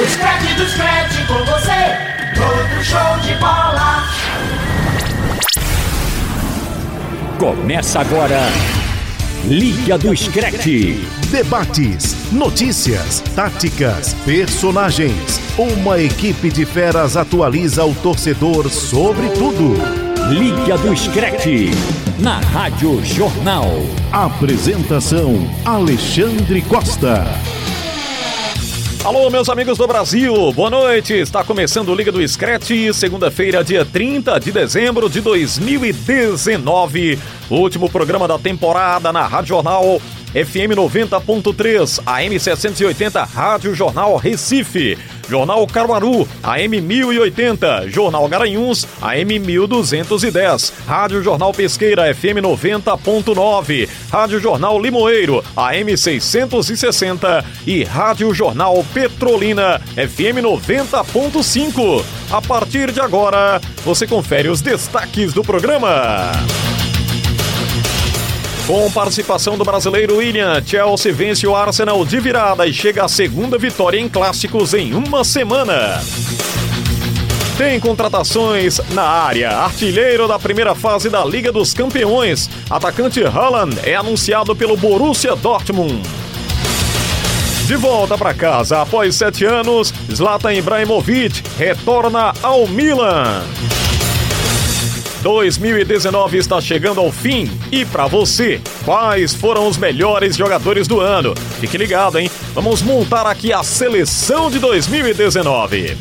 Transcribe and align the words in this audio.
O 0.00 0.08
Scratch 0.08 0.54
do 0.56 0.66
Scratch 0.66 1.26
com 1.26 1.44
você, 1.44 1.70
todo 2.34 2.82
show 2.82 3.18
de 3.20 3.34
bola. 3.34 4.08
Começa 7.38 8.00
agora, 8.00 8.40
Liga 9.44 9.98
do 9.98 10.16
Screte. 10.16 11.06
Debates, 11.30 12.32
notícias, 12.32 13.20
táticas, 13.36 14.14
personagens. 14.24 15.38
Uma 15.58 15.98
equipe 15.98 16.48
de 16.48 16.64
feras 16.64 17.14
atualiza 17.14 17.84
o 17.84 17.94
torcedor 17.94 18.70
sobre 18.70 19.28
tudo. 19.28 19.74
Liga 20.30 20.78
do 20.78 20.96
Screte, 20.96 21.72
na 22.18 22.40
Rádio 22.40 23.04
Jornal. 23.04 23.68
Apresentação: 24.10 25.46
Alexandre 25.66 26.62
Costa. 26.62 27.26
Alô, 29.02 29.30
meus 29.30 29.48
amigos 29.48 29.78
do 29.78 29.86
Brasil, 29.86 30.52
boa 30.52 30.68
noite. 30.68 31.14
Está 31.14 31.42
começando 31.42 31.88
o 31.88 31.94
Liga 31.94 32.12
do 32.12 32.26
Scratch, 32.28 32.70
segunda-feira, 32.92 33.64
dia 33.64 33.82
30 33.82 34.38
de 34.38 34.52
dezembro 34.52 35.08
de 35.08 35.22
2019. 35.22 37.18
Último 37.48 37.88
programa 37.88 38.28
da 38.28 38.38
temporada 38.38 39.10
na 39.10 39.26
Rádio 39.26 39.48
Jornal 39.48 39.98
FM 40.34 40.76
90.3, 40.76 42.02
AM 42.04 42.38
780, 42.38 43.24
Rádio 43.24 43.74
Jornal 43.74 44.16
Recife. 44.16 44.98
Jornal 45.30 45.64
Caruaru, 45.68 46.26
AM 46.42 46.80
1080, 46.80 47.88
Jornal 47.88 48.28
Garanhuns, 48.28 48.84
AM 49.00 49.38
1210, 49.38 50.72
Rádio 50.88 51.22
Jornal 51.22 51.54
Pesqueira, 51.54 52.12
FM 52.12 52.42
90.9, 52.42 53.88
Rádio 54.10 54.40
Jornal 54.40 54.76
Limoeiro, 54.80 55.44
AM 55.56 55.96
660 55.96 57.44
e 57.64 57.84
Rádio 57.84 58.34
Jornal 58.34 58.84
Petrolina, 58.92 59.80
FM 59.94 60.42
90.5. 60.42 62.04
A 62.32 62.42
partir 62.42 62.90
de 62.90 63.00
agora, 63.00 63.60
você 63.84 64.08
confere 64.08 64.48
os 64.48 64.60
destaques 64.60 65.32
do 65.32 65.44
programa. 65.44 66.32
Com 68.70 68.88
participação 68.88 69.58
do 69.58 69.64
brasileiro 69.64 70.18
William, 70.18 70.62
Chelsea 70.64 71.12
vence 71.12 71.44
o 71.44 71.56
Arsenal 71.56 72.04
de 72.04 72.20
virada 72.20 72.64
e 72.68 72.72
chega 72.72 73.04
à 73.04 73.08
segunda 73.08 73.58
vitória 73.58 73.98
em 73.98 74.08
clássicos 74.08 74.74
em 74.74 74.94
uma 74.94 75.24
semana. 75.24 76.00
Tem 77.58 77.80
contratações 77.80 78.80
na 78.90 79.02
área. 79.02 79.50
Artilheiro 79.50 80.28
da 80.28 80.38
primeira 80.38 80.72
fase 80.76 81.10
da 81.10 81.24
Liga 81.24 81.50
dos 81.50 81.74
Campeões, 81.74 82.48
atacante 82.70 83.24
Haaland 83.24 83.76
é 83.82 83.96
anunciado 83.96 84.54
pelo 84.54 84.76
Borussia 84.76 85.34
Dortmund. 85.34 86.08
De 87.66 87.74
volta 87.74 88.16
para 88.16 88.32
casa 88.32 88.82
após 88.82 89.16
sete 89.16 89.44
anos, 89.44 89.92
Zlatan 90.14 90.54
Ibrahimovic 90.54 91.42
retorna 91.58 92.32
ao 92.40 92.68
Milan. 92.68 93.42
2019 95.22 96.38
está 96.38 96.60
chegando 96.60 97.00
ao 97.00 97.12
fim 97.12 97.50
e 97.70 97.84
para 97.84 98.06
você, 98.06 98.60
quais 98.84 99.34
foram 99.34 99.68
os 99.68 99.76
melhores 99.76 100.36
jogadores 100.36 100.88
do 100.88 101.00
ano? 101.00 101.34
Fique 101.60 101.76
ligado, 101.76 102.18
hein? 102.18 102.30
Vamos 102.54 102.82
montar 102.82 103.26
aqui 103.26 103.52
a 103.52 103.62
seleção 103.62 104.50
de 104.50 104.58
2019. 104.58 105.96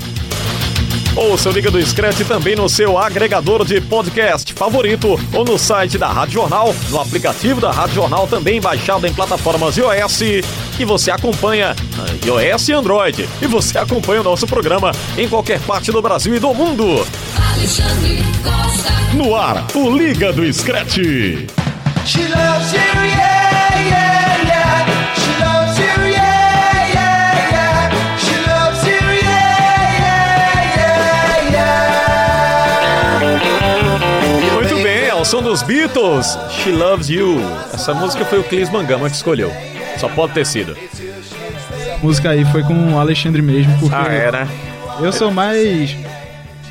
Ouça 1.20 1.50
o 1.50 1.52
Liga 1.52 1.70
do 1.70 1.86
Scratch 1.86 2.22
também 2.26 2.56
no 2.56 2.70
seu 2.70 2.98
agregador 2.98 3.66
de 3.66 3.82
podcast 3.82 4.54
favorito 4.54 5.20
ou 5.34 5.44
no 5.44 5.60
site 5.60 5.98
da 5.98 6.08
Rádio 6.08 6.36
Jornal, 6.36 6.74
no 6.90 6.98
aplicativo 6.98 7.60
da 7.60 7.72
Rádio 7.72 7.96
Jornal 7.96 8.26
também 8.26 8.62
baixado 8.62 9.06
em 9.06 9.14
plataformas 9.14 9.76
iOS 9.76 10.22
e 10.22 10.86
você 10.86 11.12
acompanha 11.12 11.76
iOS 12.26 12.70
e 12.70 12.72
Android 12.72 13.30
e 13.42 13.48
você 13.48 13.78
acompanha 13.78 14.22
o 14.22 14.24
nosso 14.24 14.48
programa 14.48 14.94
em 15.18 15.28
qualquer 15.28 15.60
parte 15.60 15.92
do 15.92 16.02
Brasil 16.02 16.36
e 16.36 16.40
do 16.40 16.54
mundo. 16.54 17.06
Alexandre 17.54 18.24
Costa. 18.42 18.94
No 19.14 19.36
ar, 19.36 19.68
o 19.76 19.90
Liga 19.90 20.32
do 20.32 20.52
Scratch. 20.54 21.00
She 22.06 22.22
loves 22.30 22.72
you, 22.72 22.80
yeah, 22.80 23.29
dos 35.50 35.64
Beatles, 35.64 36.38
She 36.52 36.72
Loves 36.72 37.10
You. 37.10 37.42
Essa 37.74 37.92
música 37.92 38.24
foi 38.24 38.38
o 38.40 38.44
Clis 38.44 38.70
Mangama 38.70 39.10
que 39.10 39.16
escolheu. 39.16 39.52
Só 39.98 40.08
pode 40.08 40.34
ter 40.34 40.46
sido. 40.46 40.78
música 42.04 42.30
aí 42.30 42.46
foi 42.46 42.62
com 42.62 42.94
o 42.94 43.00
Alexandre 43.00 43.42
mesmo, 43.42 43.76
porque 43.80 43.96
Ah, 43.96 44.08
era. 44.14 44.48
eu 45.02 45.12
sou 45.12 45.32
mais 45.32 45.96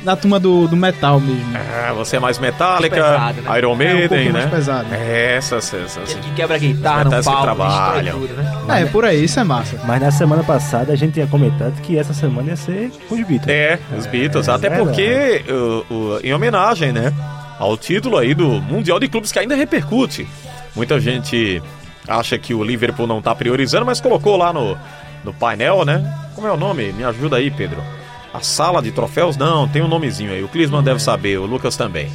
da 0.01 0.15
turma 0.15 0.39
do, 0.39 0.65
do 0.65 0.77
metal 0.77 1.19
mesmo. 1.19 1.43
Ah, 1.57 1.91
você 1.91 2.15
é 2.15 2.19
mais 2.21 2.39
Metallica, 2.39 2.95
pesado, 2.95 3.41
né? 3.41 3.57
Iron 3.57 3.71
É 3.71 3.73
um 3.73 3.75
Maiden, 3.75 4.25
né? 4.27 4.39
mais 4.39 4.49
pesado. 4.49 4.87
É, 4.93 5.35
essas, 5.35 5.73
essas. 5.73 6.13
Que 6.13 6.31
quebra 6.31 6.55
a 6.55 6.59
guitarra 6.59 7.03
no 7.03 7.09
destrói 7.09 7.41
trabalham. 7.41 8.17
tudo, 8.21 8.33
né? 8.33 8.81
É, 8.81 8.85
por 8.85 9.03
aí, 9.03 9.25
isso 9.25 9.41
é 9.41 9.43
massa. 9.43 9.77
Mas 9.85 10.01
na 10.01 10.09
semana 10.09 10.41
passada 10.41 10.93
a 10.93 10.95
gente 10.95 11.15
tinha 11.15 11.27
comentado 11.27 11.73
que 11.81 11.97
essa 11.99 12.13
semana 12.13 12.51
ia 12.51 12.55
ser 12.55 12.91
com 13.09 13.15
os 13.15 13.27
Beatles. 13.27 13.49
É, 13.53 13.77
os 13.97 14.05
Beatles. 14.05 14.47
É, 14.47 14.51
Até 14.53 14.67
é 14.67 14.69
porque, 14.77 15.43
o- 15.49 15.93
o- 15.93 16.19
em 16.23 16.33
homenagem, 16.33 16.93
né? 16.93 17.11
Ao 17.59 17.77
título 17.77 18.17
aí 18.17 18.33
do 18.33 18.47
Mundial 18.61 18.99
de 18.99 19.07
Clubes 19.09 19.31
que 19.31 19.37
ainda 19.39 19.55
repercute. 19.55 20.25
Muita 20.75 20.99
gente 20.99 21.61
acha 22.07 22.37
que 22.37 22.53
o 22.53 22.63
Liverpool 22.63 23.05
não 23.05 23.21
tá 23.21 23.35
priorizando, 23.35 23.85
mas 23.85 23.99
colocou 23.99 24.37
lá 24.37 24.53
no, 24.53 24.77
no 25.25 25.33
painel, 25.33 25.83
né? 25.83 26.01
Como 26.33 26.47
é 26.47 26.51
o 26.51 26.57
nome? 26.57 26.93
Me 26.93 27.03
ajuda 27.03 27.35
aí, 27.35 27.51
Pedro. 27.51 27.83
A 28.33 28.39
sala 28.41 28.81
de 28.81 28.91
troféus? 28.91 29.35
Não, 29.35 29.67
tem 29.67 29.81
um 29.81 29.87
nomezinho 29.87 30.31
aí. 30.31 30.43
O 30.43 30.47
Clisman 30.47 30.83
deve 30.83 31.01
saber, 31.01 31.37
o 31.37 31.45
Lucas 31.45 31.75
também. 31.75 32.09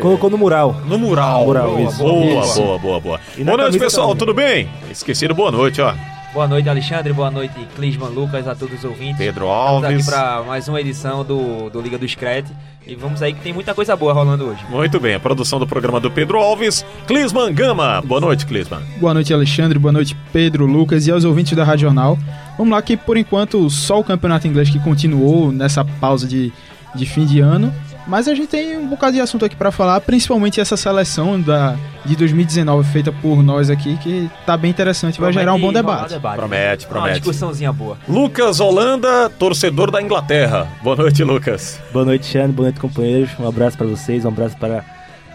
Colocou 0.00 0.28
no 0.30 0.38
mural. 0.38 0.74
No 0.86 0.98
mural. 0.98 1.44
Mural, 1.44 1.70
boa, 1.70 1.92
boa, 1.92 2.46
boa, 2.54 2.78
boa, 2.78 3.00
boa. 3.00 3.20
Na 3.38 3.44
Boa 3.44 3.56
noite, 3.58 3.78
pessoal. 3.78 4.08
também. 4.08 4.18
Tudo 4.18 4.34
bem? 4.34 4.68
Esqueci 4.90 5.28
do 5.28 5.34
boa 5.34 5.52
noite, 5.52 5.80
ó. 5.80 5.94
Boa 6.32 6.46
noite, 6.46 6.68
Alexandre. 6.68 7.12
Boa 7.12 7.30
noite, 7.30 7.52
Clisman 7.74 8.08
Lucas, 8.10 8.46
a 8.46 8.54
todos 8.54 8.78
os 8.78 8.84
ouvintes. 8.84 9.16
Pedro 9.18 9.46
Estamos 9.46 9.84
aqui 9.84 9.92
Alves. 9.94 10.06
para 10.06 10.42
mais 10.44 10.68
uma 10.68 10.80
edição 10.80 11.24
do, 11.24 11.68
do 11.70 11.80
Liga 11.80 11.98
do 11.98 12.06
Scrat. 12.06 12.46
E 12.86 12.94
vamos 12.94 13.20
aí 13.20 13.32
que 13.32 13.40
tem 13.40 13.52
muita 13.52 13.74
coisa 13.74 13.96
boa 13.96 14.12
rolando 14.12 14.46
hoje. 14.46 14.64
Muito 14.68 15.00
bem, 15.00 15.14
a 15.14 15.20
produção 15.20 15.58
do 15.58 15.66
programa 15.66 15.98
do 15.98 16.08
Pedro 16.08 16.38
Alves. 16.38 16.84
Clisman 17.08 17.52
Gama. 17.52 18.00
Boa 18.02 18.20
noite, 18.20 18.46
Clisman. 18.46 18.80
Boa 18.98 19.12
noite, 19.12 19.34
Alexandre. 19.34 19.76
Boa 19.78 19.92
noite, 19.92 20.16
Pedro, 20.32 20.66
Lucas 20.66 21.06
e 21.06 21.10
aos 21.10 21.24
ouvintes 21.24 21.56
da 21.56 21.64
Rádio 21.64 21.88
Jornal. 21.88 22.16
Vamos 22.56 22.72
lá 22.72 22.80
que, 22.80 22.96
por 22.96 23.16
enquanto, 23.16 23.68
só 23.68 23.98
o 23.98 24.04
campeonato 24.04 24.46
inglês 24.46 24.70
que 24.70 24.78
continuou 24.78 25.50
nessa 25.50 25.84
pausa 25.84 26.28
de, 26.28 26.52
de 26.94 27.06
fim 27.06 27.26
de 27.26 27.40
ano. 27.40 27.72
Mas 28.06 28.26
a 28.26 28.34
gente 28.34 28.48
tem 28.48 28.76
um 28.76 28.86
bocado 28.88 29.12
de 29.12 29.20
assunto 29.20 29.44
aqui 29.44 29.54
para 29.54 29.70
falar, 29.70 30.00
principalmente 30.00 30.60
essa 30.60 30.76
seleção 30.76 31.40
da, 31.40 31.76
de 32.04 32.16
2019 32.16 32.88
feita 32.90 33.12
por 33.12 33.42
nós 33.42 33.70
aqui, 33.70 33.96
que 33.98 34.28
tá 34.44 34.56
bem 34.56 34.70
interessante, 34.70 35.20
vai 35.20 35.32
gerar 35.32 35.54
um 35.54 35.60
bom 35.60 35.72
Promete 35.72 35.86
debate. 35.86 36.10
debate. 36.14 36.36
Promete, 36.36 36.86
Uma 36.86 36.92
promete. 36.92 37.20
discussãozinha 37.20 37.72
boa. 37.72 37.96
Lucas 38.08 38.58
Holanda, 38.58 39.30
torcedor 39.30 39.90
da 39.90 40.02
Inglaterra. 40.02 40.66
Boa 40.82 40.96
noite, 40.96 41.22
Lucas. 41.22 41.78
Boa 41.92 42.04
noite, 42.04 42.26
Xande. 42.26 42.52
Boa 42.52 42.66
noite, 42.66 42.80
companheiros. 42.80 43.30
Um 43.38 43.46
abraço 43.46 43.76
pra 43.78 43.86
vocês, 43.86 44.24
um 44.24 44.28
abraço 44.28 44.56
para 44.56 44.84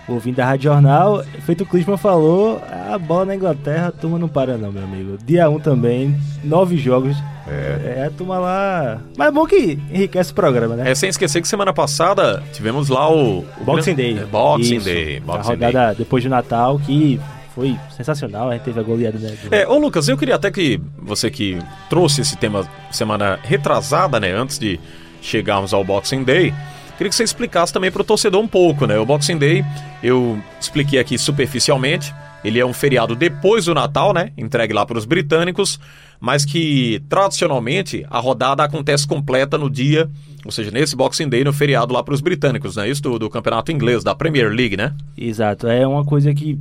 o 0.07 0.13
ouvinte 0.13 0.37
da 0.37 0.45
Rádio 0.45 0.63
Jornal. 0.71 1.23
Feito 1.45 1.63
o 1.63 1.65
Clisman 1.65 1.97
falou, 1.97 2.61
a 2.91 2.97
bola 2.97 3.25
na 3.25 3.35
Inglaterra, 3.35 3.87
a 3.87 3.91
turma 3.91 4.19
não 4.19 4.27
para 4.27 4.57
não, 4.57 4.71
meu 4.71 4.83
amigo. 4.83 5.17
Dia 5.25 5.49
1 5.49 5.59
também, 5.59 6.15
nove 6.43 6.77
jogos. 6.77 7.15
É. 7.47 8.05
a 8.07 8.09
turma 8.11 8.39
lá... 8.39 8.99
Mas 9.17 9.27
é 9.27 9.31
bom 9.31 9.45
que 9.45 9.79
enriquece 9.91 10.31
o 10.31 10.35
programa, 10.35 10.75
né? 10.75 10.89
É 10.89 10.95
sem 10.95 11.09
esquecer 11.09 11.41
que 11.41 11.47
semana 11.47 11.71
passada 11.73 12.43
tivemos 12.53 12.89
lá 12.89 13.09
o, 13.09 13.39
o 13.39 13.63
Boxing 13.63 13.95
Day. 13.95 14.17
É, 14.19 14.25
Boxing 14.25 14.75
Isso. 14.77 14.85
Day. 14.85 15.17
a 15.17 15.21
Boxing 15.21 15.49
rodada 15.49 15.95
depois 15.95 16.23
do 16.23 16.29
Natal, 16.29 16.79
que 16.79 17.19
foi 17.53 17.77
sensacional. 17.95 18.49
A 18.49 18.53
gente 18.53 18.63
teve 18.63 18.79
a 18.79 18.83
goleada, 18.83 19.17
né? 19.19 19.29
do- 19.43 19.49
Day. 19.49 19.61
É, 19.61 19.67
ô 19.67 19.77
Lucas, 19.77 20.07
eu 20.09 20.17
queria 20.17 20.35
até 20.35 20.49
que 20.51 20.81
você 20.97 21.29
que 21.29 21.59
trouxe 21.89 22.21
esse 22.21 22.35
tema 22.35 22.67
semana 22.91 23.39
retrasada, 23.43 24.19
né, 24.19 24.31
antes 24.31 24.57
de 24.59 24.79
chegarmos 25.21 25.73
ao 25.73 25.83
Boxing 25.83 26.23
Day, 26.23 26.53
queria 26.97 27.09
que 27.09 27.15
você 27.15 27.23
explicasse 27.23 27.71
também 27.71 27.91
para 27.91 28.01
o 28.01 28.05
torcedor 28.05 28.41
um 28.41 28.47
pouco, 28.47 28.85
né? 28.85 28.97
O 28.99 29.05
Boxing 29.05 29.37
Day, 29.37 29.63
eu 30.03 30.39
expliquei 30.59 30.99
aqui 30.99 31.17
superficialmente, 31.17 32.13
ele 32.45 32.59
é 32.59 32.65
um 32.65 32.73
feriado 32.73 33.15
depois 33.15 33.65
do 33.65 33.73
Natal, 33.73 34.13
né? 34.13 34.31
Entregue 34.37 34.73
lá 34.73 34.85
para 34.85 34.97
os 34.97 35.05
britânicos, 35.05 35.79
mas 36.19 36.45
que 36.45 37.01
tradicionalmente 37.09 38.05
a 38.09 38.19
rodada 38.19 38.63
acontece 38.63 39.07
completa 39.07 39.57
no 39.57 39.69
dia, 39.69 40.09
ou 40.45 40.51
seja, 40.51 40.71
nesse 40.71 40.95
Boxing 40.95 41.27
Day, 41.27 41.43
no 41.43 41.51
feriado 41.51 41.93
lá 41.93 42.03
para 42.03 42.13
os 42.13 42.21
britânicos, 42.21 42.75
né? 42.75 42.87
Isso 42.89 43.01
do, 43.01 43.17
do 43.17 43.29
campeonato 43.29 43.71
inglês, 43.71 44.03
da 44.03 44.13
Premier 44.13 44.49
League, 44.49 44.77
né? 44.77 44.93
Exato. 45.17 45.67
É 45.67 45.85
uma 45.87 46.05
coisa 46.05 46.33
que 46.33 46.57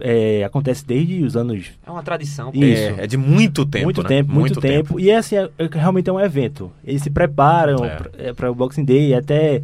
é, 0.00 0.42
acontece 0.44 0.84
desde 0.86 1.22
os 1.22 1.36
anos 1.36 1.66
É 1.86 1.90
uma 1.90 2.02
tradição. 2.02 2.50
Isso. 2.54 2.64
É, 2.98 3.04
é 3.04 3.06
de 3.06 3.16
muito 3.16 3.66
tempo, 3.66 3.84
muito 3.84 4.02
né? 4.02 4.08
tempo, 4.08 4.32
muito, 4.32 4.60
tempo. 4.60 4.98
E 4.98 5.10
é 5.10 5.16
assim, 5.16 5.36
é- 5.36 5.50
é- 5.58 5.68
realmente 5.70 6.08
é 6.08 6.12
um 6.12 6.20
evento. 6.20 6.72
Eles 6.84 7.02
se 7.02 7.10
preparam 7.10 7.84
É. 7.84 8.32
para 8.32 8.50
o 8.50 8.54
Boxing 8.54 8.84
Day. 8.84 9.12
Até 9.14 9.62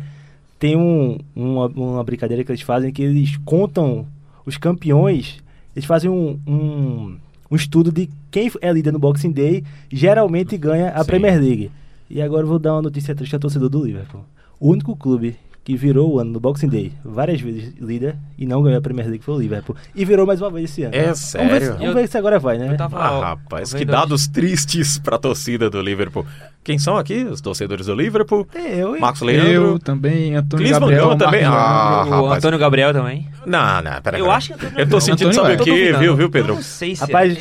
tem 0.59 0.77
um, 0.77 1.19
uma, 1.35 1.67
uma 1.67 2.05
brincadeira 2.05 2.45
que 2.45 2.51
eles 2.53 2.63
fazem 2.63 2.93
que 2.93 3.03
eles 3.03 3.37
contam 3.45 4.07
os 4.47 4.57
campeões. 4.59 5.43
Eles 5.75 5.85
fazem 5.85 6.11
um, 6.11 6.39
um, 6.47 7.17
um 7.51 7.57
estudo 7.57 7.91
de 7.91 8.09
quem 8.31 8.51
é 8.61 8.73
líder 8.73 8.93
no 8.93 8.99
Boxing 8.99 9.33
Day 9.33 9.65
geralmente 9.91 10.57
ganha 10.57 10.91
a 10.91 11.01
Sim. 11.01 11.07
Premier 11.07 11.41
League. 11.41 11.71
E 12.09 12.21
agora 12.23 12.43
eu 12.43 12.49
vou 12.49 12.59
dar 12.59 12.75
uma 12.75 12.83
notícia 12.83 13.15
triste 13.15 13.35
ao 13.35 13.41
torcedor 13.41 13.69
do 13.69 13.85
Liverpool. 13.85 14.25
O 14.61 14.71
único 14.71 14.95
clube 14.95 15.37
que 15.65 15.77
virou 15.77 16.13
o 16.15 16.21
ano 16.21 16.31
no 16.33 16.39
Boxing 16.41 16.69
Day 16.69 16.93
várias 17.03 17.41
vezes 17.41 17.73
líder 17.81 18.17
e 18.37 18.45
não 18.47 18.63
ganhou 18.63 18.79
a 18.79 18.83
Premier 18.83 19.07
League 19.09 19.25
foi 19.25 19.35
o 19.35 19.39
Liverpool. 19.39 19.75
E 19.95 20.05
virou 20.05 20.27
mais 20.27 20.41
uma 20.43 20.51
vez 20.51 20.71
esse 20.71 20.83
ano. 20.83 20.95
É 20.95 21.05
Vamos 21.05 21.19
ver, 21.21 21.25
se- 21.25 21.31
sério? 21.33 21.67
vamos 21.73 21.83
Eu- 21.87 21.95
ver 21.95 22.09
se 22.09 22.19
agora 22.19 22.39
vai, 22.39 22.59
né? 22.59 22.69
Eu 22.71 22.77
tava 22.77 22.99
Ah, 22.99 23.13
ó, 23.13 23.21
rapaz, 23.23 23.73
que 23.73 23.85
dados 23.85 24.29
tristes 24.29 24.99
pra 24.99 25.17
torcida 25.17 25.71
do 25.71 25.81
Liverpool. 25.81 26.27
Quem 26.63 26.79
são 26.79 26.97
aqui 26.97 27.25
os 27.25 27.41
torcedores 27.43 27.87
do 27.87 27.95
Liverpool? 27.95 28.47
É, 28.55 28.83
eu, 28.83 28.95
hein? 28.95 29.01
Marcos 29.01 29.21
Eu 29.23 29.27
Leandro? 29.27 29.79
também, 29.79 30.35
Antônio 30.35 30.71
Gabriel, 30.71 31.17
também? 31.17 31.45
Ah, 31.45 32.03
Leandro. 32.05 32.23
O. 32.29 32.33
Antônio 32.33 32.59
Gabriel 32.59 32.93
também. 32.93 33.29
Não, 33.47 33.83
não, 33.83 34.03
peraí. 34.03 34.21
Eu 34.21 34.31
acho 34.31 34.49
que 34.49 34.55
Antônio 34.55 34.79
Eu 34.81 34.89
tô 34.89 35.01
sentindo, 35.01 35.29
Antônio 35.31 35.59
sabe 35.59 35.71
é. 35.71 35.95
o 35.95 35.99
viu, 35.99 36.17
viu, 36.17 36.27
Eu 36.27 36.31
Pedro? 36.31 36.55
não 36.55 36.63
sei 36.63 36.95
se 36.97 37.03
Rapaz, 37.03 37.39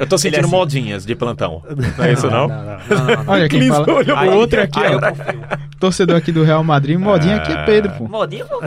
Eu 0.00 0.06
tô 0.06 0.18
sentindo 0.18 0.40
é 0.40 0.44
assim. 0.44 0.50
modinhas 0.50 1.06
de 1.06 1.14
plantão. 1.14 1.62
Não 1.96 2.04
é 2.04 2.12
isso, 2.12 2.30
não? 2.30 2.48
não, 2.48 2.56
não. 2.56 2.64
Não, 2.64 3.06
não, 3.16 3.24
não. 3.24 3.32
Olha 3.32 3.48
quem 3.48 3.68
fala. 3.68 3.92
olhou 3.94 4.16
O 4.18 4.36
outro 4.36 4.60
aqui, 4.62 4.80
Torcedor 5.78 6.16
aqui 6.16 6.32
do 6.32 6.42
Real 6.42 6.64
Madrid, 6.64 6.98
modinha 6.98 7.36
aqui 7.36 7.52
é 7.52 7.64
Pedro, 7.64 7.92
pô. 7.92 8.08
Modinha, 8.08 8.44
pô. 8.46 8.60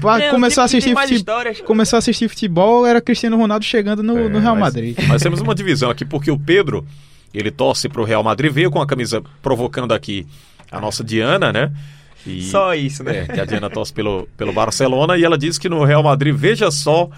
Pá, 0.00 0.18
Tem- 0.18 0.30
começou 0.30 0.62
a 0.62 0.64
assistir 0.64 0.86
tem 0.88 0.94
mais 0.94 1.08
fute- 1.08 1.18
histórias. 1.20 1.60
Começou 1.60 1.96
a 1.96 1.98
assistir 1.98 2.28
futebol, 2.28 2.86
era 2.86 3.00
Cristiano 3.00 3.36
Ronaldo 3.36 3.64
chegando 3.64 4.02
no, 4.02 4.28
no 4.28 4.38
Real 4.38 4.56
É, 4.56 4.58
mas- 4.60 4.74
Madrid. 4.74 4.98
Nós 5.08 5.22
temos 5.22 5.40
uma 5.40 5.54
divisão 5.54 5.90
aqui, 5.90 6.04
porque 6.04 6.30
o 6.30 6.38
Pedro, 6.38 6.86
ele 7.32 7.50
torce 7.50 7.88
pro 7.88 8.04
Real 8.04 8.22
Madrid, 8.22 8.50
veio 8.52 8.70
com 8.70 8.80
a 8.80 8.86
camisa 8.86 9.22
provocando 9.42 9.92
aqui 9.92 10.26
a 10.70 10.80
nossa 10.80 11.04
Diana, 11.04 11.52
né? 11.52 11.70
E- 12.26 12.42
Só 12.44 12.74
isso, 12.74 13.04
né? 13.04 13.26
É, 13.28 13.32
que 13.34 13.40
a 13.40 13.44
Diana 13.44 13.68
torce 13.68 13.92
pelo, 13.92 14.26
pelo 14.36 14.52
Barcelona 14.52 15.16
e 15.18 15.24
ela 15.24 15.36
disse 15.36 15.60
que 15.60 15.68
no 15.68 15.84
Real 15.84 16.02
Madrid, 16.02 16.34
veja 16.34 16.70
só 16.70 17.10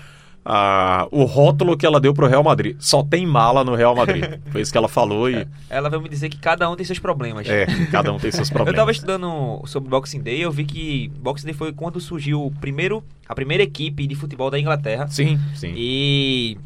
ah, 0.48 1.08
o 1.10 1.25
rótulo 1.25 1.76
que 1.76 1.84
ela 1.84 2.00
deu 2.00 2.14
pro 2.14 2.28
Real 2.28 2.44
Madrid. 2.44 2.76
Só 2.78 3.02
tem 3.02 3.26
mala 3.26 3.64
no 3.64 3.75
Real 3.75 3.96
Madrid. 3.96 4.25
Foi 4.52 4.60
isso 4.60 4.70
que 4.70 4.78
ela 4.78 4.87
falou 4.88 5.28
e 5.28 5.44
Ela 5.69 5.90
veio 5.90 6.00
me 6.00 6.08
dizer 6.08 6.28
que 6.28 6.38
cada 6.38 6.70
um 6.70 6.76
tem 6.76 6.87
seus 6.87 7.00
problemas. 7.00 7.48
é, 7.48 7.66
cada 7.90 8.12
um 8.12 8.16
tem 8.19 8.31
seus 8.31 8.48
Eu 8.50 8.54
problemas. 8.54 8.76
tava 8.78 8.90
estudando 8.93 9.60
sobre 9.66 9.90
Boxing 9.90 10.20
Day, 10.22 10.40
eu 10.40 10.52
vi 10.52 10.64
que 10.64 11.08
Boxing 11.19 11.46
Day 11.46 11.54
foi 11.54 11.72
quando 11.72 12.00
surgiu 12.00 12.46
o 12.46 12.50
primeiro, 12.52 13.02
a 13.28 13.34
primeira 13.34 13.64
equipe 13.64 14.06
de 14.06 14.14
futebol 14.14 14.48
da 14.48 14.58
Inglaterra. 14.58 15.08
Sim, 15.08 15.37
sim. 15.54 15.72
E 15.76 16.56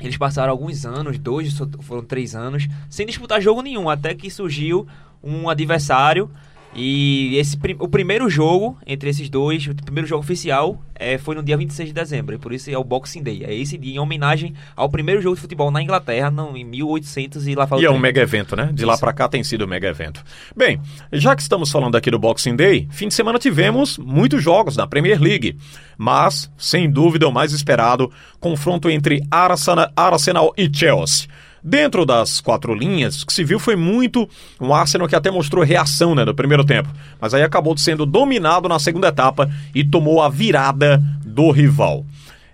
eles 0.00 0.16
passaram 0.16 0.50
alguns 0.50 0.86
anos, 0.86 1.18
dois, 1.18 1.52
foram 1.80 2.02
três 2.02 2.34
anos, 2.34 2.66
sem 2.88 3.04
disputar 3.06 3.42
jogo 3.42 3.60
nenhum, 3.60 3.90
até 3.90 4.14
que 4.14 4.30
surgiu 4.30 4.86
um 5.22 5.50
adversário. 5.50 6.30
E 6.74 7.36
esse, 7.36 7.58
o 7.78 7.88
primeiro 7.88 8.28
jogo 8.28 8.76
entre 8.86 9.10
esses 9.10 9.28
dois, 9.28 9.66
o 9.66 9.74
primeiro 9.74 10.06
jogo 10.06 10.22
oficial, 10.22 10.80
é, 10.94 11.16
foi 11.16 11.34
no 11.34 11.42
dia 11.42 11.56
26 11.56 11.88
de 11.88 11.94
dezembro. 11.94 12.34
E 12.34 12.38
por 12.38 12.52
isso 12.52 12.70
é 12.70 12.76
o 12.76 12.84
Boxing 12.84 13.22
Day. 13.22 13.44
É 13.44 13.54
esse 13.54 13.78
dia 13.78 13.94
em 13.94 13.98
homenagem 13.98 14.54
ao 14.76 14.88
primeiro 14.88 15.20
jogo 15.20 15.36
de 15.36 15.40
futebol 15.40 15.70
na 15.70 15.82
Inglaterra, 15.82 16.30
não, 16.30 16.56
em 16.56 16.64
1800 16.64 17.46
e 17.48 17.54
lá 17.54 17.66
fala 17.66 17.80
E 17.80 17.84
é 17.84 17.90
um 17.90 17.98
mega 17.98 18.20
evento, 18.20 18.54
né? 18.54 18.70
De 18.72 18.84
lá 18.84 18.94
Isso. 18.94 19.00
pra 19.00 19.12
cá 19.12 19.28
tem 19.28 19.42
sido 19.42 19.64
um 19.64 19.68
mega 19.68 19.88
evento. 19.88 20.22
Bem, 20.56 20.80
já 21.12 21.34
que 21.34 21.42
estamos 21.42 21.70
falando 21.70 21.96
aqui 21.96 22.10
do 22.10 22.18
Boxing 22.18 22.56
Day, 22.56 22.86
fim 22.90 23.08
de 23.08 23.14
semana 23.14 23.38
tivemos 23.38 23.98
muitos 23.98 24.42
jogos 24.42 24.76
na 24.76 24.86
Premier 24.86 25.20
League. 25.20 25.56
Mas, 25.96 26.50
sem 26.56 26.90
dúvida, 26.90 27.26
o 27.26 27.32
mais 27.32 27.52
esperado, 27.52 28.10
confronto 28.38 28.88
entre 28.90 29.20
Arsenal, 29.30 29.90
Arsenal 29.96 30.54
e 30.56 30.70
Chelsea. 30.72 31.28
Dentro 31.62 32.06
das 32.06 32.40
quatro 32.40 32.74
linhas, 32.74 33.22
o 33.22 33.26
que 33.26 33.32
se 33.32 33.42
viu 33.42 33.58
foi 33.58 33.74
muito 33.74 34.28
um 34.60 34.72
Arsenal 34.72 35.08
que 35.08 35.16
até 35.16 35.30
mostrou 35.30 35.64
reação 35.64 36.14
né, 36.14 36.24
no 36.24 36.34
primeiro 36.34 36.64
tempo, 36.64 36.88
mas 37.20 37.34
aí 37.34 37.42
acabou 37.42 37.76
sendo 37.76 38.06
dominado 38.06 38.68
na 38.68 38.78
segunda 38.78 39.08
etapa 39.08 39.50
e 39.74 39.84
tomou 39.84 40.22
a 40.22 40.28
virada 40.28 41.02
do 41.24 41.50
rival. 41.50 42.04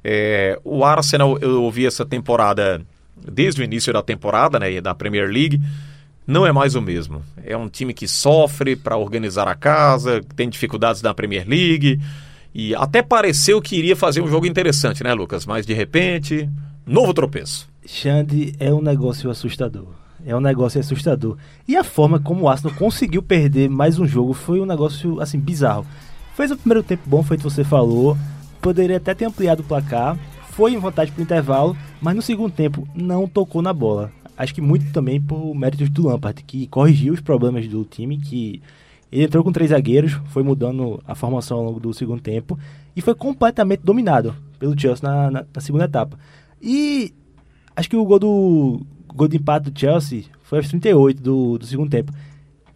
É, 0.02 0.58
o 0.64 0.84
Arsenal, 0.84 1.38
eu 1.38 1.62
ouvi 1.62 1.86
essa 1.86 2.04
temporada, 2.04 2.80
desde 3.30 3.60
o 3.60 3.64
início 3.64 3.92
da 3.92 4.02
temporada, 4.02 4.58
né, 4.58 4.80
da 4.80 4.94
Premier 4.94 5.28
League, 5.28 5.60
não 6.26 6.46
é 6.46 6.52
mais 6.52 6.74
o 6.74 6.80
mesmo. 6.80 7.22
É 7.44 7.56
um 7.56 7.68
time 7.68 7.92
que 7.92 8.08
sofre 8.08 8.76
para 8.76 8.96
organizar 8.96 9.46
a 9.48 9.54
casa, 9.54 10.22
tem 10.34 10.48
dificuldades 10.48 11.02
na 11.02 11.12
Premier 11.12 11.46
League, 11.46 12.00
e 12.54 12.74
até 12.74 13.02
pareceu 13.02 13.60
que 13.60 13.76
iria 13.76 13.96
fazer 13.96 14.20
um 14.22 14.28
jogo 14.28 14.46
interessante, 14.46 15.02
né, 15.02 15.12
Lucas? 15.12 15.44
Mas 15.44 15.66
de 15.66 15.74
repente, 15.74 16.48
novo 16.86 17.12
tropeço. 17.12 17.68
Xande 17.86 18.54
é 18.58 18.72
um 18.72 18.80
negócio 18.80 19.30
assustador. 19.30 19.86
É 20.24 20.34
um 20.34 20.40
negócio 20.40 20.80
assustador. 20.80 21.36
E 21.68 21.76
a 21.76 21.84
forma 21.84 22.18
como 22.18 22.42
o 22.44 22.48
Arsenal 22.48 22.76
conseguiu 22.76 23.22
perder 23.22 23.68
mais 23.68 23.98
um 23.98 24.06
jogo 24.06 24.32
foi 24.32 24.60
um 24.60 24.64
negócio, 24.66 25.20
assim, 25.20 25.38
bizarro. 25.38 25.86
Fez 26.34 26.50
o 26.50 26.56
primeiro 26.56 26.82
tempo 26.82 27.02
bom, 27.06 27.22
feito 27.22 27.42
você 27.42 27.62
falou. 27.62 28.16
Poderia 28.60 28.96
até 28.96 29.14
ter 29.14 29.26
ampliado 29.26 29.60
o 29.62 29.64
placar. 29.66 30.18
Foi 30.50 30.72
em 30.72 30.78
vantagem 30.78 31.12
pro 31.12 31.22
intervalo, 31.22 31.76
mas 32.00 32.14
no 32.16 32.22
segundo 32.22 32.52
tempo 32.52 32.88
não 32.94 33.28
tocou 33.28 33.60
na 33.60 33.72
bola. 33.72 34.10
Acho 34.36 34.54
que 34.54 34.60
muito 34.60 34.90
também 34.92 35.20
por 35.20 35.54
méritos 35.54 35.90
do 35.90 36.06
Lampard, 36.08 36.42
que 36.44 36.66
corrigiu 36.68 37.12
os 37.12 37.20
problemas 37.20 37.68
do 37.68 37.84
time, 37.84 38.16
que 38.18 38.62
ele 39.12 39.24
entrou 39.24 39.44
com 39.44 39.52
três 39.52 39.70
zagueiros, 39.70 40.12
foi 40.30 40.42
mudando 40.42 41.00
a 41.06 41.14
formação 41.14 41.58
ao 41.58 41.64
longo 41.64 41.80
do 41.80 41.92
segundo 41.92 42.20
tempo 42.20 42.58
e 42.96 43.00
foi 43.00 43.14
completamente 43.14 43.80
dominado 43.84 44.34
pelo 44.58 44.78
Chelsea 44.78 45.08
na, 45.08 45.30
na- 45.30 45.44
na 45.54 45.60
segunda 45.60 45.84
etapa. 45.84 46.18
E 46.62 47.12
acho 47.76 47.88
que 47.88 47.96
o 47.96 48.04
gol 48.04 48.18
do 48.18 48.80
gol 49.14 49.28
de 49.28 49.36
empate 49.36 49.70
do 49.70 49.78
Chelsea 49.78 50.24
foi 50.42 50.58
aos 50.58 50.68
38 50.68 51.22
do, 51.22 51.58
do 51.58 51.66
segundo 51.66 51.90
tempo. 51.90 52.12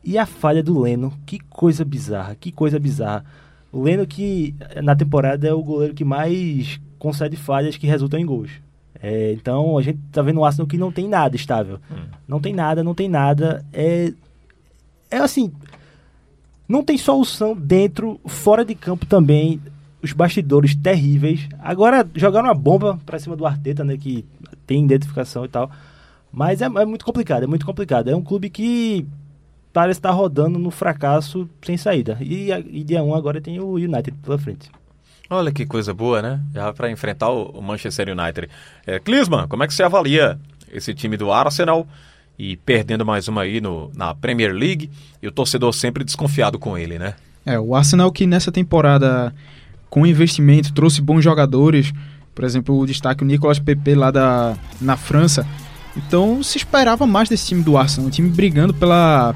E 0.04 0.16
a 0.16 0.24
falha 0.24 0.62
do 0.62 0.78
Leno, 0.78 1.12
que 1.26 1.38
coisa 1.38 1.84
bizarra, 1.84 2.34
que 2.34 2.52
coisa 2.52 2.78
bizarra. 2.78 3.24
O 3.70 3.82
Leno 3.82 4.06
que 4.06 4.54
na 4.82 4.96
temporada 4.96 5.46
é 5.46 5.52
o 5.52 5.62
goleiro 5.62 5.94
que 5.94 6.04
mais 6.04 6.80
concede 6.98 7.36
falhas 7.36 7.76
que 7.76 7.86
resultam 7.86 8.18
em 8.18 8.26
gols. 8.26 8.50
É, 9.00 9.32
então 9.32 9.78
a 9.78 9.82
gente 9.82 9.98
tá 10.10 10.22
vendo 10.22 10.40
o 10.40 10.44
Arsenal 10.44 10.66
que 10.66 10.78
não 10.78 10.90
tem 10.90 11.08
nada 11.08 11.36
estável. 11.36 11.78
Não 12.26 12.40
tem 12.40 12.52
nada, 12.52 12.82
não 12.82 12.94
tem 12.94 13.08
nada. 13.08 13.64
É, 13.72 14.12
é 15.10 15.18
assim, 15.18 15.52
não 16.68 16.82
tem 16.82 16.98
solução 16.98 17.54
dentro, 17.54 18.20
fora 18.26 18.64
de 18.64 18.74
campo 18.74 19.06
também. 19.06 19.60
Os 20.02 20.12
bastidores 20.12 20.74
terríveis. 20.74 21.48
Agora 21.58 22.08
jogaram 22.14 22.48
uma 22.48 22.54
bomba 22.54 22.98
pra 23.04 23.18
cima 23.18 23.36
do 23.36 23.46
Arteta, 23.46 23.82
né? 23.84 23.96
Que 23.96 24.24
tem 24.66 24.84
identificação 24.84 25.44
e 25.44 25.48
tal. 25.48 25.70
Mas 26.32 26.62
é, 26.62 26.66
é 26.66 26.84
muito 26.84 27.04
complicado, 27.04 27.42
é 27.42 27.46
muito 27.46 27.66
complicado. 27.66 28.08
É 28.08 28.14
um 28.14 28.22
clube 28.22 28.50
que 28.50 29.06
parece 29.72 29.98
estar 29.98 30.10
rodando 30.10 30.58
no 30.58 30.70
fracasso 30.70 31.48
sem 31.62 31.76
saída. 31.76 32.16
E, 32.20 32.50
e 32.50 32.84
dia 32.84 33.02
1 33.02 33.14
agora 33.14 33.40
tem 33.40 33.60
o 33.60 33.74
United 33.74 34.12
pela 34.22 34.38
frente. 34.38 34.70
Olha 35.30 35.52
que 35.52 35.66
coisa 35.66 35.92
boa, 35.92 36.22
né? 36.22 36.40
Já 36.54 36.72
para 36.72 36.90
enfrentar 36.90 37.28
o 37.30 37.50
o 37.50 37.62
Manchester 37.62 38.08
United. 38.08 38.48
É, 38.86 38.98
Klinsmann, 38.98 39.46
como 39.46 39.62
é 39.62 39.66
que 39.66 39.74
você 39.74 39.82
avalia 39.82 40.38
esse 40.72 40.94
time 40.94 41.16
do 41.16 41.30
Arsenal 41.30 41.86
e 42.38 42.56
perdendo 42.56 43.04
mais 43.04 43.28
uma 43.28 43.42
aí 43.42 43.60
no, 43.60 43.90
na 43.94 44.14
Premier 44.14 44.52
League 44.52 44.90
e 45.20 45.26
o 45.26 45.32
torcedor 45.32 45.72
sempre 45.72 46.04
desconfiado 46.04 46.58
com 46.58 46.78
ele, 46.78 46.98
né? 46.98 47.14
É, 47.44 47.58
o 47.58 47.74
Arsenal 47.74 48.12
que 48.12 48.26
nessa 48.26 48.52
temporada, 48.52 49.34
com 49.90 50.06
investimento, 50.06 50.72
trouxe 50.72 51.00
bons 51.00 51.22
jogadores. 51.22 51.92
Por 52.34 52.44
exemplo, 52.44 52.78
o 52.78 52.86
destaque 52.86 53.24
o 53.24 53.26
Nicolas 53.26 53.58
Pepe 53.58 53.94
lá 53.94 54.10
da, 54.10 54.56
na 54.80 54.96
França. 54.96 55.46
Então 55.96 56.42
se 56.42 56.56
esperava 56.56 57.06
mais 57.06 57.28
desse 57.28 57.48
time 57.48 57.62
do 57.62 57.76
Arsenal. 57.76 58.06
Um 58.06 58.10
time 58.10 58.28
brigando 58.28 58.72
pela, 58.72 59.34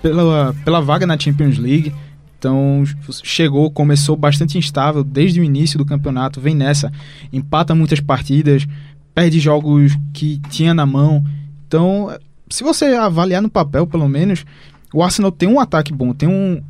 pela, 0.00 0.54
pela 0.64 0.80
vaga 0.80 1.06
na 1.06 1.18
Champions 1.18 1.58
League. 1.58 1.92
Então 2.38 2.84
chegou, 3.22 3.70
começou 3.70 4.16
bastante 4.16 4.58
instável 4.58 5.02
desde 5.02 5.40
o 5.40 5.44
início 5.44 5.78
do 5.78 5.84
campeonato. 5.84 6.40
Vem 6.40 6.54
nessa, 6.54 6.92
empata 7.32 7.74
muitas 7.74 8.00
partidas, 8.00 8.66
perde 9.14 9.40
jogos 9.40 9.96
que 10.12 10.40
tinha 10.50 10.74
na 10.74 10.84
mão. 10.84 11.24
Então, 11.66 12.14
se 12.50 12.62
você 12.62 12.84
avaliar 12.86 13.40
no 13.40 13.48
papel, 13.48 13.86
pelo 13.86 14.08
menos, 14.08 14.44
o 14.92 15.02
Arsenal 15.02 15.32
tem 15.32 15.48
um 15.48 15.58
ataque 15.58 15.92
bom, 15.92 16.12
tem 16.12 16.28
um, 16.28 16.62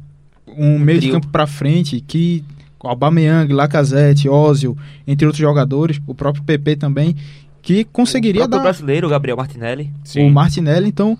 um 0.46 0.78
meio 0.78 1.00
de 1.00 1.10
campo 1.10 1.26
pra 1.28 1.46
frente 1.46 2.00
que 2.00 2.44
Aubameyang, 2.86 3.52
Lacazette, 3.52 4.28
Ozil, 4.28 4.76
entre 5.06 5.26
outros 5.26 5.40
jogadores, 5.40 6.00
o 6.06 6.14
próprio 6.14 6.44
PP 6.44 6.76
também, 6.76 7.16
que 7.62 7.84
conseguiria 7.84 8.44
o 8.44 8.48
dar 8.48 8.60
brasileiro, 8.60 9.06
o 9.06 9.10
Gabriel 9.10 9.36
Martinelli. 9.36 9.90
o 10.16 10.30
Martinelli, 10.30 10.88
então 10.88 11.18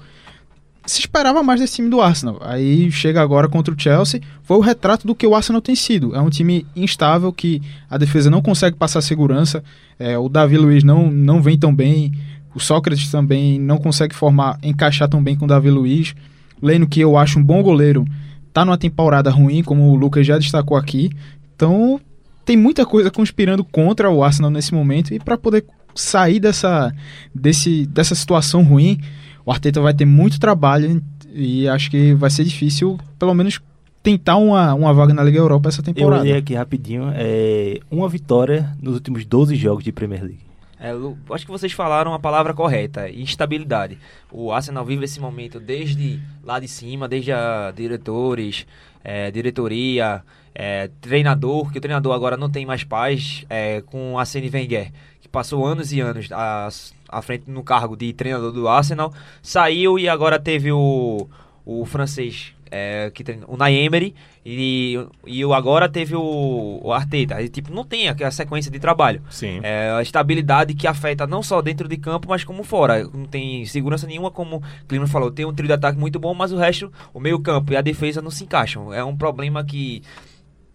se 0.86 1.00
esperava 1.00 1.42
mais 1.42 1.60
desse 1.60 1.76
time 1.76 1.88
do 1.88 2.00
Arsenal. 2.00 2.38
Aí 2.42 2.90
chega 2.90 3.22
agora 3.22 3.48
contra 3.48 3.72
o 3.72 3.78
Chelsea, 3.78 4.20
foi 4.42 4.56
o 4.56 4.60
retrato 4.60 5.06
do 5.06 5.14
que 5.14 5.26
o 5.26 5.34
Arsenal 5.34 5.62
tem 5.62 5.74
sido. 5.74 6.14
É 6.14 6.20
um 6.20 6.28
time 6.28 6.66
instável 6.76 7.32
que 7.32 7.62
a 7.88 7.96
defesa 7.96 8.30
não 8.30 8.42
consegue 8.42 8.76
passar 8.76 9.00
segurança. 9.00 9.64
É, 9.98 10.18
o 10.18 10.28
Davi 10.28 10.58
Luiz 10.58 10.84
não, 10.84 11.10
não 11.10 11.40
vem 11.40 11.58
tão 11.58 11.74
bem. 11.74 12.12
O 12.54 12.60
Sócrates 12.60 13.10
também 13.10 13.58
não 13.58 13.78
consegue 13.78 14.14
formar, 14.14 14.58
encaixar 14.62 15.08
tão 15.08 15.22
bem 15.22 15.34
com 15.34 15.46
o 15.46 15.48
Davi 15.48 15.70
Luiz. 15.70 16.14
Leno, 16.60 16.86
que 16.86 17.00
eu 17.00 17.16
acho 17.16 17.38
um 17.38 17.42
bom 17.42 17.62
goleiro, 17.62 18.04
tá 18.52 18.64
numa 18.64 18.78
temporada 18.78 19.30
ruim, 19.30 19.62
como 19.62 19.90
o 19.90 19.96
Lucas 19.96 20.26
já 20.26 20.38
destacou 20.38 20.76
aqui. 20.76 21.10
Então 21.54 22.00
tem 22.44 22.56
muita 22.56 22.84
coisa 22.84 23.10
conspirando 23.10 23.64
contra 23.64 24.10
o 24.10 24.22
Arsenal 24.22 24.50
nesse 24.50 24.74
momento 24.74 25.14
e 25.14 25.18
para 25.18 25.38
poder 25.38 25.64
sair 25.94 26.40
dessa, 26.40 26.92
desse, 27.34 27.86
dessa 27.86 28.14
situação 28.14 28.62
ruim, 28.62 29.00
o 29.46 29.50
Arteta 29.52 29.80
vai 29.80 29.94
ter 29.94 30.04
muito 30.04 30.38
trabalho 30.38 31.02
e 31.32 31.68
acho 31.68 31.90
que 31.90 32.14
vai 32.14 32.30
ser 32.30 32.44
difícil, 32.44 32.98
pelo 33.18 33.34
menos, 33.34 33.60
tentar 34.02 34.36
uma, 34.36 34.74
uma 34.74 34.92
vaga 34.92 35.14
na 35.14 35.24
Liga 35.24 35.38
Europa 35.38 35.68
essa 35.68 35.80
Eu 35.80 35.84
temporada. 35.84 36.22
olhei 36.22 36.36
aqui 36.36 36.54
rapidinho, 36.54 37.10
é 37.14 37.80
uma 37.90 38.08
vitória 38.08 38.76
nos 38.80 38.94
últimos 38.94 39.24
12 39.24 39.56
jogos 39.56 39.82
de 39.82 39.90
Premier 39.92 40.22
League. 40.22 40.44
É, 40.78 40.90
acho 41.32 41.46
que 41.46 41.50
vocês 41.50 41.72
falaram 41.72 42.12
a 42.12 42.18
palavra 42.18 42.52
correta, 42.52 43.08
instabilidade. 43.08 43.96
O 44.30 44.52
Arsenal 44.52 44.84
vive 44.84 45.04
esse 45.06 45.18
momento 45.18 45.58
desde 45.58 46.20
lá 46.42 46.60
de 46.60 46.68
cima, 46.68 47.08
desde 47.08 47.32
a 47.32 47.72
diretores, 47.74 48.66
é, 49.02 49.30
diretoria, 49.30 50.22
é, 50.54 50.88
treinador, 51.00 51.70
que 51.72 51.78
o 51.78 51.80
treinador 51.80 52.14
agora 52.14 52.36
não 52.36 52.48
tem 52.48 52.64
mais 52.64 52.84
paz, 52.84 53.44
é, 53.50 53.80
com 53.82 54.16
a 54.16 54.20
Arsene 54.20 54.50
Wenger, 54.50 54.92
que 55.20 55.28
passou 55.28 55.66
anos 55.66 55.92
e 55.92 56.00
anos 56.00 56.30
à, 56.30 56.68
à 57.08 57.22
frente 57.22 57.50
no 57.50 57.62
cargo 57.62 57.96
de 57.96 58.12
treinador 58.12 58.52
do 58.52 58.68
Arsenal, 58.68 59.12
saiu 59.42 59.98
e 59.98 60.08
agora 60.08 60.38
teve 60.38 60.70
o, 60.70 61.26
o 61.64 61.84
francês 61.84 62.54
é, 62.74 63.08
que 63.14 63.22
treina, 63.22 63.44
o 63.46 63.56
Naemery 63.56 64.14
e, 64.44 64.98
e 65.24 65.44
o 65.44 65.54
agora 65.54 65.88
teve 65.88 66.16
o, 66.16 66.80
o 66.82 66.92
Arteta. 66.92 67.40
E, 67.40 67.48
tipo, 67.48 67.72
não 67.72 67.84
tem 67.84 68.08
aquela 68.08 68.32
sequência 68.32 68.70
de 68.70 68.80
trabalho. 68.80 69.22
Sim. 69.30 69.60
É 69.62 69.92
a 69.92 70.02
estabilidade 70.02 70.74
que 70.74 70.86
afeta 70.86 71.24
não 71.24 71.40
só 71.40 71.62
dentro 71.62 71.88
de 71.88 71.96
campo, 71.96 72.28
mas 72.28 72.42
como 72.42 72.64
fora. 72.64 73.04
Não 73.04 73.26
tem 73.26 73.64
segurança 73.64 74.08
nenhuma, 74.08 74.30
como 74.30 74.56
o 74.56 74.86
Clima 74.88 75.06
falou. 75.06 75.30
Tem 75.30 75.44
um 75.44 75.54
trio 75.54 75.68
de 75.68 75.74
ataque 75.74 75.98
muito 75.98 76.18
bom, 76.18 76.34
mas 76.34 76.50
o 76.50 76.56
resto, 76.56 76.92
o 77.12 77.20
meio 77.20 77.38
campo 77.38 77.72
e 77.72 77.76
a 77.76 77.80
defesa 77.80 78.20
não 78.20 78.30
se 78.30 78.42
encaixam. 78.42 78.92
É 78.92 79.04
um 79.04 79.16
problema 79.16 79.64
que 79.64 80.02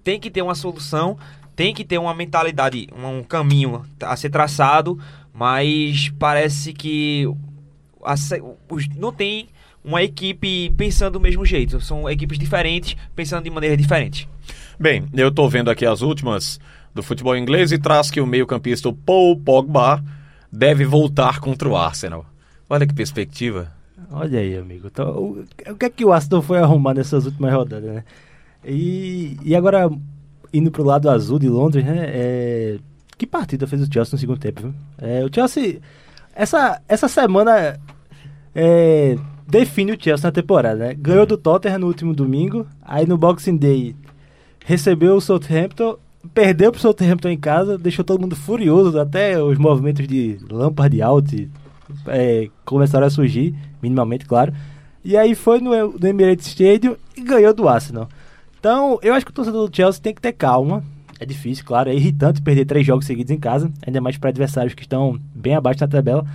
tem 0.09 0.19
que 0.19 0.31
ter 0.31 0.41
uma 0.41 0.55
solução, 0.55 1.15
tem 1.55 1.71
que 1.71 1.85
ter 1.85 1.99
uma 1.99 2.15
mentalidade, 2.15 2.87
um 2.97 3.21
caminho 3.21 3.83
a 4.01 4.15
ser 4.15 4.31
traçado, 4.31 4.97
mas 5.31 6.09
parece 6.17 6.73
que 6.73 7.31
a 8.03 8.15
os- 8.67 8.87
não 8.95 9.11
tem 9.13 9.49
uma 9.85 10.01
equipe 10.01 10.71
pensando 10.71 11.13
do 11.13 11.19
mesmo 11.19 11.45
jeito. 11.45 11.79
São 11.79 12.09
equipes 12.09 12.39
diferentes, 12.39 12.97
pensando 13.15 13.43
de 13.43 13.51
maneira 13.51 13.77
diferente. 13.77 14.27
Bem, 14.79 15.05
eu 15.13 15.31
tô 15.31 15.47
vendo 15.47 15.69
aqui 15.69 15.85
as 15.85 16.01
últimas 16.01 16.59
do 16.91 17.03
futebol 17.03 17.37
inglês 17.37 17.71
e 17.71 17.77
traz 17.77 18.09
que 18.09 18.19
o 18.19 18.25
meio-campista 18.25 18.91
Paul 19.05 19.37
Pogba 19.37 20.03
deve 20.51 20.85
voltar 20.85 21.39
contra 21.39 21.69
o 21.69 21.77
Arsenal. 21.77 22.25
Olha 22.67 22.87
que 22.87 22.95
perspectiva. 22.95 23.71
Olha 24.11 24.39
aí, 24.39 24.57
amigo. 24.57 24.87
Então, 24.87 25.09
o, 25.15 25.45
o 25.71 25.75
que 25.75 25.85
é 25.85 25.89
que 25.91 26.03
o 26.03 26.11
Aston 26.11 26.41
foi 26.41 26.57
arrumar 26.57 26.95
nessas 26.95 27.25
últimas 27.27 27.53
rodadas, 27.53 27.93
né? 27.93 28.03
E, 28.63 29.37
e 29.43 29.55
agora, 29.55 29.89
indo 30.53 30.71
pro 30.71 30.83
lado 30.83 31.09
azul 31.09 31.39
de 31.39 31.49
Londres, 31.49 31.85
né? 31.85 32.05
é, 32.07 32.77
que 33.17 33.25
partida 33.25 33.67
fez 33.67 33.81
o 33.81 33.91
Chelsea 33.91 34.13
no 34.13 34.19
segundo 34.19 34.39
tempo, 34.39 34.61
viu? 34.61 34.73
É, 34.97 35.23
o 35.23 35.29
Chelsea... 35.33 35.79
Essa, 36.35 36.81
essa 36.87 37.09
semana 37.09 37.77
é, 38.55 39.17
define 39.47 39.91
o 39.91 39.97
Chelsea 39.99 40.27
na 40.27 40.31
temporada, 40.31 40.77
né? 40.77 40.93
Ganhou 40.93 41.25
do 41.25 41.37
Tottenham 41.37 41.79
no 41.79 41.87
último 41.87 42.13
domingo, 42.13 42.65
aí 42.81 43.05
no 43.05 43.17
Boxing 43.17 43.57
Day 43.57 43.95
recebeu 44.65 45.15
o 45.15 45.21
Southampton, 45.21 45.97
perdeu 46.33 46.71
pro 46.71 46.79
Southampton 46.79 47.29
em 47.29 47.37
casa, 47.37 47.77
deixou 47.77 48.05
todo 48.05 48.21
mundo 48.21 48.35
furioso, 48.35 48.97
até 48.99 49.41
os 49.41 49.57
movimentos 49.57 50.07
de 50.07 50.37
Lampard 50.49 51.01
out 51.01 51.49
é, 52.07 52.49
começaram 52.63 53.07
a 53.07 53.09
surgir, 53.09 53.55
minimamente, 53.81 54.25
claro. 54.25 54.53
E 55.03 55.17
aí 55.17 55.33
foi 55.33 55.59
no, 55.59 55.71
no 55.97 56.07
Emirates 56.07 56.47
Stadium 56.47 56.95
e 57.15 57.21
ganhou 57.21 57.53
do 57.53 57.67
Arsenal. 57.67 58.07
Então, 58.59 58.99
eu 59.01 59.13
acho 59.13 59.25
que 59.25 59.31
o 59.31 59.35
torcedor 59.35 59.67
do 59.69 59.75
Chelsea 59.75 60.01
tem 60.01 60.13
que 60.13 60.21
ter 60.21 60.33
calma. 60.33 60.83
É 61.19 61.25
difícil, 61.25 61.65
claro, 61.65 61.89
é 61.89 61.93
irritante 61.95 62.41
perder 62.41 62.65
três 62.65 62.85
jogos 62.85 63.05
seguidos 63.05 63.31
em 63.31 63.39
casa, 63.39 63.71
ainda 63.85 63.99
mais 63.99 64.17
para 64.17 64.29
adversários 64.29 64.73
que 64.73 64.83
estão 64.83 65.19
bem 65.35 65.55
abaixo 65.55 65.81
na 65.81 65.87
tabela. 65.87 66.25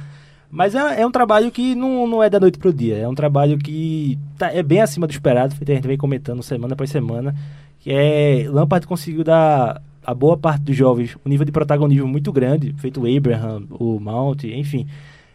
Mas 0.50 0.74
é, 0.74 1.00
é 1.00 1.06
um 1.06 1.10
trabalho 1.10 1.50
que 1.50 1.74
não, 1.74 2.06
não 2.06 2.22
é 2.22 2.28
da 2.30 2.38
noite 2.38 2.58
pro 2.58 2.72
dia, 2.72 2.96
é 2.96 3.08
um 3.08 3.14
trabalho 3.14 3.58
que 3.58 4.18
tá- 4.38 4.52
é 4.52 4.62
bem 4.62 4.80
acima 4.80 5.06
do 5.06 5.10
esperado, 5.10 5.54
a 5.60 5.72
gente 5.72 5.88
vem 5.88 5.96
comentando 5.96 6.42
semana 6.42 6.74
após 6.74 6.90
semana, 6.90 7.34
que 7.80 7.90
é 7.90 8.46
Lampard 8.48 8.86
conseguiu 8.86 9.24
dar 9.24 9.82
a 10.06 10.14
boa 10.14 10.36
parte 10.36 10.62
dos 10.62 10.76
jovens 10.76 11.16
um 11.24 11.28
nível 11.30 11.46
de 11.46 11.50
protagonismo 11.52 12.06
muito 12.06 12.30
grande, 12.30 12.74
feito 12.78 13.00
o 13.02 13.16
Abraham, 13.16 13.62
o 13.70 13.98
Mount, 13.98 14.44
enfim. 14.44 14.86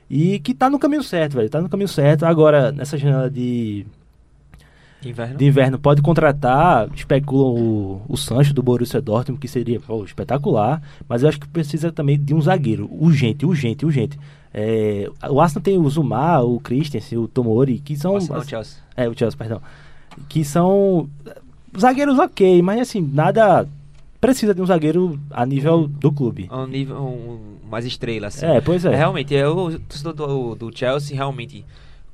E 0.10 0.40
que 0.40 0.54
tá 0.54 0.70
no 0.70 0.80
caminho 0.80 1.04
certo, 1.04 1.34
velho, 1.34 1.50
tá 1.50 1.60
no 1.60 1.70
caminho 1.70 1.88
certo. 1.88 2.24
Agora, 2.26 2.72
nessa 2.72 2.98
janela 2.98 3.30
de 3.30 3.86
Inverno. 5.04 5.38
de 5.38 5.46
inverno 5.46 5.80
pode 5.80 6.02
contratar, 6.02 6.90
especulam 6.94 7.54
o, 7.54 8.02
o 8.08 8.18
Sancho 8.18 8.54
do 8.54 8.62
Borussia 8.62 9.02
Dortmund, 9.02 9.40
que 9.40 9.48
seria 9.48 9.80
pô, 9.80 10.04
espetacular, 10.04 10.82
mas 11.08 11.24
eu 11.24 11.30
acho 11.30 11.40
que 11.40 11.48
precisa 11.48 11.92
também 11.92 12.20
de 12.20 12.34
um 12.34 12.42
zagueiro, 12.42 12.90
urgente, 12.92 13.46
urgente, 13.46 13.86
urgente. 13.86 14.20
É, 14.54 15.10
o 15.30 15.40
Arsenal 15.40 15.64
tem 15.64 15.78
o 15.78 15.90
Zuma, 15.90 16.42
o 16.42 16.60
Christensen, 16.60 17.18
o 17.18 17.28
Tomori, 17.28 17.80
que 17.80 17.96
são... 17.96 18.16
Arsenal, 18.16 18.44
Chelsea. 18.44 18.78
É, 18.98 19.08
o 19.08 19.18
Chelsea, 19.18 19.38
perdão. 19.38 19.62
Que 20.28 20.44
são 20.44 21.10
zagueiros 21.78 22.20
ok, 22.20 22.62
mas 22.62 22.82
assim, 22.82 23.02
nada 23.02 23.68
precisa 24.20 24.54
de 24.54 24.62
um 24.62 24.66
zagueiro 24.66 25.18
a 25.30 25.46
nível 25.46 25.88
do 25.88 26.12
clube. 26.12 26.50
um 26.52 26.68
nível 26.68 26.98
um, 26.98 27.40
mais 27.70 27.86
estrela 27.86 28.28
assim. 28.28 28.46
É, 28.46 28.60
pois 28.60 28.84
é. 28.84 28.94
Realmente, 28.94 29.36
é, 29.36 29.48
o 29.48 29.80
torcedor 29.80 30.14
do, 30.14 30.56
do 30.56 30.78
Chelsea 30.78 31.16
realmente 31.16 31.64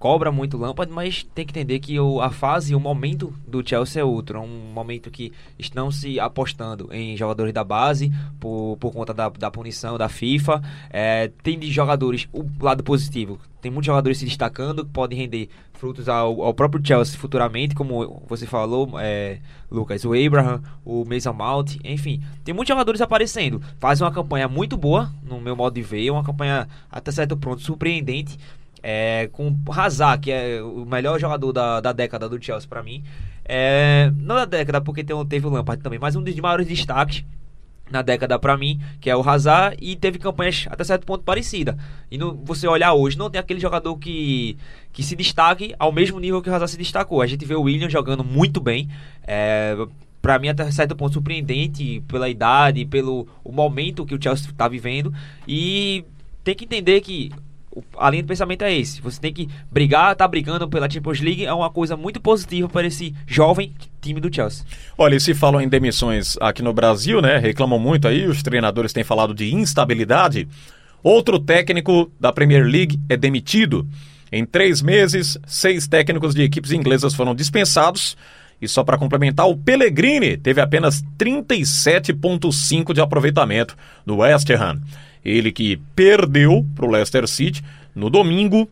cobra 0.05 0.31
muito 0.31 0.55
Lampard, 0.55 0.93
mas 0.93 1.23
tem 1.33 1.47
que 1.47 1.51
entender 1.51 1.79
que 1.79 1.99
o, 1.99 2.21
a 2.21 2.29
fase, 2.29 2.75
o 2.75 2.79
momento 2.79 3.33
do 3.47 3.67
Chelsea 3.67 3.99
é 3.99 4.05
outro. 4.05 4.37
É 4.37 4.39
um 4.39 4.71
momento 4.71 5.09
que 5.09 5.33
estão 5.57 5.89
se 5.89 6.19
apostando 6.19 6.93
em 6.93 7.17
jogadores 7.17 7.51
da 7.51 7.63
base 7.63 8.11
por, 8.39 8.77
por 8.79 8.93
conta 8.93 9.15
da, 9.15 9.29
da 9.29 9.49
punição 9.49 9.97
da 9.97 10.07
FIFA. 10.07 10.61
É, 10.91 11.31
tem 11.41 11.57
de 11.57 11.71
jogadores, 11.71 12.29
o 12.31 12.45
lado 12.61 12.83
positivo, 12.83 13.39
tem 13.63 13.71
muitos 13.71 13.87
jogadores 13.87 14.19
se 14.19 14.25
destacando 14.25 14.85
que 14.85 14.91
podem 14.91 15.17
render 15.17 15.49
frutos 15.73 16.07
ao, 16.07 16.39
ao 16.43 16.53
próprio 16.53 16.85
Chelsea 16.85 17.17
futuramente, 17.17 17.73
como 17.73 18.23
você 18.27 18.45
falou, 18.45 18.99
é, 18.99 19.39
Lucas, 19.71 20.05
o 20.05 20.13
Abraham, 20.13 20.61
o 20.85 21.03
Mason 21.03 21.33
Mount, 21.33 21.77
enfim, 21.83 22.21
tem 22.43 22.53
muitos 22.53 22.69
jogadores 22.69 23.01
aparecendo. 23.01 23.59
Faz 23.79 24.01
uma 24.01 24.11
campanha 24.11 24.47
muito 24.47 24.77
boa, 24.77 25.11
no 25.23 25.41
meu 25.41 25.55
modo 25.55 25.73
de 25.73 25.81
ver, 25.81 26.11
uma 26.11 26.23
campanha 26.23 26.67
até 26.91 27.11
certo 27.11 27.35
ponto 27.35 27.63
surpreendente. 27.63 28.37
É, 28.87 29.29
com 29.31 29.57
Hazard, 29.67 30.21
que 30.21 30.31
é 30.31 30.61
o 30.61 30.85
melhor 30.85 31.19
jogador 31.19 31.51
da, 31.51 31.81
da 31.81 31.91
década 31.91 32.29
do 32.29 32.39
Chelsea 32.39 32.69
pra 32.69 32.83
mim. 32.83 33.03
É, 33.43 34.11
não 34.15 34.35
da 34.35 34.45
década, 34.45 34.79
porque 34.79 35.03
tem, 35.03 35.25
teve 35.25 35.47
o 35.47 35.49
Lampard 35.49 35.81
também, 35.81 35.97
mas 35.97 36.15
um 36.15 36.21
dos 36.21 36.35
maiores 36.35 36.67
destaques 36.67 37.25
na 37.89 38.03
década 38.03 38.37
pra 38.37 38.55
mim, 38.55 38.79
que 39.01 39.09
é 39.09 39.15
o 39.15 39.27
Hazard, 39.27 39.75
e 39.81 39.95
teve 39.95 40.19
campanhas 40.19 40.67
até 40.69 40.83
certo 40.83 41.03
ponto 41.03 41.23
parecida. 41.23 41.75
E 42.11 42.17
no, 42.17 42.35
você 42.35 42.67
olhar 42.67 42.93
hoje, 42.93 43.17
não 43.17 43.27
tem 43.27 43.39
aquele 43.39 43.59
jogador 43.59 43.97
que, 43.97 44.55
que 44.93 45.01
se 45.01 45.15
destaque 45.15 45.73
ao 45.79 45.91
mesmo 45.91 46.19
nível 46.19 46.39
que 46.39 46.49
o 46.49 46.53
Hazard 46.53 46.69
se 46.69 46.77
destacou. 46.77 47.23
A 47.23 47.27
gente 47.27 47.43
vê 47.43 47.55
o 47.55 47.63
William 47.63 47.89
jogando 47.89 48.23
muito 48.23 48.61
bem. 48.61 48.87
É, 49.25 49.75
Pra 50.25 50.39
mim, 50.39 50.47
até 50.47 50.71
certo 50.71 50.95
ponto, 50.95 51.13
surpreendente 51.13 52.01
pela 52.07 52.27
idade, 52.27 52.83
pelo 52.83 53.27
o 53.43 53.51
momento 53.51 54.03
que 54.07 54.15
o 54.15 54.19
Chelsea 54.19 54.51
tá 54.57 54.67
vivendo. 54.67 55.13
E 55.47 56.03
tem 56.43 56.55
que 56.55 56.65
entender 56.65 56.99
que 57.01 57.31
a 57.97 58.09
linha 58.09 58.23
pensamento 58.23 58.63
é 58.63 58.73
esse. 58.73 59.01
Você 59.01 59.19
tem 59.19 59.33
que 59.33 59.49
brigar, 59.71 60.15
tá 60.15 60.27
brigando 60.27 60.67
pela 60.67 60.89
Champions 60.89 61.19
League, 61.19 61.45
é 61.45 61.53
uma 61.53 61.69
coisa 61.69 61.97
muito 61.97 62.19
positiva 62.21 62.67
para 62.69 62.87
esse 62.87 63.13
jovem 63.27 63.73
time 64.01 64.19
do 64.19 64.33
Chelsea. 64.33 64.65
Olha, 64.97 65.15
e 65.15 65.19
se 65.19 65.33
falam 65.33 65.61
em 65.61 65.67
demissões 65.67 66.37
aqui 66.39 66.61
no 66.61 66.73
Brasil, 66.73 67.21
né? 67.21 67.37
Reclamam 67.37 67.79
muito 67.79 68.07
aí, 68.07 68.25
os 68.27 68.43
treinadores 68.43 68.93
têm 68.93 69.03
falado 69.03 69.33
de 69.33 69.53
instabilidade. 69.53 70.47
Outro 71.03 71.39
técnico 71.39 72.11
da 72.19 72.31
Premier 72.31 72.65
League 72.65 72.99
é 73.09 73.17
demitido. 73.17 73.87
Em 74.31 74.45
três 74.45 74.81
meses, 74.81 75.37
seis 75.45 75.87
técnicos 75.87 76.33
de 76.33 76.41
equipes 76.41 76.71
inglesas 76.71 77.13
foram 77.13 77.35
dispensados. 77.35 78.17
E 78.61 78.67
só 78.67 78.83
para 78.83 78.97
complementar, 78.97 79.47
o 79.47 79.57
Pellegrini 79.57 80.37
teve 80.37 80.61
apenas 80.61 81.03
37,5% 81.17 82.93
de 82.93 83.01
aproveitamento 83.01 83.75
no 84.05 84.17
West 84.17 84.49
Ham. 84.51 84.81
Ele 85.23 85.51
que 85.51 85.77
perdeu 85.95 86.65
para 86.75 86.85
o 86.85 86.89
Leicester 86.91 87.27
City 87.27 87.63
no 87.95 88.09
domingo 88.09 88.69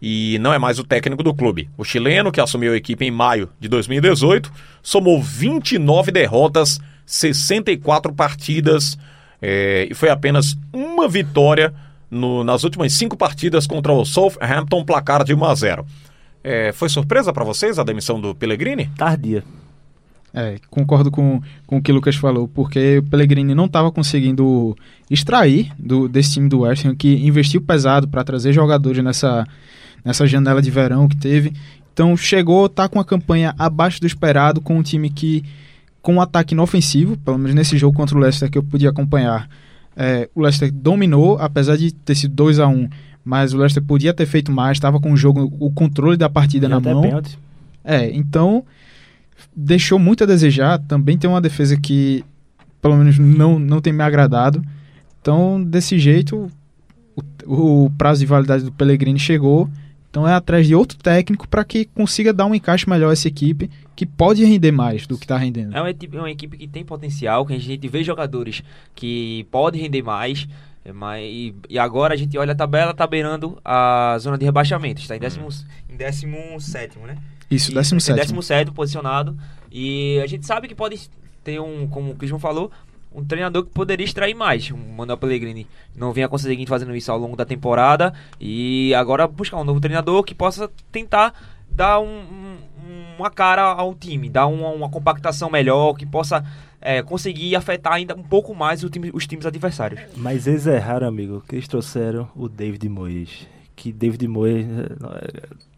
e 0.00 0.38
não 0.40 0.52
é 0.52 0.58
mais 0.58 0.78
o 0.78 0.84
técnico 0.84 1.22
do 1.22 1.32
clube. 1.32 1.68
O 1.78 1.84
chileno, 1.84 2.32
que 2.32 2.40
assumiu 2.40 2.72
a 2.72 2.76
equipe 2.76 3.04
em 3.04 3.10
maio 3.10 3.48
de 3.60 3.68
2018, 3.68 4.52
somou 4.82 5.22
29 5.22 6.10
derrotas, 6.10 6.80
64 7.06 8.12
partidas 8.12 8.98
eh, 9.40 9.86
e 9.90 9.94
foi 9.94 10.08
apenas 10.08 10.56
uma 10.72 11.08
vitória 11.08 11.72
no- 12.10 12.42
nas 12.44 12.64
últimas 12.64 12.92
cinco 12.94 13.16
partidas 13.16 13.66
contra 13.66 13.92
o 13.92 14.04
Southampton, 14.04 14.84
placar 14.84 15.24
de 15.24 15.34
1 15.34 15.44
a 15.44 15.54
0. 15.54 15.86
Eh, 16.44 16.72
foi 16.72 16.88
surpresa 16.88 17.32
para 17.32 17.44
vocês 17.44 17.78
a 17.78 17.84
demissão 17.84 18.20
do 18.20 18.34
Pellegrini? 18.34 18.90
Tardia. 18.96 19.44
É, 20.34 20.56
concordo 20.70 21.10
com, 21.10 21.42
com 21.66 21.76
o 21.76 21.82
que 21.82 21.92
o 21.92 21.94
Lucas 21.94 22.16
falou, 22.16 22.48
porque 22.48 22.98
o 22.98 23.02
Pellegrini 23.02 23.54
não 23.54 23.66
estava 23.66 23.92
conseguindo 23.92 24.74
extrair 25.10 25.70
do, 25.78 26.08
desse 26.08 26.32
time 26.34 26.48
do 26.48 26.60
West 26.60 26.86
Ham, 26.86 26.94
que 26.96 27.14
investiu 27.26 27.60
pesado 27.60 28.08
para 28.08 28.24
trazer 28.24 28.52
jogadores 28.52 29.04
nessa, 29.04 29.46
nessa 30.02 30.26
janela 30.26 30.62
de 30.62 30.70
verão 30.70 31.06
que 31.06 31.16
teve. 31.16 31.52
Então 31.92 32.16
chegou, 32.16 32.66
tá 32.68 32.88
com 32.88 32.98
a 32.98 33.04
campanha 33.04 33.54
abaixo 33.58 34.00
do 34.00 34.06
esperado, 34.06 34.62
com 34.62 34.78
um 34.78 34.82
time 34.82 35.10
que, 35.10 35.44
com 36.00 36.14
um 36.14 36.20
ataque 36.20 36.54
inofensivo, 36.54 37.18
pelo 37.18 37.36
menos 37.36 37.54
nesse 37.54 37.76
jogo 37.76 37.94
contra 37.94 38.16
o 38.16 38.20
Leicester 38.20 38.50
que 38.50 38.56
eu 38.56 38.62
pude 38.62 38.86
acompanhar, 38.86 39.50
é, 39.94 40.30
o 40.34 40.40
Leicester 40.40 40.72
dominou, 40.72 41.36
apesar 41.38 41.76
de 41.76 41.92
ter 41.92 42.14
sido 42.14 42.34
2 42.34 42.58
a 42.58 42.66
1 42.66 42.88
mas 43.24 43.52
o 43.52 43.58
Leicester 43.58 43.82
podia 43.82 44.12
ter 44.12 44.26
feito 44.26 44.50
mais, 44.50 44.76
estava 44.76 44.98
com 45.00 45.12
o 45.12 45.16
jogo, 45.16 45.52
o 45.60 45.70
controle 45.70 46.16
da 46.16 46.28
partida 46.28 46.66
E 46.66 46.68
na 46.68 46.80
mão. 46.80 47.02
pênalti. 47.02 47.38
É, 47.84 48.10
então 48.14 48.64
deixou 49.54 49.98
muito 49.98 50.24
a 50.24 50.26
desejar. 50.26 50.78
Também 50.80 51.16
tem 51.18 51.28
uma 51.28 51.40
defesa 51.40 51.76
que, 51.78 52.24
pelo 52.80 52.96
menos, 52.96 53.18
não, 53.18 53.58
não 53.58 53.80
tem 53.80 53.92
me 53.92 54.02
agradado. 54.02 54.62
Então, 55.20 55.62
desse 55.62 55.98
jeito, 55.98 56.50
o 57.46 57.90
prazo 57.96 58.20
de 58.20 58.26
validade 58.26 58.64
do 58.64 58.72
Pellegrini 58.72 59.18
chegou, 59.18 59.68
então 60.10 60.26
é 60.26 60.32
atrás 60.34 60.66
de 60.66 60.74
outro 60.74 60.98
técnico 60.98 61.48
para 61.48 61.64
que 61.64 61.84
consiga 61.86 62.32
dar 62.32 62.46
um 62.46 62.54
encaixe 62.54 62.88
melhor 62.88 63.10
a 63.10 63.12
essa 63.12 63.28
equipe, 63.28 63.70
que 63.94 64.04
pode 64.06 64.44
render 64.44 64.72
mais 64.72 65.06
do 65.06 65.16
que 65.16 65.24
está 65.24 65.36
rendendo. 65.36 65.76
É 65.76 65.80
uma, 65.80 65.90
equipe- 65.90 66.16
uma 66.16 66.30
equipe 66.30 66.56
que 66.56 66.66
tem 66.68 66.84
potencial, 66.84 67.44
que 67.46 67.52
a 67.54 67.58
gente 67.58 67.88
vê 67.88 68.02
jogadores 68.02 68.62
que 68.94 69.46
podem 69.50 69.80
render 69.82 70.02
mais. 70.02 70.46
É, 70.84 70.92
Mas, 70.92 71.22
e, 71.24 71.54
e 71.68 71.78
agora 71.78 72.14
a 72.14 72.16
gente 72.16 72.36
olha 72.38 72.52
a 72.52 72.56
tabela, 72.56 72.92
tá 72.94 73.06
beirando 73.06 73.58
a 73.64 74.16
zona 74.18 74.36
de 74.38 74.44
rebaixamento. 74.44 75.00
Está 75.00 75.16
em 75.16 75.20
décimo, 75.20 75.48
em 75.88 75.96
décimo 75.96 76.60
sétimo, 76.60 77.06
né? 77.06 77.16
Isso, 77.50 77.70
E- 77.70 77.74
17. 77.74 78.14
décimo 78.18 78.42
sétimo 78.42 78.74
posicionado. 78.74 79.36
E 79.70 80.20
a 80.22 80.26
gente 80.26 80.46
sabe 80.46 80.68
que 80.68 80.74
pode 80.74 81.08
ter 81.44 81.60
um, 81.60 81.86
como 81.88 82.12
o 82.12 82.14
Clisman 82.16 82.38
falou, 82.40 82.70
um 83.14 83.24
treinador 83.24 83.64
que 83.64 83.70
poderia 83.70 84.04
extrair 84.04 84.34
mais. 84.34 84.70
O 84.70 84.76
Manuel 84.76 85.18
Pellegrini 85.18 85.66
não 85.94 86.12
vinha 86.12 86.28
conseguindo 86.28 86.68
fazendo 86.68 86.96
isso 86.96 87.12
ao 87.12 87.18
longo 87.18 87.36
da 87.36 87.44
temporada. 87.44 88.12
E 88.40 88.94
agora 88.94 89.26
buscar 89.28 89.58
um 89.58 89.64
novo 89.64 89.80
treinador 89.80 90.22
que 90.24 90.34
possa 90.34 90.70
tentar 90.90 91.34
dar 91.70 92.00
um- 92.00 92.06
um- 92.06 92.56
uma 93.18 93.30
cara 93.30 93.62
ao 93.62 93.94
time, 93.94 94.28
dar 94.28 94.46
uma, 94.46 94.68
uma 94.68 94.88
compactação 94.88 95.50
melhor, 95.50 95.94
que 95.94 96.04
possa 96.06 96.44
é, 96.80 97.02
conseguir 97.02 97.54
afetar 97.56 97.94
ainda 97.94 98.14
um 98.14 98.22
pouco 98.22 98.54
mais 98.54 98.82
o 98.82 98.90
time- 98.90 99.10
os 99.14 99.26
times 99.26 99.46
adversários. 99.46 100.00
Mas 100.16 100.46
eles 100.46 100.66
erraram, 100.66 101.06
amigo, 101.06 101.42
que 101.48 101.54
eles 101.56 101.68
trouxeram 101.68 102.28
o 102.34 102.48
David 102.48 102.88
Moyes. 102.88 103.46
Que 103.76 103.92
David 103.92 104.26
Moyes... 104.28 104.66
eh, 104.66 104.96
Não 105.00 105.10
é 105.10 105.22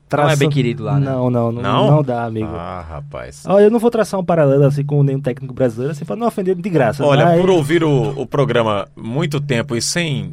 traça- 0.08 0.36
bem 0.36 0.48
querido 0.50 0.84
lá, 0.84 0.98
né? 0.98 1.06
Não, 1.10 1.28
não, 1.28 1.50
não, 1.52 1.62
Não? 1.62 1.90
não, 1.90 2.02
dá, 2.02 2.24
amigo. 2.24 2.46
Ah, 2.54 2.84
rapaz. 2.88 3.42
Ó, 3.46 3.58
eu 3.60 3.70
não 3.70 3.78
vou 3.78 3.90
traçar 3.90 4.18
um 4.20 4.24
paralelo 4.24 4.64
assim 4.64 4.84
com 4.84 5.02
nenhum 5.02 5.20
técnico 5.20 5.52
brasileiro, 5.52 5.92
assim, 5.92 6.04
pra 6.04 6.14
não 6.16 6.26
ofender 6.26 6.54
de 6.54 6.70
graça. 6.70 7.04
Olha, 7.04 7.24
mas- 7.26 7.40
por 7.40 7.50
ouvir 7.50 7.82
o, 7.84 8.20
o 8.20 8.26
programa 8.26 8.86
muito 8.96 9.40
tempo 9.40 9.74
e 9.76 9.82
sem 9.82 10.32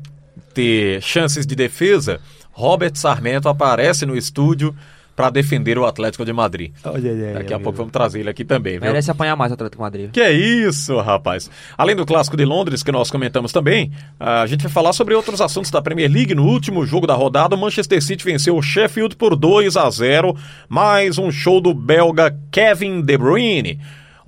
ter 0.54 1.02
chances 1.02 1.46
de 1.46 1.56
defesa, 1.56 2.20
Robert 2.52 2.96
Sarmento 2.96 3.48
aparece 3.50 4.06
no 4.06 4.16
estúdio 4.16 4.76
para 5.22 5.30
defender 5.30 5.78
o 5.78 5.86
Atlético 5.86 6.26
de 6.26 6.34
Madrid. 6.34 6.72
Olha 6.84 7.12
aí, 7.12 7.34
Daqui 7.34 7.54
a 7.54 7.60
pouco 7.60 7.78
vamos 7.78 7.92
trazer 7.92 8.22
ele 8.22 8.30
aqui 8.30 8.44
também, 8.44 8.74
viu? 8.74 8.82
Merece 8.82 9.12
apanhar 9.12 9.36
mais 9.36 9.52
o 9.52 9.54
Atlético 9.54 9.82
Madrid. 9.82 10.10
Que 10.12 10.20
é 10.20 10.32
isso, 10.32 11.00
rapaz. 11.00 11.50
Além 11.78 11.96
do 11.96 12.06
clássico 12.06 12.36
de 12.36 12.44
Londres 12.44 12.82
que 12.82 12.92
nós 12.92 13.12
comentamos 13.12 13.52
também, 13.52 13.92
a 14.20 14.48
gente 14.48 14.64
vai 14.64 14.72
falar 14.72 14.94
sobre 14.94 15.14
outros 15.14 15.40
assuntos 15.40 15.70
da 15.70 15.82
Premier 15.82 16.12
League. 16.12 16.34
No 16.34 16.46
último 16.46 16.86
jogo 16.86 17.06
da 17.06 17.14
rodada, 17.14 17.56
o 17.56 17.58
Manchester 17.58 18.02
City 18.02 18.26
venceu 18.26 18.58
o 18.58 18.62
Sheffield 18.62 19.16
por 19.16 19.36
2 19.36 19.78
a 19.78 19.90
0. 19.90 20.36
Mais 20.68 21.20
um 21.20 21.32
show 21.32 21.62
do 21.62 21.74
belga 21.74 22.36
Kevin 22.52 23.02
De 23.02 23.18
Bruyne. 23.18 23.80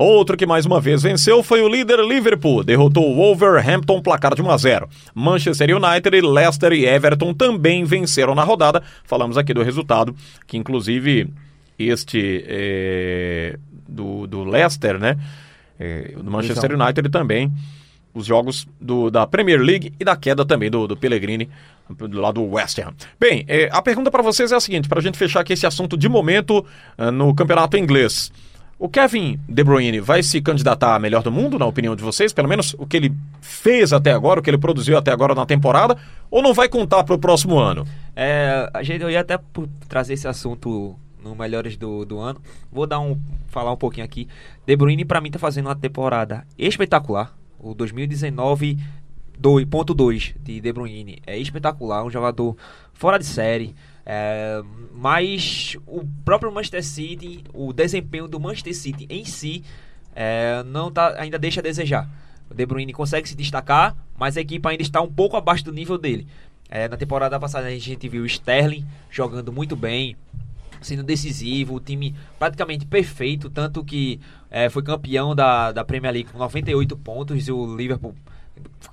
Outro 0.04 0.36
que 0.36 0.46
mais 0.46 0.66
uma 0.66 0.82
vez 0.82 1.02
venceu 1.02 1.42
foi 1.42 1.62
o 1.62 1.70
líder 1.70 1.98
Liverpool, 2.02 2.62
derrotou 2.62 3.10
o 3.10 3.16
Wolverhampton 3.16 4.02
placar 4.02 4.36
de 4.36 4.42
1 4.42 4.52
a 4.52 4.58
0. 4.58 4.90
Manchester 5.16 5.70
United, 5.78 6.20
Leicester 6.20 6.74
e 6.74 6.86
Everton 6.86 7.34
também 7.34 7.86
venceram 7.86 8.36
na 8.36 8.44
rodada. 8.44 8.84
Falamos 9.06 9.38
aqui 9.38 9.54
do 9.54 9.64
resultado, 9.64 10.14
que 10.46 10.58
inclusive 10.58 11.30
este 11.80 12.44
é, 12.46 13.58
do, 13.88 14.28
do 14.28 14.44
Leicester, 14.44 15.00
né? 15.00 15.18
É, 15.80 16.12
do 16.18 16.30
Manchester 16.30 16.78
United 16.78 17.08
também. 17.08 17.50
Os 18.14 18.26
jogos 18.26 18.68
do, 18.82 19.10
da 19.10 19.26
Premier 19.26 19.62
League 19.62 19.94
e 19.98 20.04
da 20.04 20.18
queda 20.18 20.44
também 20.44 20.70
do, 20.70 20.86
do 20.86 20.98
Pellegrini, 20.98 21.50
do 21.90 22.20
lado 22.20 22.42
do 22.42 22.52
West 22.56 22.78
Ham. 22.78 22.94
Bem, 23.18 23.46
é, 23.48 23.70
a 23.72 23.82
pergunta 23.82 24.12
para 24.12 24.22
vocês 24.22 24.52
é 24.52 24.56
a 24.56 24.60
seguinte, 24.60 24.90
para 24.90 25.00
a 25.00 25.02
gente 25.02 25.18
fechar 25.18 25.40
aqui 25.40 25.54
esse 25.54 25.66
assunto 25.66 25.96
de 25.96 26.10
momento 26.10 26.66
ah, 26.98 27.10
no 27.10 27.34
campeonato 27.34 27.78
inglês. 27.78 28.30
O 28.84 28.90
Kevin 28.90 29.40
De 29.48 29.64
Bruyne 29.64 30.02
vai 30.02 30.22
se 30.22 30.42
candidatar 30.42 30.94
a 30.94 31.00
melhor 31.00 31.24
do 31.24 31.32
mundo, 31.32 31.58
na 31.58 31.66
opinião 31.66 31.96
de 31.96 32.04
vocês? 32.04 32.34
Pelo 32.34 32.50
menos 32.50 32.76
o 32.78 32.86
que 32.86 32.98
ele 32.98 33.16
fez 33.40 33.94
até 33.94 34.12
agora, 34.12 34.42
o 34.42 34.44
que 34.44 34.50
ele 34.50 34.58
produziu 34.58 34.98
até 34.98 35.10
agora 35.10 35.34
na 35.34 35.46
temporada? 35.46 35.96
Ou 36.30 36.42
não 36.42 36.54
vai 36.54 36.68
contar 36.68 37.02
para 37.06 37.16
o 37.16 37.18
próximo 37.18 37.58
ano? 37.58 37.88
É, 38.14 38.70
a 38.74 38.84
gente 38.84 39.02
eu 39.02 39.10
ia 39.10 39.22
até 39.22 39.40
trazer 39.88 40.16
esse 40.16 40.28
assunto 40.28 40.98
no 41.24 41.34
melhores 41.34 41.78
do, 41.78 42.04
do 42.04 42.20
ano. 42.20 42.42
Vou 42.70 42.86
dar 42.86 43.00
um 43.00 43.18
falar 43.48 43.72
um 43.72 43.78
pouquinho 43.78 44.04
aqui. 44.04 44.28
De 44.66 44.76
Bruyne 44.76 45.06
para 45.06 45.22
mim 45.22 45.32
tá 45.32 45.40
fazendo 45.40 45.68
uma 45.68 45.78
temporada 45.78 46.46
espetacular. 46.58 47.34
O 47.58 47.74
2019 47.74 48.80
2.2 49.42 50.36
de 50.42 50.60
De 50.60 50.74
Bruyne 50.74 51.22
é 51.26 51.38
espetacular, 51.38 52.04
um 52.04 52.10
jogador 52.10 52.58
fora 52.92 53.18
de 53.18 53.26
série. 53.26 53.74
É, 54.06 54.62
mas 54.94 55.78
o 55.88 56.06
próprio 56.26 56.52
Manchester 56.52 56.84
City, 56.84 57.44
o 57.54 57.72
desempenho 57.72 58.28
do 58.28 58.40
Manchester 58.40 58.76
City 58.76 59.08
em 59.10 59.26
si, 59.26 59.64
é, 60.16 60.64
não 60.64 60.92
tá, 60.92 61.16
ainda 61.20 61.40
deixa 61.40 61.60
a 61.60 61.64
desejar. 61.64 62.10
O 62.50 62.54
De 62.54 62.66
Bruyne 62.66 62.94
consegue 62.94 63.28
se 63.28 63.36
destacar, 63.36 63.96
mas 64.18 64.38
a 64.38 64.42
equipe 64.42 64.68
ainda 64.68 64.84
está 64.84 65.02
um 65.02 65.12
pouco 65.12 65.38
abaixo 65.38 65.64
do 65.64 65.72
nível 65.72 65.98
dele. 65.98 66.28
É, 66.70 66.88
na 66.88 66.98
temporada 66.98 67.40
passada 67.40 67.68
a 67.68 67.78
gente 67.78 68.10
viu 68.10 68.24
o 68.24 68.26
Sterling 68.26 68.86
jogando 69.10 69.52
muito 69.52 69.76
bem, 69.76 70.16
sendo 70.82 71.04
decisivo, 71.04 71.76
o 71.76 71.80
time 71.80 72.16
praticamente 72.38 72.86
perfeito, 72.86 73.50
tanto 73.50 73.84
que 73.84 74.20
é, 74.50 74.70
foi 74.70 74.84
campeão 74.84 75.36
da, 75.36 75.72
da 75.72 75.86
Premier 75.86 76.14
League 76.14 76.30
com 76.32 76.38
98 76.38 76.98
pontos 76.98 77.48
e 77.48 77.52
o 77.52 77.76
Liverpool, 77.76 78.16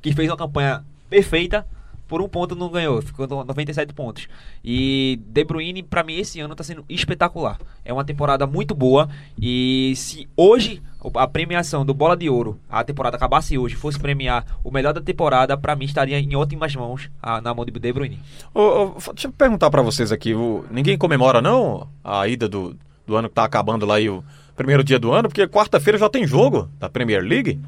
que 0.01 0.13
fez 0.13 0.29
uma 0.29 0.37
campanha 0.37 0.85
perfeita, 1.09 1.67
por 2.11 2.21
um 2.21 2.29
ponto 2.29 2.57
não 2.57 2.69
ganhou, 2.69 3.01
ficou 3.01 3.27
no 3.29 3.45
97 3.45 3.95
pontos. 3.95 4.27
E 4.65 5.21
De 5.29 5.45
Bruyne, 5.45 5.81
pra 5.83 6.03
mim, 6.03 6.15
esse 6.17 6.41
ano 6.41 6.57
tá 6.57 6.65
sendo 6.65 6.85
espetacular. 6.89 7.57
É 7.85 7.93
uma 7.93 8.05
temporada 8.05 8.47
muito 8.49 8.75
boa 8.75 9.09
e 9.41 9.95
se 9.97 10.29
hoje 10.37 10.83
a 11.15 11.27
premiação 11.29 11.87
do 11.87 11.95
Bola 11.95 12.17
de 12.17 12.29
Ouro, 12.29 12.59
a 12.69 12.83
temporada 12.85 13.17
acabasse 13.17 13.57
hoje, 13.57 13.77
fosse 13.77 13.99
premiar 13.99 14.45
o 14.65 14.71
melhor 14.73 14.93
da 14.93 15.01
temporada, 15.01 15.57
pra 15.57 15.77
mim 15.77 15.85
estaria 15.85 16.19
em 16.19 16.35
ótimas 16.35 16.75
mãos 16.75 17.09
ah, 17.23 17.41
na 17.41 17.55
mão 17.55 17.65
de 17.65 17.71
De 17.71 17.93
Bruyne. 17.93 18.19
Ô, 18.53 18.99
fa- 19.01 19.13
deixa 19.13 19.29
eu 19.29 19.33
perguntar 19.33 19.71
para 19.71 19.81
vocês 19.81 20.11
aqui, 20.13 20.35
o- 20.35 20.65
ninguém 20.71 20.99
comemora 20.99 21.41
não 21.41 21.87
a 22.05 22.27
ida 22.27 22.49
do, 22.49 22.77
do 23.07 23.15
ano 23.17 23.29
que 23.29 23.35
tá 23.37 23.45
acabando 23.45 23.87
lá 23.87 23.99
e 24.01 24.11
o 24.11 24.23
primeiro 24.57 24.83
dia 24.85 24.99
do 24.99 25.13
ano? 25.13 25.29
Porque 25.29 25.47
quarta-feira 25.47 25.97
já 25.99 26.09
tem 26.11 26.27
jogo 26.27 26.69
da 26.79 26.89
Premier 26.91 27.23
League. 27.23 27.59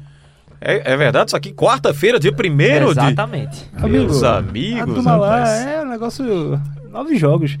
É, 0.65 0.93
é 0.93 0.97
verdade 0.97 1.29
isso 1.29 1.35
aqui? 1.35 1.51
Quarta-feira, 1.53 2.19
dia 2.19 2.31
primeiro 2.31 2.91
Exatamente. 2.91 3.65
de... 3.75 3.89
Meus 3.89 4.23
amigos, 4.23 4.81
a 4.81 4.85
turma 4.85 5.15
lá 5.17 5.49
é 5.49 5.81
um 5.83 5.89
negócio. 5.89 6.61
Nove 6.89 7.17
jogos. 7.17 7.57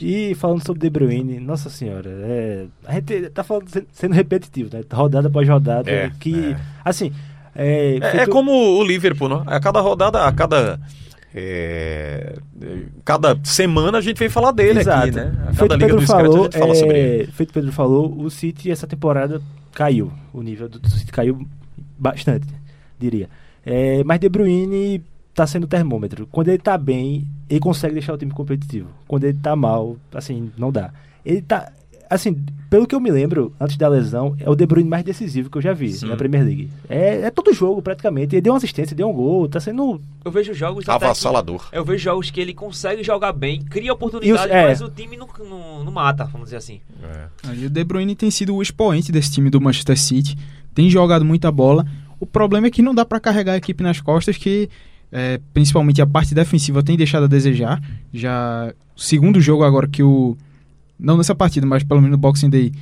E 0.00 0.34
falando 0.34 0.64
sobre 0.64 0.80
De 0.80 0.90
Bruyne, 0.90 1.40
nossa 1.40 1.68
senhora, 1.70 2.08
é, 2.08 2.66
a 2.86 2.92
gente 2.94 3.30
tá 3.30 3.42
falando, 3.42 3.68
se- 3.68 3.86
sendo 3.92 4.14
repetitivo, 4.14 4.70
né? 4.72 4.82
Rodada 4.92 5.28
após 5.28 5.48
rodada. 5.48 5.90
É, 5.90 6.10
que, 6.20 6.52
é. 6.52 6.56
assim. 6.84 7.12
É, 7.54 7.94
É, 7.94 7.96
é 7.96 8.10
feito- 8.10 8.30
como 8.30 8.52
o 8.52 8.84
Liverpool, 8.84 9.28
não? 9.28 9.42
A 9.46 9.58
cada 9.58 9.80
rodada, 9.80 10.22
a 10.24 10.32
cada... 10.32 10.78
é, 11.34 12.36
cada 13.04 13.38
semana 13.44 13.98
a 13.98 14.00
gente 14.00 14.18
vem 14.18 14.28
falar 14.28 14.52
dele 14.52 14.80
Exato. 14.80 15.06
aqui, 15.08 15.16
né? 15.16 15.32
A 15.42 15.52
Feito 15.54 15.58
cada 15.60 15.74
Liga 15.76 15.86
Pedro 15.86 16.00
do 16.00 16.06
Scratch 16.06 16.20
a 16.20 16.24
falou, 16.26 16.44
gente 16.44 16.58
fala 16.58 16.74
sobre 16.74 16.98
ele. 16.98 17.22
é, 17.22 17.26
feito 17.26 17.52
Pedro 17.52 17.72
falou, 17.72 18.18
o 18.20 18.30
City 18.30 18.70
essa 18.70 18.86
temporada 18.86 19.40
caiu. 19.72 20.12
O 20.32 20.42
nível 20.42 20.68
do 20.68 20.88
City 20.90 21.10
caiu 21.12 21.46
bastante, 21.98 22.46
diria. 22.98 23.28
É, 23.64 24.02
mas 24.04 24.20
De 24.20 24.28
Bruyne 24.28 25.02
tá 25.34 25.46
sendo 25.46 25.66
termômetro. 25.66 26.26
Quando 26.30 26.48
ele 26.48 26.58
tá 26.58 26.78
bem, 26.78 27.26
ele 27.50 27.60
consegue 27.60 27.94
deixar 27.94 28.14
o 28.14 28.18
time 28.18 28.32
competitivo. 28.32 28.88
Quando 29.06 29.24
ele 29.24 29.38
tá 29.42 29.54
mal, 29.56 29.96
assim, 30.14 30.50
não 30.56 30.72
dá. 30.72 30.92
Ele 31.24 31.42
tá, 31.42 31.70
assim, 32.08 32.42
pelo 32.70 32.86
que 32.86 32.94
eu 32.94 33.00
me 33.00 33.10
lembro, 33.10 33.52
antes 33.60 33.76
da 33.76 33.86
lesão, 33.88 34.34
é 34.40 34.48
o 34.48 34.54
De 34.54 34.64
Bruyne 34.64 34.88
mais 34.88 35.04
decisivo 35.04 35.50
que 35.50 35.58
eu 35.58 35.62
já 35.62 35.74
vi 35.74 35.92
Sim. 35.92 36.06
na 36.06 36.16
Premier 36.16 36.42
League. 36.44 36.70
É, 36.88 37.22
é 37.22 37.30
todo 37.30 37.52
jogo, 37.52 37.82
praticamente. 37.82 38.34
Ele 38.34 38.40
deu 38.40 38.52
uma 38.52 38.56
assistência, 38.56 38.96
deu 38.96 39.10
um 39.10 39.12
gol, 39.12 39.46
tá 39.48 39.60
sendo... 39.60 40.00
Eu 40.24 40.30
vejo 40.30 40.54
jogos 40.54 40.88
até 40.88 40.98
que- 40.98 41.04
Avassalador. 41.04 41.68
Eu 41.72 41.84
vejo 41.84 42.04
jogos 42.04 42.30
que 42.30 42.40
ele 42.40 42.54
consegue 42.54 43.02
jogar 43.02 43.32
bem, 43.32 43.60
cria 43.62 43.92
oportunidade, 43.92 44.30
E 44.30 44.46
os- 44.46 44.50
é. 44.50 44.68
mas 44.68 44.80
o 44.80 44.88
time 44.88 45.16
não, 45.16 45.28
não, 45.40 45.84
não 45.84 45.92
mata, 45.92 46.24
vamos 46.24 46.46
dizer 46.46 46.56
assim. 46.56 46.80
E 47.52 47.66
o 47.66 47.68
De 47.70 47.84
Bruyne 47.84 48.14
tem 48.16 48.30
sido 48.30 48.54
o 48.54 48.62
expoente 48.62 49.12
desse 49.12 49.32
time 49.32 49.50
do 49.50 49.60
Manchester 49.60 49.98
City, 49.98 50.38
tem 50.76 50.90
jogado 50.90 51.24
muita 51.24 51.50
bola. 51.50 51.86
O 52.20 52.26
problema 52.26 52.66
é 52.66 52.70
que 52.70 52.82
não 52.82 52.94
dá 52.94 53.04
pra 53.04 53.18
carregar 53.18 53.54
a 53.54 53.56
equipe 53.56 53.82
nas 53.82 53.98
costas, 54.00 54.36
que 54.36 54.68
é, 55.10 55.40
principalmente 55.54 56.02
a 56.02 56.06
parte 56.06 56.34
defensiva 56.34 56.82
tem 56.82 56.96
deixado 56.98 57.24
a 57.24 57.26
desejar. 57.26 57.82
Já 58.12 58.72
o 58.94 59.00
segundo 59.00 59.40
jogo 59.40 59.64
agora 59.64 59.88
que 59.88 60.02
o 60.02 60.36
não 60.98 61.16
nessa 61.16 61.34
partida, 61.34 61.66
mas 61.66 61.82
pelo 61.82 62.00
menos 62.00 62.12
no 62.16 62.18
Boxing 62.20 62.50
Day, 62.50 62.72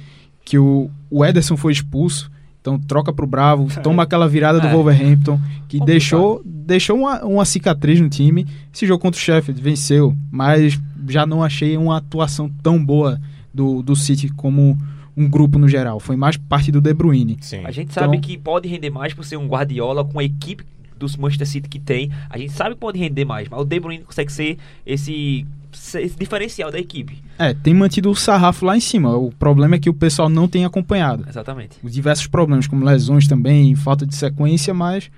que 0.45 0.59
o, 0.59 0.91
o 1.09 1.25
Ederson 1.25 1.57
foi 1.57 1.73
expulso. 1.73 2.31
Então 2.61 2.79
troca 2.79 3.13
pro 3.13 3.27
Bravo, 3.27 3.69
toma 3.83 4.03
aquela 4.03 4.27
virada 4.27 4.59
do 4.61 4.67
É. 4.67 4.73
Wolverhampton, 4.73 5.37
que 5.69 5.79
Complicado. 5.79 5.87
deixou, 5.87 6.43
deixou 6.45 6.99
uma, 6.99 7.25
uma 7.25 7.45
cicatriz 7.45 8.01
no 8.01 8.09
time. 8.09 8.45
Esse 8.75 8.87
jogo 8.87 9.01
contra 9.03 9.19
o 9.21 9.23
Sheffield 9.23 9.61
venceu, 9.63 10.17
mas 10.33 10.81
já 11.09 11.25
não 11.27 11.45
achei 11.45 11.77
uma 11.77 11.99
atuação 11.99 12.51
tão 12.63 12.85
boa 12.85 13.21
do, 13.53 13.83
do 13.83 13.95
City 13.95 14.29
como 14.31 14.77
um 15.17 15.29
grupo 15.29 15.59
no 15.59 15.69
geral. 15.69 16.01
Foi 16.01 16.17
mais 16.17 16.37
parte 16.37 16.71
do 16.73 16.81
De 16.81 16.93
Bruyne. 16.93 17.37
Sim. 17.41 17.63
A 17.65 17.71
gente 17.71 17.91
Então- 17.91 18.03
sabe 18.05 18.19
que 18.19 18.37
pode 18.39 18.69
render 18.69 18.91
mais 18.91 19.13
por 19.15 19.25
ser 19.25 19.37
um 19.37 19.47
Guardiola 19.47 20.05
com 20.05 20.19
a 20.19 20.25
equipe 20.25 20.65
dos 20.99 21.17
Manchester 21.17 21.47
City 21.49 21.69
que 21.69 21.79
tem. 21.79 22.11
A 22.31 22.39
gente 22.39 22.53
sabe 22.53 22.75
que 22.75 22.81
pode 22.81 22.99
render 22.99 23.25
mais, 23.25 23.49
mas 23.49 23.61
o 23.61 23.65
De 23.65 23.79
Bruyne 23.81 24.05
consegue 24.05 24.33
ser 24.33 24.59
esse, 24.87 25.45
ser 25.73 26.03
esse 26.03 26.17
diferencial 26.19 26.71
da 26.71 26.79
equipe. 26.79 27.23
É, 27.39 27.53
tem 27.53 27.75
mantido 27.75 28.11
o 28.11 28.15
sarrafo 28.15 28.65
lá 28.65 28.77
em 28.77 28.81
cima. 28.81 29.17
O 29.17 29.31
problema 29.33 29.75
é 29.75 29.79
que 29.79 29.91
o 29.91 29.95
pessoal 29.95 30.29
não 30.29 30.47
tem 30.49 30.65
acompanhado. 30.65 31.25
Exatamente. 31.29 31.77
Os 31.83 31.93
diversos 31.93 32.27
problemas, 32.29 32.67
como 32.67 32.85
lesões 32.85 33.27
também, 33.27 33.75
falta 33.75 34.07
de 34.07 34.15
sequência, 34.15 34.73
mas 34.73 35.11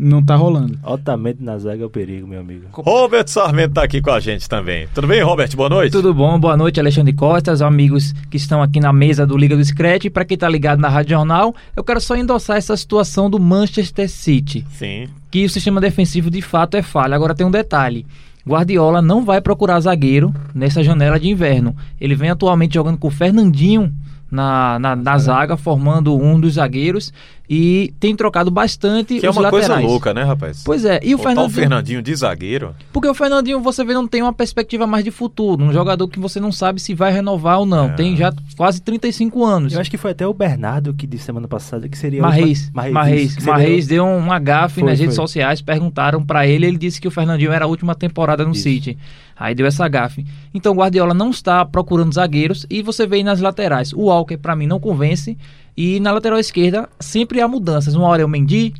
não 0.00 0.22
tá 0.22 0.34
rolando. 0.34 0.78
Altamente 0.82 1.42
na 1.42 1.58
zaga 1.58 1.82
é 1.82 1.86
o 1.86 1.90
perigo, 1.90 2.26
meu 2.26 2.40
amigo. 2.40 2.66
Robert 2.72 3.28
Sarmento 3.28 3.74
tá 3.74 3.82
aqui 3.82 4.00
com 4.00 4.10
a 4.10 4.18
gente 4.18 4.48
também. 4.48 4.88
Tudo 4.94 5.06
bem, 5.06 5.22
Robert? 5.22 5.54
Boa 5.54 5.68
noite. 5.68 5.92
Tudo 5.92 6.14
bom? 6.14 6.40
Boa 6.40 6.56
noite, 6.56 6.80
Alexandre 6.80 7.12
Costa, 7.12 7.52
os 7.52 7.60
amigos 7.60 8.14
que 8.30 8.38
estão 8.38 8.62
aqui 8.62 8.80
na 8.80 8.94
mesa 8.94 9.26
do 9.26 9.36
Liga 9.36 9.54
do 9.54 9.62
Scratch. 9.62 10.06
Para 10.06 10.24
quem 10.24 10.38
tá 10.38 10.48
ligado 10.48 10.80
na 10.80 10.88
Rádio 10.88 11.10
Jornal, 11.10 11.54
eu 11.76 11.84
quero 11.84 12.00
só 12.00 12.16
endossar 12.16 12.56
essa 12.56 12.74
situação 12.78 13.28
do 13.28 13.38
Manchester 13.38 14.08
City, 14.08 14.64
Sim. 14.70 15.06
que 15.30 15.44
o 15.44 15.50
sistema 15.50 15.82
defensivo 15.82 16.30
de 16.30 16.40
fato 16.40 16.78
é 16.78 16.82
falha. 16.82 17.14
Agora 17.14 17.34
tem 17.34 17.46
um 17.46 17.50
detalhe. 17.50 18.06
Guardiola 18.48 19.02
não 19.02 19.22
vai 19.22 19.42
procurar 19.42 19.80
zagueiro 19.80 20.34
nessa 20.54 20.82
janela 20.82 21.20
de 21.20 21.28
inverno. 21.28 21.76
Ele 22.00 22.14
vem 22.14 22.30
atualmente 22.30 22.72
jogando 22.72 22.96
com 22.96 23.08
o 23.08 23.10
Fernandinho 23.10 23.92
na, 24.30 24.78
na, 24.78 24.96
na 24.96 25.18
zaga, 25.18 25.56
formando 25.56 26.16
um 26.16 26.40
dos 26.40 26.54
zagueiros 26.54 27.12
e 27.52 27.92
tem 27.98 28.14
trocado 28.14 28.48
bastante 28.48 29.18
Que 29.18 29.26
é 29.26 29.30
uma 29.30 29.50
coisa 29.50 29.66
laterais. 29.70 29.84
louca, 29.84 30.14
né, 30.14 30.22
rapaz? 30.22 30.62
Pois 30.64 30.84
é, 30.84 31.00
e 31.02 31.12
o 31.14 31.18
Botar 31.18 31.30
Fernandinho... 31.30 31.46
o 31.48 31.50
Fernandinho 31.60 32.02
de 32.02 32.14
zagueiro. 32.14 32.76
Porque 32.92 33.08
o 33.08 33.14
Fernandinho, 33.14 33.58
você 33.60 33.84
vê, 33.84 33.92
não 33.92 34.06
tem 34.06 34.22
uma 34.22 34.32
perspectiva 34.32 34.86
mais 34.86 35.02
de 35.02 35.10
futuro. 35.10 35.64
Um 35.64 35.72
jogador 35.72 36.06
que 36.06 36.20
você 36.20 36.38
não 36.38 36.52
sabe 36.52 36.80
se 36.80 36.94
vai 36.94 37.10
renovar 37.12 37.58
ou 37.58 37.66
não. 37.66 37.86
É. 37.86 37.94
Tem 37.94 38.16
já 38.16 38.32
quase 38.56 38.80
35 38.80 39.44
anos. 39.44 39.72
Eu 39.72 39.80
acho 39.80 39.90
que 39.90 39.96
foi 39.96 40.12
até 40.12 40.24
o 40.24 40.32
Bernardo 40.32 40.94
que 40.94 41.08
disse 41.08 41.24
semana 41.24 41.48
passada 41.48 41.88
que 41.88 41.98
seria. 41.98 42.22
Marreis, 42.22 42.66
última- 42.66 42.88
Marreis, 42.90 43.32
seria- 43.32 43.52
Marreis 43.52 43.86
deu 43.88 44.04
um 44.04 44.30
agafe 44.30 44.80
Foi, 44.80 44.88
nas 44.88 45.00
redes 45.00 45.16
foi. 45.16 45.24
sociais, 45.24 45.60
perguntaram 45.60 46.24
pra 46.24 46.46
ele, 46.46 46.66
ele 46.66 46.78
disse 46.78 47.00
que 47.00 47.08
o 47.08 47.10
Fernandinho 47.10 47.50
era 47.50 47.64
a 47.64 47.68
última 47.68 47.96
temporada 47.96 48.44
no 48.44 48.52
Isso. 48.52 48.62
City. 48.62 48.96
Aí 49.36 49.54
deu 49.56 49.66
essa 49.66 49.88
gafe. 49.88 50.24
Então 50.54 50.72
o 50.72 50.76
Guardiola 50.76 51.14
não 51.14 51.30
está 51.30 51.64
procurando 51.64 52.12
zagueiros 52.12 52.64
e 52.70 52.80
você 52.82 53.06
vê 53.08 53.16
aí 53.16 53.24
nas 53.24 53.40
laterais. 53.40 53.92
O 53.92 54.02
Walker 54.02 54.36
pra 54.36 54.54
mim 54.54 54.66
não 54.66 54.78
convence 54.78 55.36
e 55.80 55.98
na 55.98 56.12
lateral 56.12 56.38
esquerda 56.38 56.90
sempre 57.00 57.40
há 57.40 57.48
mudanças. 57.48 57.94
Uma 57.94 58.06
hora 58.06 58.20
é 58.20 58.24
o 58.24 58.28
Mendy, 58.28 58.74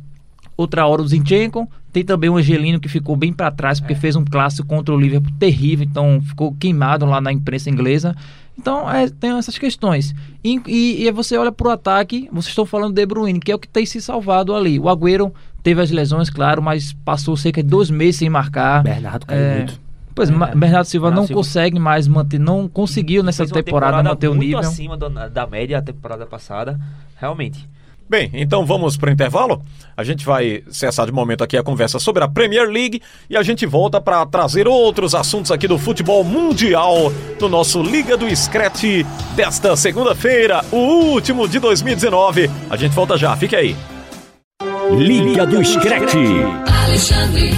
outra 0.55 0.85
hora 0.85 1.01
o 1.01 1.07
Zinchenko, 1.07 1.67
tem 1.91 2.05
também 2.05 2.29
o 2.29 2.37
Angelino 2.37 2.79
que 2.79 2.87
ficou 2.87 3.15
bem 3.15 3.33
pra 3.33 3.49
trás 3.49 3.79
porque 3.79 3.95
fez 3.95 4.15
um 4.15 4.23
clássico 4.23 4.67
contra 4.67 4.93
o 4.93 4.99
Liverpool 4.99 5.31
terrível, 5.39 5.83
então 5.89 6.21
ficou 6.21 6.53
queimado 6.53 7.03
lá 7.07 7.19
na 7.19 7.33
imprensa 7.33 7.71
inglesa. 7.71 8.15
Então 8.55 8.87
é, 8.87 9.09
tem 9.09 9.31
essas 9.31 9.57
questões. 9.57 10.13
E, 10.43 10.61
e, 10.67 11.07
e 11.07 11.11
você 11.11 11.35
olha 11.35 11.51
pro 11.51 11.71
ataque, 11.71 12.29
vocês 12.31 12.49
estão 12.49 12.67
falando 12.67 12.93
de 12.93 13.01
De 13.01 13.05
Bruyne, 13.07 13.39
que 13.39 13.51
é 13.51 13.55
o 13.55 13.59
que 13.59 13.67
tem 13.67 13.83
se 13.83 13.99
salvado 13.99 14.53
ali. 14.53 14.77
O 14.77 14.87
Agüero 14.87 15.33
teve 15.63 15.81
as 15.81 15.89
lesões, 15.89 16.29
claro, 16.29 16.61
mas 16.61 16.93
passou 17.03 17.35
cerca 17.35 17.63
de 17.63 17.69
dois 17.69 17.89
meses 17.89 18.17
sem 18.17 18.29
marcar. 18.29 18.83
Bernardo 18.83 19.25
caiu 19.25 19.41
É, 19.41 19.57
muito. 19.57 19.81
Pois, 20.21 20.29
Ma- 20.29 20.47
Bernardo 20.47 20.85
Silva 20.85 21.07
Bernardo 21.07 21.21
não 21.21 21.27
Silva. 21.27 21.39
consegue 21.41 21.79
mais 21.79 22.07
manter, 22.07 22.39
não 22.39 22.67
conseguiu 22.67 23.23
nessa 23.23 23.43
uma 23.43 23.49
temporada, 23.63 24.03
manter 24.03 24.27
o 24.27 24.31
muito 24.35 24.43
nível. 24.45 24.59
acima 24.59 24.95
do- 24.95 25.09
da 25.09 25.47
média 25.47 25.81
da 25.81 25.91
temporada 25.93 26.25
passada, 26.25 26.79
realmente. 27.17 27.67
Bem, 28.09 28.29
então 28.33 28.65
vamos 28.65 28.97
para 28.97 29.09
o 29.09 29.13
intervalo. 29.13 29.63
A 29.95 30.03
gente 30.03 30.25
vai 30.25 30.61
cessar 30.69 31.05
de 31.05 31.13
momento 31.13 31.43
aqui 31.45 31.55
a 31.55 31.63
conversa 31.63 31.97
sobre 31.97 32.21
a 32.21 32.27
Premier 32.27 32.69
League 32.69 33.01
e 33.29 33.37
a 33.37 33.41
gente 33.41 33.65
volta 33.65 34.01
para 34.01 34.25
trazer 34.25 34.67
outros 34.67 35.15
assuntos 35.15 35.49
aqui 35.49 35.65
do 35.65 35.77
futebol 35.77 36.21
mundial 36.21 37.11
no 37.39 37.47
nosso 37.47 37.81
Liga 37.81 38.17
do 38.17 38.29
Scratch 38.35 38.83
desta 39.33 39.75
segunda-feira, 39.77 40.61
o 40.73 40.75
último 41.13 41.47
de 41.47 41.57
2019. 41.57 42.51
A 42.69 42.75
gente 42.75 42.93
volta 42.93 43.17
já, 43.17 43.33
fique 43.37 43.55
aí. 43.55 43.75
Liga 44.91 45.45
do 45.47 45.63
Scratch. 45.63 46.13
Alexandre. 46.91 47.51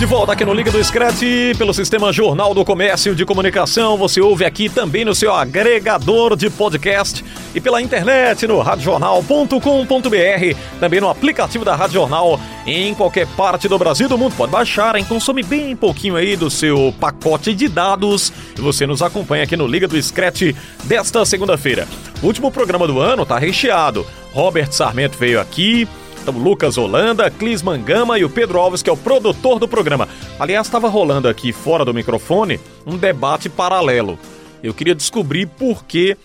De 0.00 0.06
volta 0.06 0.32
aqui 0.32 0.44
no 0.44 0.52
Liga 0.52 0.68
do 0.72 0.82
Scratch, 0.82 1.22
pelo 1.56 1.72
sistema 1.72 2.12
Jornal 2.12 2.52
do 2.52 2.64
Comércio 2.64 3.14
de 3.14 3.24
Comunicação. 3.24 3.96
Você 3.96 4.20
ouve 4.20 4.44
aqui 4.44 4.68
também 4.68 5.04
no 5.04 5.14
seu 5.14 5.32
agregador 5.32 6.34
de 6.34 6.50
podcast 6.50 7.24
e 7.54 7.60
pela 7.60 7.80
internet 7.80 8.48
no 8.48 8.60
radiojornal.com.br, 8.60 10.58
também 10.80 11.00
no 11.00 11.08
aplicativo 11.08 11.64
da 11.64 11.76
Rádio 11.76 11.94
Jornal 11.94 12.40
em 12.66 12.92
qualquer 12.94 13.28
parte 13.28 13.68
do 13.68 13.78
Brasil 13.78 14.06
e 14.06 14.08
do 14.08 14.18
mundo. 14.18 14.34
Pode 14.36 14.50
baixar, 14.50 14.96
hein? 14.96 15.04
Consome 15.04 15.44
bem 15.44 15.76
pouquinho 15.76 16.16
aí 16.16 16.34
do 16.34 16.50
seu 16.50 16.92
pacote 16.98 17.54
de 17.54 17.68
dados 17.68 18.32
e 18.58 18.60
você 18.60 18.88
nos 18.88 19.02
acompanha 19.02 19.44
aqui 19.44 19.56
no 19.56 19.68
Liga 19.68 19.86
do 19.86 20.02
Scratch 20.02 20.52
desta 20.82 21.24
segunda-feira. 21.24 21.86
Último 22.24 22.50
programa 22.50 22.88
do 22.88 22.98
ano 22.98 23.24
tá 23.24 23.38
recheado. 23.38 24.04
Robert 24.32 24.72
Sarmento 24.72 25.16
veio 25.16 25.40
aqui, 25.40 25.88
então, 26.28 26.42
Lucas 26.42 26.76
Holanda, 26.76 27.30
Clis 27.30 27.62
Mangama 27.62 28.18
e 28.18 28.24
o 28.24 28.28
Pedro 28.28 28.58
Alves, 28.58 28.82
que 28.82 28.90
é 28.90 28.92
o 28.92 28.96
produtor 28.96 29.58
do 29.58 29.66
programa. 29.66 30.06
Aliás, 30.38 30.66
estava 30.66 30.88
rolando 30.88 31.26
aqui 31.26 31.52
fora 31.52 31.84
do 31.84 31.94
microfone 31.94 32.60
um 32.86 32.96
debate 32.96 33.48
paralelo. 33.48 34.18
Eu 34.62 34.74
queria 34.74 34.94
descobrir 34.94 35.46
por 35.46 35.84
que 35.84 36.16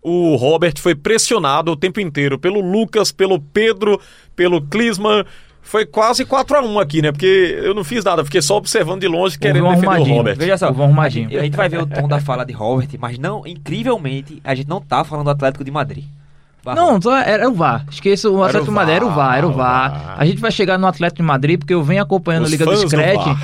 o 0.00 0.36
Robert 0.36 0.74
foi 0.78 0.94
pressionado 0.94 1.72
o 1.72 1.76
tempo 1.76 2.00
inteiro 2.00 2.38
pelo 2.38 2.60
Lucas, 2.60 3.10
pelo 3.10 3.40
Pedro, 3.40 4.00
pelo 4.36 4.62
Clisman. 4.62 5.24
Foi 5.60 5.84
quase 5.84 6.24
4 6.24 6.56
a 6.56 6.62
1 6.62 6.78
aqui, 6.78 7.02
né? 7.02 7.10
Porque 7.10 7.58
eu 7.62 7.74
não 7.74 7.82
fiz 7.82 8.04
nada, 8.04 8.24
fiquei 8.24 8.40
só 8.40 8.56
observando 8.56 9.00
de 9.00 9.08
longe, 9.08 9.38
querendo 9.38 9.68
defender 9.70 10.00
o. 10.00 10.04
Robert. 10.04 10.36
Veja 10.36 10.56
só, 10.56 10.68
a 10.68 11.08
gente, 11.08 11.36
a 11.36 11.42
gente 11.42 11.56
vai 11.56 11.68
ver 11.68 11.82
o 11.82 11.86
tom 11.86 12.06
da 12.06 12.20
fala 12.20 12.44
de 12.44 12.52
Robert, 12.52 12.88
mas 12.98 13.18
não, 13.18 13.46
incrivelmente, 13.46 14.40
a 14.44 14.54
gente 14.54 14.68
não 14.68 14.80
tá 14.80 15.02
falando 15.04 15.24
do 15.24 15.30
Atlético 15.30 15.64
de 15.64 15.70
Madrid. 15.70 16.04
Não, 16.74 17.00
só 17.00 17.16
era 17.18 17.48
o 17.48 17.54
VAR. 17.54 17.84
Esqueça 17.90 18.28
o 18.30 18.42
Atlético 18.42 18.70
de 18.70 18.74
Madrid, 18.76 18.96
era 18.96 19.06
o 19.06 19.10
VAR, 19.10 19.38
era 19.38 19.46
o 19.46 19.52
VAR. 19.52 20.14
A 20.16 20.24
gente 20.26 20.40
vai 20.40 20.50
chegar 20.50 20.78
no 20.78 20.86
Atlético 20.86 21.16
de 21.22 21.22
Madrid 21.26 21.58
porque 21.58 21.74
eu 21.74 21.82
venho 21.82 22.02
acompanhando 22.02 22.44
Os 22.44 22.48
a 22.48 22.52
Liga 22.52 22.64
do 22.64 22.76
Scratch. 22.76 23.36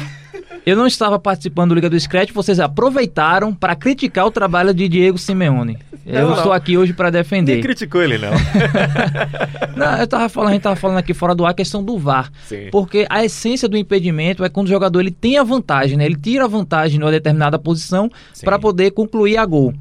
Eu 0.66 0.76
não 0.76 0.87
estava 0.87 1.18
participando 1.18 1.70
do 1.70 1.74
Liga 1.74 1.90
do 1.90 2.00
Scratch, 2.00 2.32
vocês 2.32 2.58
aproveitaram 2.58 3.52
para 3.52 3.76
criticar 3.76 4.26
o 4.26 4.30
trabalho 4.30 4.72
de 4.72 4.88
Diego 4.88 5.18
Simeone. 5.18 5.78
Eu 6.06 6.28
Não, 6.28 6.37
estou 6.37 6.52
aqui 6.52 6.76
hoje 6.76 6.92
para 6.92 7.10
Nem 7.10 7.22
defender. 7.22 7.62
criticou 7.62 8.02
ele, 8.02 8.18
não. 8.18 8.30
Não, 9.76 9.98
eu 9.98 10.06
tava 10.06 10.28
falando, 10.28 10.50
a 10.50 10.52
gente 10.52 10.62
tava 10.62 10.76
falando 10.76 10.98
aqui 10.98 11.12
fora 11.12 11.34
do 11.34 11.44
ar 11.44 11.50
a 11.50 11.54
questão 11.54 11.82
do 11.82 11.98
VAR. 11.98 12.30
Sim. 12.46 12.68
Porque 12.70 13.06
a 13.10 13.24
essência 13.24 13.68
do 13.68 13.76
impedimento 13.76 14.44
é 14.44 14.48
quando 14.48 14.66
o 14.66 14.70
jogador 14.70 15.00
ele 15.00 15.10
tem 15.10 15.37
a 15.37 15.42
vantagem, 15.42 15.96
né? 15.96 16.04
Ele 16.06 16.16
tira 16.16 16.44
a 16.44 16.48
vantagem 16.48 16.98
numa 17.00 17.10
determinada 17.10 17.58
posição 17.58 18.10
para 18.44 18.58
poder 18.58 18.92
concluir 18.92 19.37
a 19.37 19.44
gol. 19.44 19.74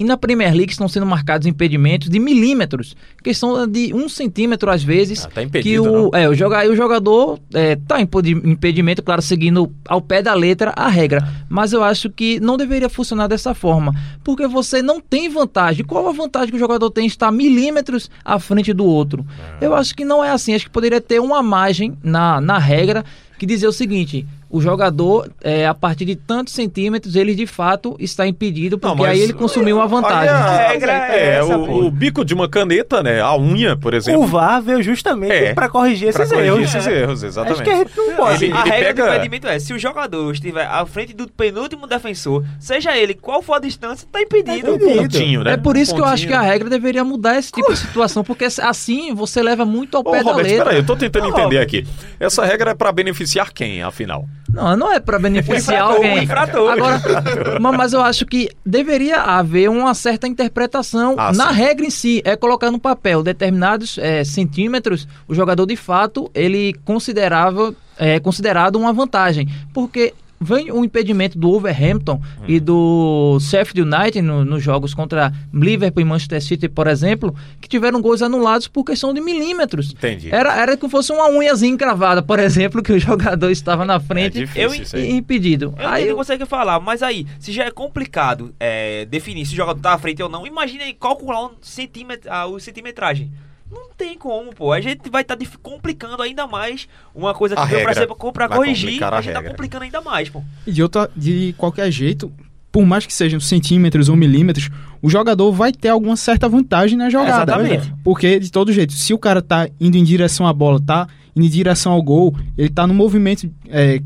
E 0.00 0.04
na 0.04 0.16
Premier 0.16 0.54
League 0.54 0.72
estão 0.72 0.88
sendo 0.88 1.04
marcados 1.04 1.46
impedimentos 1.46 2.08
de 2.08 2.18
milímetros, 2.18 2.96
questão 3.22 3.68
de 3.68 3.92
um 3.92 4.08
centímetro 4.08 4.70
às 4.70 4.82
vezes. 4.82 5.26
Ah, 5.26 5.30
tá 5.34 5.42
impedido, 5.42 5.82
que 5.82 5.88
o, 5.88 5.92
não? 6.04 6.10
é, 6.14 6.26
o, 6.26 6.34
joga, 6.34 6.66
o 6.70 6.74
jogador 6.74 7.38
é, 7.52 7.76
tá 7.76 8.00
em 8.00 8.08
impedimento, 8.44 9.02
claro, 9.02 9.20
seguindo 9.20 9.70
ao 9.86 10.00
pé 10.00 10.22
da 10.22 10.32
letra 10.32 10.72
a 10.74 10.88
regra. 10.88 11.28
Mas 11.50 11.74
eu 11.74 11.84
acho 11.84 12.08
que 12.08 12.40
não 12.40 12.56
deveria 12.56 12.88
funcionar 12.88 13.26
dessa 13.26 13.52
forma, 13.52 13.94
porque 14.24 14.46
você 14.46 14.80
não 14.80 15.02
tem 15.02 15.28
vantagem. 15.28 15.84
Qual 15.84 16.08
a 16.08 16.12
vantagem 16.12 16.48
que 16.48 16.56
o 16.56 16.58
jogador 16.60 16.90
tem 16.90 17.04
de 17.04 17.12
estar 17.12 17.30
milímetros 17.30 18.10
à 18.24 18.38
frente 18.38 18.72
do 18.72 18.86
outro? 18.86 19.26
Eu 19.60 19.74
acho 19.74 19.94
que 19.94 20.06
não 20.06 20.24
é 20.24 20.30
assim. 20.30 20.54
Acho 20.54 20.64
que 20.64 20.70
poderia 20.70 21.02
ter 21.02 21.20
uma 21.20 21.42
margem 21.42 21.92
na, 22.02 22.40
na 22.40 22.56
regra 22.56 23.04
que 23.38 23.44
dizer 23.44 23.66
o 23.66 23.72
seguinte: 23.72 24.26
o 24.50 24.60
jogador, 24.60 25.30
é, 25.42 25.66
a 25.66 25.72
partir 25.74 26.04
de 26.04 26.16
tantos 26.16 26.52
centímetros, 26.54 27.14
ele 27.14 27.34
de 27.34 27.46
fato 27.46 27.96
está 28.00 28.26
impedido, 28.26 28.78
Não, 28.82 28.90
porque 28.90 29.02
mas- 29.04 29.12
aí 29.12 29.20
ele 29.20 29.32
consumiu 29.32 29.76
uma 29.76 29.86
vantagem. 29.86 30.28
A 30.28 30.68
regra 30.68 30.92
é 30.92 31.10
é, 31.20 31.28
essa, 31.38 31.56
o, 31.56 31.86
o 31.86 31.90
bico 31.90 32.24
de 32.24 32.34
uma 32.34 32.48
caneta, 32.48 33.02
né? 33.02 33.20
A 33.20 33.36
unha, 33.36 33.76
por 33.76 33.94
exemplo. 33.94 34.22
O 34.22 34.26
VAR 34.26 34.60
veio 34.60 34.82
justamente 34.82 35.32
É, 35.32 35.54
pra 35.54 35.68
corrigir 35.68 36.12
pra 36.12 36.24
esses 36.24 36.32
corrigir 36.34 36.54
erros. 36.56 36.74
esses 36.74 36.86
erros, 36.86 37.22
exatamente. 37.22 37.62
Acho 37.62 37.64
que 37.64 37.70
a 37.70 37.76
gente 37.76 37.96
não 37.96 38.16
pode. 38.16 38.44
Ele- 38.44 38.52
a 38.52 38.62
regra 38.64 38.86
pega- 38.88 39.04
do 39.04 39.10
impedimento 39.14 39.46
é, 39.48 39.58
se 39.58 39.72
o 39.72 39.78
jogador 39.78 40.32
estiver 40.32 40.66
à 40.66 40.84
frente 40.84 41.14
do 41.14 41.28
penúltimo 41.28 41.86
defensor, 41.86 42.44
seja 42.58 42.96
ele 42.96 43.14
qual 43.14 43.42
for 43.42 43.54
a 43.54 43.58
distância, 43.60 44.08
tá 44.10 44.20
impedido. 44.20 44.74
Um 44.74 44.78
pontinho, 44.78 45.44
né? 45.44 45.52
É 45.52 45.56
por 45.56 45.76
isso 45.76 45.92
Um 45.92 45.96
que 45.96 46.00
eu 46.02 46.06
acho 46.06 46.26
que 46.26 46.32
a 46.32 46.40
regra 46.42 46.68
deveria 46.68 47.04
mudar 47.04 47.38
esse 47.38 47.52
tipo 47.52 47.72
de 47.72 47.78
situação, 47.78 48.24
porque 48.24 48.46
assim 48.60 49.14
você 49.14 49.42
leva 49.42 49.64
muito 49.64 49.96
ao 49.96 50.02
Ô, 50.04 50.10
pé 50.10 50.24
da 50.24 50.30
Robert, 50.30 50.44
letra. 50.46 50.64
peraí, 50.64 50.78
eu 50.78 50.84
tô 50.86 50.96
tentando 50.96 51.28
entender 51.28 51.58
aqui. 51.58 51.86
Essa 52.18 52.44
regra 52.44 52.72
é 52.72 52.74
pra 52.74 52.90
beneficiar 52.90 53.52
quem, 53.52 53.82
afinal? 53.82 54.26
Não, 54.52 54.76
não 54.76 54.92
é 54.92 54.98
pra 54.98 55.18
beneficiar 55.18 55.82
infrator, 55.84 55.94
alguém. 55.96 56.24
infrator. 56.24 56.72
Agora, 56.72 57.00
ma- 57.60 57.72
mas 57.72 57.92
eu 57.92 58.00
acho 58.02 58.26
que 58.26 58.48
deveria 58.66 59.20
haver 59.20 59.70
uma 59.70 59.94
certa 59.94 60.26
interpretação 60.26 61.14
Ah, 61.16 61.32
na 61.32 61.48
sim. 61.50 61.54
regra 61.54 61.86
em 61.86 61.90
si. 61.90 62.20
É 62.24 62.34
colocar 62.34 62.70
no 62.70 62.78
papel 62.80 63.22
determinados 63.22 63.96
eh, 63.98 64.24
centímetros, 64.24 65.06
o 65.28 65.34
jogador 65.34 65.66
de 65.66 65.76
fato 65.76 66.30
ele 66.34 66.74
considerava 66.84 67.74
é 67.98 68.18
considerado 68.18 68.76
uma 68.76 68.92
vantagem, 68.92 69.46
porque 69.74 70.14
vem 70.42 70.72
o 70.72 70.82
impedimento 70.82 71.38
do 71.38 71.48
Wolverhampton 71.50 72.18
e 72.48 72.58
do 72.58 73.38
Sheffield 73.40 73.82
United 73.82 74.22
no- 74.22 74.42
nos 74.44 74.62
jogos 74.62 74.94
contra 74.94 75.32
Liverpool 75.52 76.00
e 76.00 76.04
Manchester 76.04 76.42
City, 76.42 76.66
por 76.66 76.86
exemplo, 76.86 77.34
que 77.60 77.68
tiveram 77.68 78.00
gols 78.00 78.22
anulados 78.22 78.66
por 78.66 78.82
questão 78.84 79.12
de 79.12 79.20
milímetros. 79.20 79.92
Entendi. 79.92 80.34
Era, 80.34 80.54
era 80.56 80.76
como 80.78 80.90
fosse 80.90 81.12
uma 81.12 81.28
unhazinha 81.28 81.72
encravada, 81.74 82.22
por 82.22 82.38
exemplo, 82.40 82.82
que 82.82 82.92
o 82.92 82.98
jogador 82.98 83.50
estava 83.50 83.84
na 83.84 83.96
É 83.96 84.00
frente 84.00 84.38
difícil 84.40 84.62
eu 84.62 84.74
isso 84.74 84.96
e 84.96 85.10
impedido. 85.10 85.74
Eu 85.78 85.88
Aí 85.88 86.04
não 86.04 86.10
eu- 86.12 86.16
consegue 86.16 86.46
falar, 86.46 86.80
mas 86.80 87.02
aí, 87.02 87.26
se 87.38 87.52
já 87.52 87.64
é 87.64 87.70
complicado 87.70 88.54
é, 88.58 89.04
definir 89.04 89.44
se 89.44 89.52
o 89.52 89.56
jogador 89.56 89.80
tá 89.80 89.92
à 89.92 89.98
frente 89.98 90.22
ou 90.22 90.28
não, 90.30 90.46
imagina 90.46 90.84
aí 90.84 90.94
calcular 90.94 91.44
um 91.44 91.50
centímetro, 91.60 92.32
a 92.32 92.46
o 92.46 92.58
centimetragem. 92.58 93.30
Não 93.70 93.90
tem 93.96 94.18
como, 94.18 94.54
pô. 94.54 94.72
A 94.72 94.80
gente 94.80 95.08
vai 95.08 95.22
estar 95.22 95.38
complicando 95.62 96.22
ainda 96.22 96.46
mais 96.46 96.88
uma 97.14 97.32
coisa 97.32 97.54
que 97.54 97.62
A 97.62 97.66
deu 97.66 97.82
pra, 97.82 97.94
ser, 97.94 98.08
pra 98.32 98.48
corrigir. 98.48 99.02
a 99.02 99.18
A 99.18 99.20
gente 99.20 99.32
tá 99.32 99.42
complicando 99.42 99.84
ainda 99.84 100.00
mais, 100.00 100.28
pô. 100.28 100.42
E 100.66 100.72
de, 100.72 100.82
outra, 100.82 101.08
de 101.16 101.54
qualquer 101.56 101.90
jeito, 101.90 102.32
por 102.72 102.84
mais 102.84 103.06
que 103.06 103.12
sejam 103.12 103.38
centímetros 103.38 104.08
ou 104.08 104.16
milímetros, 104.16 104.70
o 105.00 105.08
jogador 105.08 105.52
vai 105.52 105.72
ter 105.72 105.88
alguma 105.88 106.16
certa 106.16 106.48
vantagem 106.48 106.98
na 106.98 107.08
jogada. 107.10 107.52
Exatamente. 107.52 107.94
Porque, 108.02 108.38
de 108.38 108.50
todo 108.50 108.72
jeito, 108.72 108.92
se 108.92 109.14
o 109.14 109.18
cara 109.18 109.40
tá 109.40 109.68
indo 109.80 109.96
em 109.96 110.04
direção 110.04 110.46
à 110.46 110.52
bola, 110.52 110.80
tá 110.80 111.06
indo 111.34 111.46
em 111.46 111.48
direção 111.48 111.92
ao 111.92 112.02
gol, 112.02 112.34
ele 112.58 112.68
tá 112.68 112.86
no 112.86 112.94
movimento 112.94 113.50
é, 113.68 114.00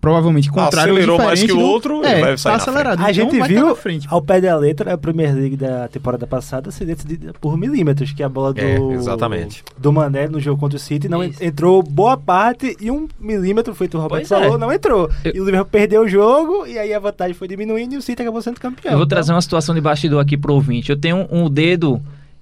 provavelmente 0.00 0.50
contrário 0.50 0.92
Acelerou 0.94 1.18
mais 1.18 1.42
que 1.42 1.52
o 1.52 1.56
do- 1.56 1.60
outro, 1.60 2.04
é, 2.04 2.12
ele 2.12 2.20
vai 2.22 2.38
sair 2.38 2.52
tá 2.52 2.56
na 2.56 2.62
acelerado. 2.62 3.00
A 3.00 3.02
então 3.10 3.14
gente 3.14 3.38
tá 3.38 3.46
viu 3.46 3.76
ao 4.08 4.22
pé 4.22 4.40
da 4.40 4.56
letra 4.56 4.94
a 4.94 4.98
Premier 4.98 5.34
League 5.34 5.56
da 5.56 5.88
temporada 5.88 6.26
passada 6.26 6.70
ser 6.70 6.86
decidida 6.86 7.32
por 7.40 7.56
milímetros, 7.58 8.12
que 8.12 8.22
a 8.22 8.28
bola 8.28 8.52
do, 8.54 8.60
É, 8.60 8.76
exatamente. 8.94 9.62
do 9.76 9.92
Mané 9.92 10.26
no 10.28 10.40
jogo 10.40 10.58
contra 10.58 10.76
o 10.76 10.80
City 10.80 11.08
não 11.08 11.22
Isso. 11.22 11.42
entrou 11.44 11.82
boa 11.82 12.16
parte 12.16 12.76
e 12.80 12.90
um 12.90 13.06
milímetro, 13.20 13.74
feito 13.74 13.98
o 13.98 14.00
Roberto 14.00 14.24
é. 14.24 14.26
falou, 14.26 14.56
não 14.58 14.72
entrou. 14.72 15.10
Eu- 15.24 15.32
E 15.34 15.40
o 15.40 15.44
Liverpool 15.44 15.70
perdeu 15.70 16.02
o 16.02 16.08
jogo 16.08 16.66
e 16.66 16.78
aí 16.78 16.94
a 16.94 16.98
vantagem 16.98 17.34
foi 17.34 17.46
diminuindo 17.46 17.94
e 17.94 17.96
o 17.98 18.02
City 18.02 18.22
acabou 18.22 18.40
sendo 18.40 18.58
campeão. 18.58 18.92
Eu 18.92 18.98
vou 18.98 19.06
Então, 19.06 19.08
trazer 19.16 19.32
uma 19.32 19.42
situação 19.42 19.74
de 19.74 19.80
bastidor 19.80 20.20
aqui 20.20 20.36
pro 20.36 20.54
ouvinte. 20.54 20.90
Eu 20.90 20.96
tenho 20.98 21.26
um 21.30 21.48
dedo 21.50 22.00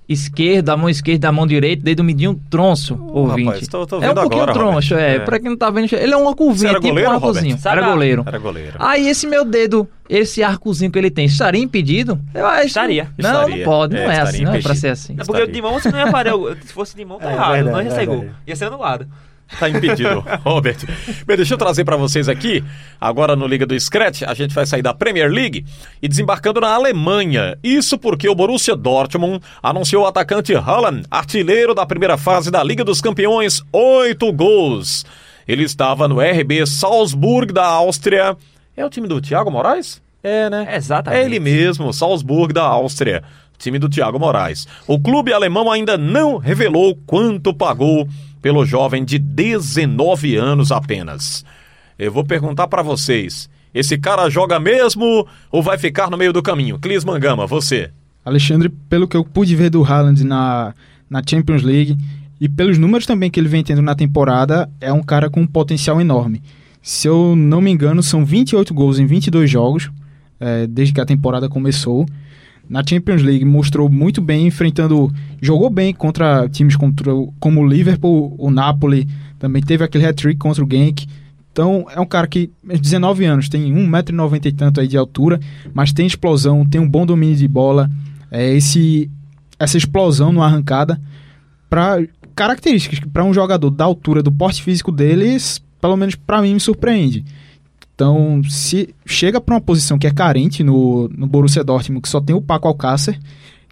esquerdo, 0.09 0.71
a 0.71 0.77
mão 0.77 0.89
esquerda, 0.89 1.29
a 1.29 1.33
mão 1.33 1.47
direita, 1.47 1.83
dedo 1.83 2.03
midinho 2.03 2.41
tronço, 2.49 2.99
ouvinte. 3.13 3.45
rapaz, 3.49 3.69
tô- 3.69 3.87
tô 3.87 4.03
é 4.03 4.11
um 4.11 4.15
pouquinho 4.15 4.43
agora, 4.45 4.53
troncho, 4.59 4.95
é. 4.95 5.17
É. 5.17 5.19
Pra 5.19 5.39
quem 5.39 5.51
não 5.51 5.57
tá 5.57 5.69
vendo, 5.71 5.93
ele 5.95 6.15
é 6.15 6.17
uma 6.17 6.31
Você 6.31 6.37
curvinha, 6.37 6.71
era 6.71 6.79
tipo 6.81 6.89
goleiro, 6.89 7.11
um 7.11 7.15
arcozinho. 7.15 7.59
Era 7.65 7.83
goleiro. 7.83 8.25
Era 8.27 8.39
goleiro. 8.39 8.73
Aí 8.79 9.07
esse 9.09 9.27
meu 9.27 9.45
dedo, 9.45 9.87
esse 10.09 10.43
arcozinho 10.43 10.91
que 10.91 10.99
ele 10.99 11.11
tem, 11.11 11.27
estaria 11.27 11.63
impedido? 11.63 12.19
Eu 12.35 12.47
acho. 12.47 12.67
Estaria. 12.69 13.11
Não, 13.19 13.31
Estaria. 13.43 13.57
não 13.59 13.65
pode, 13.65 13.95
não 13.95 14.03
É, 14.03 14.17
é, 14.17 14.21
assim, 14.21 14.43
não 14.45 14.49
é 14.49 14.51
pra 14.53 14.59
impedido. 14.61 14.75
ser 14.81 14.89
assim. 14.89 15.13
É 15.13 15.17
porque 15.25 15.33
Estaria. 15.33 15.53
de 15.53 15.63
mão 15.63 15.73
você 15.75 15.91
não 15.93 15.99
ia 15.99 16.11
parar. 16.11 16.33
Se 16.65 16.73
fosse 16.73 16.97
de 16.97 17.05
mão, 17.05 17.19
tá 17.19 17.31
É, 17.31 17.35
errado. 17.35 17.53
verdade, 17.53 17.77
não 17.77 17.83
ia 17.83 17.91
ser 17.91 17.97
verdade. 17.97 18.21
gol. 18.23 18.31
Ia 18.47 18.57
ser 18.57 18.65
anulado. 18.65 19.07
Tá 19.59 19.69
impedido, 19.69 20.25
Robert. 20.45 20.77
Bem, 21.27 21.37
deixa 21.37 21.55
eu 21.55 21.59
trazer 21.59 21.85
pra 21.85 21.97
vocês 21.97 22.29
aqui, 22.29 22.63
agora 23.01 23.35
no 23.35 23.47
Liga 23.47 23.67
do 23.67 23.79
Scratch, 23.79 24.23
a 24.23 24.35
gente 24.35 24.55
vai 24.55 24.67
sair 24.67 24.83
da 24.83 24.93
Premier 24.93 25.31
League 25.31 25.65
e 26.03 26.09
desembarcando 26.09 26.61
na 26.61 26.69
Alemanha. 26.69 27.57
Isso 27.63 27.97
porque 27.99 28.29
o 28.29 28.35
Borussia 28.35 28.77
Dortmund 28.77 29.41
anunciou 29.63 30.05
o 30.05 30.07
atacante 30.07 30.55
Haaland, 30.55 31.05
artilheiro 31.11 31.75
da 31.75 31.87
primeira 31.87 32.19
fase 32.19 32.51
da 32.51 32.63
Liga 32.63 32.85
dos 32.85 33.01
Campeões, 33.01 33.63
oito 33.73 34.31
gols. 34.33 35.05
Ele 35.47 35.65
estava 35.65 36.07
no 36.07 36.21
RB 36.21 36.67
Salzburg 36.67 37.53
da 37.53 37.65
Áustria. 37.65 38.37
É 38.77 38.85
o 38.85 38.91
time 38.91 39.09
do 39.09 39.21
Thiago 39.21 39.51
Moraes? 39.51 40.01
É, 40.23 40.51
né? 40.51 40.69
Exatamente. 40.77 41.23
É 41.23 41.25
ele 41.25 41.41
mesmo, 41.41 41.93
Salzburg 41.93 42.53
da 42.53 42.65
Áustria. 42.65 43.23
Time 43.57 43.79
do 43.79 43.89
Thiago 43.89 44.21
Moraes. 44.21 44.69
O 44.87 45.01
clube 45.01 45.33
alemão 45.33 45.71
ainda 45.71 45.97
não 45.97 46.37
revelou 46.37 46.97
quanto 47.07 47.53
pagou 47.53 48.07
pelo 48.41 48.65
jovem 48.65 49.05
de 49.05 49.19
19 49.19 50.37
anos 50.37 50.73
apenas. 50.73 51.45
Eu 51.99 52.13
vou 52.13 52.25
perguntar 52.25 52.69
pra 52.69 52.83
vocês: 52.83 53.49
esse 53.75 53.99
cara 53.99 54.31
joga 54.31 54.59
mesmo 54.59 55.27
ou 55.51 55.63
vai 55.63 55.79
ficar 55.79 56.11
no 56.11 56.17
meio 56.17 56.33
do 56.33 56.43
caminho? 56.43 56.79
Clis 56.79 57.05
Mangama, 57.05 57.47
você. 57.47 57.91
Alexandre, 58.25 58.69
pelo 58.69 59.09
que 59.09 59.17
eu 59.17 59.25
pude 59.25 59.55
ver 59.57 59.71
do 59.71 59.83
Haaland 59.83 60.25
na, 60.25 60.75
na 61.09 61.23
Champions 61.29 61.63
League 61.63 61.97
e 62.41 62.49
pelos 62.49 62.79
números 62.79 63.07
também 63.07 63.31
que 63.31 63.41
ele 63.41 63.49
vem 63.49 63.65
tendo 63.65 63.83
na 63.83 63.95
temporada, 63.95 64.71
é 64.81 64.93
um 64.93 65.03
cara 65.03 65.29
com 65.29 65.41
um 65.41 65.47
potencial 65.47 66.01
enorme. 66.01 66.43
Se 66.81 67.09
eu 67.09 67.35
não 67.37 67.61
me 67.61 67.71
engano, 67.71 68.03
são 68.03 68.25
28 68.25 68.73
gols 68.73 68.99
em 68.99 69.07
22 69.07 69.51
jogos, 69.51 69.91
é, 70.39 70.67
desde 70.67 70.95
que 70.95 71.01
a 71.01 71.07
temporada 71.07 71.49
começou. 71.49 72.07
Na 72.69 72.83
Champions 72.87 73.23
League 73.23 73.45
mostrou 73.45 73.89
muito 73.89 74.21
bem, 74.21 74.47
enfrentando. 74.47 75.13
Jogou 75.41 75.71
bem 75.71 75.95
contra 75.95 76.49
times 76.49 76.77
contra, 76.77 77.13
como 77.41 77.63
o 77.63 77.67
Liverpool, 77.67 78.35
o 78.39 78.51
Napoli, 78.51 79.09
também 79.39 79.63
teve 79.63 79.85
aquele 79.85 80.05
hat-trick 80.05 80.39
contra 80.39 80.65
o 80.65 80.69
Genk. 80.71 81.07
Então 81.51 81.87
é 81.91 81.99
um 81.99 82.07
cara 82.07 82.27
que, 82.27 82.51
19 82.63 83.25
anos, 83.25 83.49
tem 83.49 83.73
1,90m 83.73 84.47
e 84.47 84.53
tanto 84.53 84.81
aí 84.81 84.87
de 84.87 84.97
altura, 84.97 85.41
mas 85.73 85.93
tem 85.93 86.07
explosão, 86.07 86.65
tem 86.65 86.81
um 86.81 86.89
bom 86.89 87.05
domínio 87.05 87.37
de 87.37 87.49
bola, 87.49 87.91
é 88.31 88.55
esse, 88.55 89.11
essa 89.59 89.77
explosão 89.77 90.33
numa 90.33 90.47
arrancada. 90.47 91.01
Pra, 91.69 91.99
características 92.37 93.01
para 93.13 93.25
um 93.25 93.35
jogador 93.35 93.71
da 93.71 93.85
altura, 93.85 94.23
do 94.23 94.31
porte 94.31 94.63
físico 94.63 94.93
deles, 94.93 95.61
pelo 95.81 95.97
menos 95.97 96.15
para 96.15 96.41
mim, 96.43 96.55
me 96.55 96.61
surpreende. 96.61 97.25
Então, 97.99 98.41
se 98.49 98.95
chega 99.05 99.41
para 99.41 99.57
uma 99.57 99.61
posição 99.61 99.99
que 99.99 100.07
é 100.07 100.13
carente 100.13 100.63
no, 100.63 101.09
no 101.09 101.27
Borussia 101.27 101.65
Dortmund, 101.65 102.01
que 102.01 102.09
só 102.09 102.21
tem 102.21 102.37
o 102.37 102.41
Paco 102.41 102.69
Alcácer, 102.69 103.19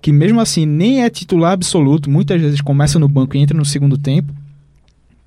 que 0.02 0.10
mesmo 0.10 0.40
assim 0.40 0.66
nem 0.66 1.04
é 1.04 1.08
titular 1.08 1.52
absoluto, 1.52 2.10
muitas 2.10 2.40
vezes 2.40 2.60
começa 2.60 2.98
no 2.98 3.08
banco 3.08 3.36
e 3.36 3.40
entra 3.40 3.56
no 3.56 3.64
segundo 3.64 3.96
tempo. 3.96 4.34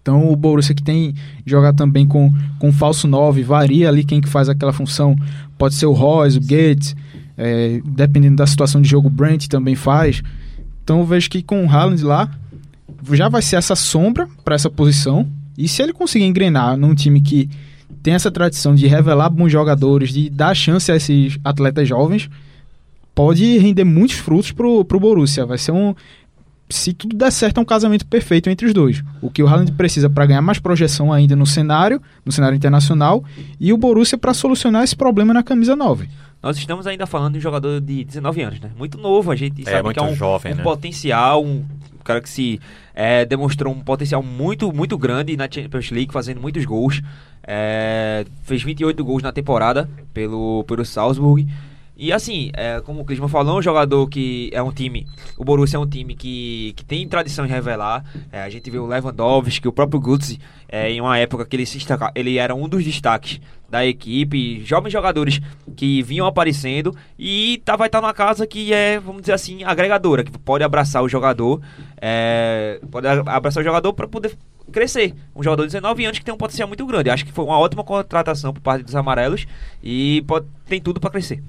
Então 0.01 0.29
o 0.29 0.35
Borussia 0.35 0.75
que 0.75 0.83
tem 0.83 1.15
jogado 1.45 1.77
também 1.77 2.05
com, 2.05 2.29
com 2.59 2.73
falso 2.73 3.07
9, 3.07 3.41
varia 3.41 3.88
ali 3.88 4.03
quem 4.03 4.19
que 4.19 4.27
faz 4.27 4.49
aquela 4.49 4.73
função. 4.73 5.15
Pode 5.57 5.75
ser 5.75 5.85
o 5.85 5.93
Royce, 5.93 6.38
o 6.38 6.41
Gates, 6.41 6.93
é, 7.38 7.79
dependendo 7.85 8.35
da 8.35 8.47
situação 8.47 8.81
de 8.81 8.89
jogo, 8.89 9.07
o 9.07 9.12
Brent 9.12 9.47
também 9.47 9.75
faz. 9.75 10.21
Então 10.83 10.99
eu 10.99 11.05
vejo 11.05 11.29
que 11.29 11.41
com 11.41 11.65
o 11.65 11.69
Haaland 11.69 12.03
lá, 12.03 12.29
já 13.13 13.29
vai 13.29 13.41
ser 13.41 13.55
essa 13.55 13.77
sombra 13.77 14.27
para 14.43 14.55
essa 14.55 14.69
posição. 14.69 15.25
E 15.57 15.69
se 15.69 15.81
ele 15.81 15.93
conseguir 15.93 16.25
engrenar 16.25 16.75
num 16.75 16.93
time 16.93 17.21
que 17.21 17.49
tem 18.02 18.13
essa 18.13 18.32
tradição 18.32 18.73
de 18.75 18.88
revelar 18.88 19.30
bons 19.30 19.52
jogadores, 19.52 20.12
de 20.12 20.30
dar 20.30 20.56
chance 20.56 20.91
a 20.91 20.95
esses 20.95 21.38
atletas 21.43 21.88
jovens, 21.88 22.30
pode 23.13 23.58
render 23.58 23.84
muitos 23.84 24.17
frutos 24.17 24.52
pro, 24.52 24.86
pro 24.86 24.99
Borussia. 24.99 25.45
Vai 25.45 25.58
ser 25.58 25.71
um. 25.71 25.93
Se 26.69 26.93
tudo 26.93 27.17
der 27.17 27.32
certo, 27.32 27.58
é 27.58 27.62
um 27.62 27.65
casamento 27.65 28.06
perfeito 28.06 28.49
entre 28.49 28.67
os 28.67 28.73
dois. 28.73 29.04
O 29.21 29.30
que 29.30 29.41
o 29.41 29.47
Haaland 29.47 29.71
precisa 29.71 30.08
para 30.08 30.28
ganhar 30.28 30.41
mais 30.41 30.60
projeção 30.60 31.12
ainda 31.12 31.36
no 31.36 31.45
cenário, 31.45 31.99
no 32.23 32.32
cenário 32.32 32.56
internacional, 32.56 33.23
e 33.60 33.73
o 33.73 33.78
Borussia 33.78 34.19
para 34.19 34.36
solucionar 34.36 34.84
esse 34.84 34.95
problema 34.95 35.34
na 35.34 35.41
camisa 35.41 35.75
9. 35.75 36.08
Nós 36.41 36.58
estamos 36.58 36.88
ainda 36.88 37.06
falando 37.06 37.34
de 37.34 37.39
um 37.39 37.41
jogador 37.41 37.82
de 37.82 38.04
19 38.06 38.41
anos, 38.41 38.60
né? 38.62 38.71
Muito 38.78 38.97
novo, 38.97 39.32
a 39.32 39.36
gente 39.36 39.62
É, 39.62 39.71
sabe 39.71 39.84
muito 39.84 39.99
que 39.99 40.06
é 40.06 40.10
um, 40.10 40.15
jovem, 40.15 40.54
um 40.54 40.56
né? 40.56 40.63
potencial, 40.63 41.43
um 41.43 41.65
cara 42.04 42.21
que 42.21 42.30
se 42.30 42.60
é, 42.95 43.25
demonstrou 43.25 43.73
um 43.73 43.82
potencial 43.82 44.23
muito, 44.23 44.71
muito 44.73 44.97
grande 44.97 45.36
na 45.36 45.47
Champions 45.52 45.91
League, 45.91 46.12
fazendo 46.13 46.39
muitos 46.41 46.63
gols. 46.65 47.02
É, 47.43 48.25
fez 48.43 48.63
28 48.63 49.04
gols 49.04 49.21
na 49.21 49.32
temporada 49.32 49.89
pelo, 50.13 50.63
pelo 50.65 50.86
Salzburg. 50.86 51.45
E 52.01 52.13
assim, 52.13 52.49
é, 52.53 52.79
como 52.79 53.01
o 53.01 53.05
Clisman 53.05 53.27
falou, 53.27 53.57
é 53.57 53.59
um 53.59 53.62
jogador 53.62 54.07
que 54.07 54.49
é 54.53 54.63
um 54.63 54.71
time. 54.71 55.05
O 55.38 55.43
Borussia 55.43 55.75
é 55.75 55.79
um 55.81 55.85
time 55.85 56.15
que, 56.15 56.71
que 56.77 56.85
tem 56.85 57.05
tradição 57.05 57.45
em 57.45 57.49
revelar. 57.49 58.05
É, 58.31 58.41
a 58.41 58.49
gente 58.49 58.71
vê 58.71 58.79
o 58.79 58.85
Lewandowski, 58.85 59.67
o 59.67 59.73
próprio 59.73 59.99
Gutze, 59.99 60.39
é, 60.69 60.89
em 60.89 61.01
uma 61.01 61.17
época 61.17 61.45
que 61.45 61.57
ele, 61.57 61.65
se 61.65 61.77
destaca, 61.77 62.09
ele 62.15 62.38
era 62.38 62.55
um 62.55 62.69
dos 62.69 62.85
destaques 62.85 63.41
da 63.69 63.85
equipe. 63.85 64.63
Jovens 64.63 64.93
jogadores 64.93 65.41
que 65.75 66.01
vinham 66.01 66.25
aparecendo. 66.25 66.95
E 67.17 67.62
tá, 67.65 67.75
vai 67.75 67.89
estar 67.89 67.99
numa 67.99 68.13
casa 68.13 68.47
que 68.47 68.71
é, 68.73 68.97
vamos 68.97 69.21
dizer 69.21 69.33
assim, 69.33 69.65
agregadora, 69.65 70.23
que 70.23 70.31
pode 70.31 70.63
abraçar 70.63 71.03
o 71.03 71.09
jogador. 71.09 71.62
é, 72.01 72.79
pode 72.89 73.07
abraçar 73.07 73.59
o 73.59 73.63
jogador 73.65 73.91
para 73.91 74.07
poder 74.07 74.38
crescer. 74.71 75.13
Um 75.35 75.43
jogador 75.43 75.63
de 75.63 75.73
19 75.73 76.05
anos 76.05 76.17
que 76.17 76.23
tem 76.23 76.33
um 76.33 76.38
potencial 76.38 76.65
muito 76.65 76.85
grande. 76.85 77.09
Acho 77.09 77.25
que 77.25 77.33
foi 77.33 77.43
uma 77.43 77.59
ótima 77.59 77.83
contratação 77.83 78.53
por 78.53 78.62
parte 78.62 78.83
dos 78.85 78.95
amarelos. 78.95 79.45
E 79.83 80.23
pode, 80.25 80.47
tem 80.65 80.79
tudo 80.79 81.01
para 81.01 81.09
crescer. 81.09 81.43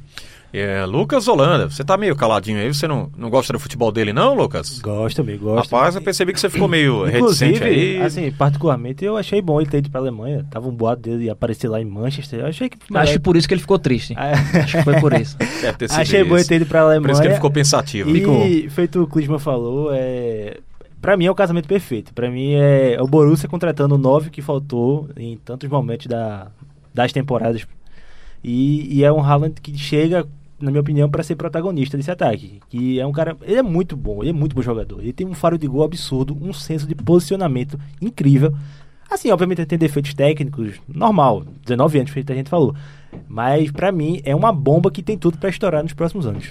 É, 0.52 0.84
Lucas 0.84 1.28
Holanda, 1.28 1.70
você 1.70 1.84
tá 1.84 1.96
meio 1.96 2.16
caladinho 2.16 2.58
aí, 2.58 2.72
você 2.72 2.88
não, 2.88 3.10
não 3.16 3.30
gosta 3.30 3.52
do 3.52 3.58
futebol 3.60 3.92
dele 3.92 4.12
não, 4.12 4.34
Lucas? 4.34 4.80
Gosto, 4.80 5.20
amigo, 5.20 5.44
gosto. 5.44 5.70
Rapaz, 5.70 5.94
eu 5.94 6.02
percebi 6.02 6.32
que 6.32 6.40
você 6.40 6.50
ficou 6.50 6.66
meio 6.66 7.04
reticente 7.04 7.62
aí. 7.62 8.00
assim, 8.02 8.32
particularmente, 8.32 9.04
eu 9.04 9.16
achei 9.16 9.40
bom 9.40 9.60
ele 9.60 9.70
ter 9.70 9.78
ido 9.78 9.90
pra 9.90 10.00
Alemanha. 10.00 10.44
Tava 10.50 10.68
um 10.68 10.72
boato 10.72 11.02
dele 11.02 11.30
aparecer 11.30 11.68
lá 11.68 11.80
em 11.80 11.84
Manchester. 11.84 12.40
Eu 12.40 12.46
achei 12.46 12.68
que. 12.68 12.78
Acho 12.92 13.12
que 13.12 13.18
por 13.20 13.36
isso 13.36 13.46
que 13.46 13.54
ele 13.54 13.60
ficou 13.60 13.78
triste. 13.78 14.14
Acho 14.16 14.78
que 14.78 14.82
foi 14.82 15.00
por 15.00 15.12
isso. 15.12 15.36
Deve 15.62 15.78
ter 15.78 15.88
sido 15.88 16.00
Achei 16.00 16.24
bom 16.24 16.36
ele 16.36 16.44
ter 16.44 16.56
ido 16.56 16.66
pra 16.66 16.80
Alemanha. 16.80 17.02
Por 17.02 17.10
isso 17.12 17.20
que 17.20 17.28
ele 17.28 17.34
ficou 17.34 17.50
pensativo. 17.50 18.10
E, 18.10 18.68
feito 18.70 19.02
o 19.02 19.06
Klisman 19.06 19.38
falou, 19.38 19.90
é... 19.92 20.58
pra 21.00 21.16
mim 21.16 21.26
é 21.26 21.30
o 21.30 21.34
casamento 21.34 21.68
perfeito. 21.68 22.12
Pra 22.12 22.28
mim 22.28 22.54
é 22.54 22.96
o 23.00 23.06
Borussia 23.06 23.48
contratando 23.48 23.94
o 23.94 23.98
9 23.98 24.30
que 24.30 24.42
faltou 24.42 25.08
em 25.16 25.36
tantos 25.36 25.68
momentos 25.68 26.06
da, 26.06 26.48
das 26.92 27.12
temporadas. 27.12 27.66
E, 28.42 28.98
e 28.98 29.04
é 29.04 29.12
um 29.12 29.22
Haaland 29.22 29.60
que 29.60 29.76
chega, 29.76 30.26
na 30.60 30.70
minha 30.70 30.80
opinião, 30.80 31.10
pra 31.10 31.22
ser 31.22 31.36
protagonista 31.36 31.96
desse 31.96 32.10
ataque. 32.10 32.60
Que 32.68 33.00
é 33.00 33.06
um 33.06 33.12
cara. 33.12 33.36
Ele 33.42 33.58
é 33.58 33.62
muito 33.62 33.96
bom, 33.96 34.22
ele 34.22 34.30
é 34.30 34.32
muito 34.32 34.54
bom 34.54 34.62
jogador. 34.62 35.00
Ele 35.00 35.12
tem 35.12 35.26
um 35.26 35.34
faro 35.34 35.58
de 35.58 35.66
gol 35.66 35.82
absurdo, 35.82 36.36
um 36.40 36.52
senso 36.52 36.86
de 36.86 36.94
posicionamento 36.94 37.78
incrível. 38.00 38.54
Assim, 39.10 39.30
obviamente 39.30 39.58
ele 39.58 39.66
tem 39.66 39.78
defeitos 39.78 40.14
técnicos, 40.14 40.80
normal, 40.86 41.44
19 41.64 41.98
anos, 41.98 42.10
feito 42.12 42.32
a 42.32 42.36
gente 42.36 42.48
falou. 42.48 42.74
Mas 43.28 43.70
pra 43.72 43.90
mim 43.90 44.20
é 44.24 44.36
uma 44.36 44.52
bomba 44.52 44.90
que 44.90 45.02
tem 45.02 45.18
tudo 45.18 45.36
pra 45.36 45.50
estourar 45.50 45.82
nos 45.82 45.92
próximos 45.92 46.26
anos. 46.26 46.48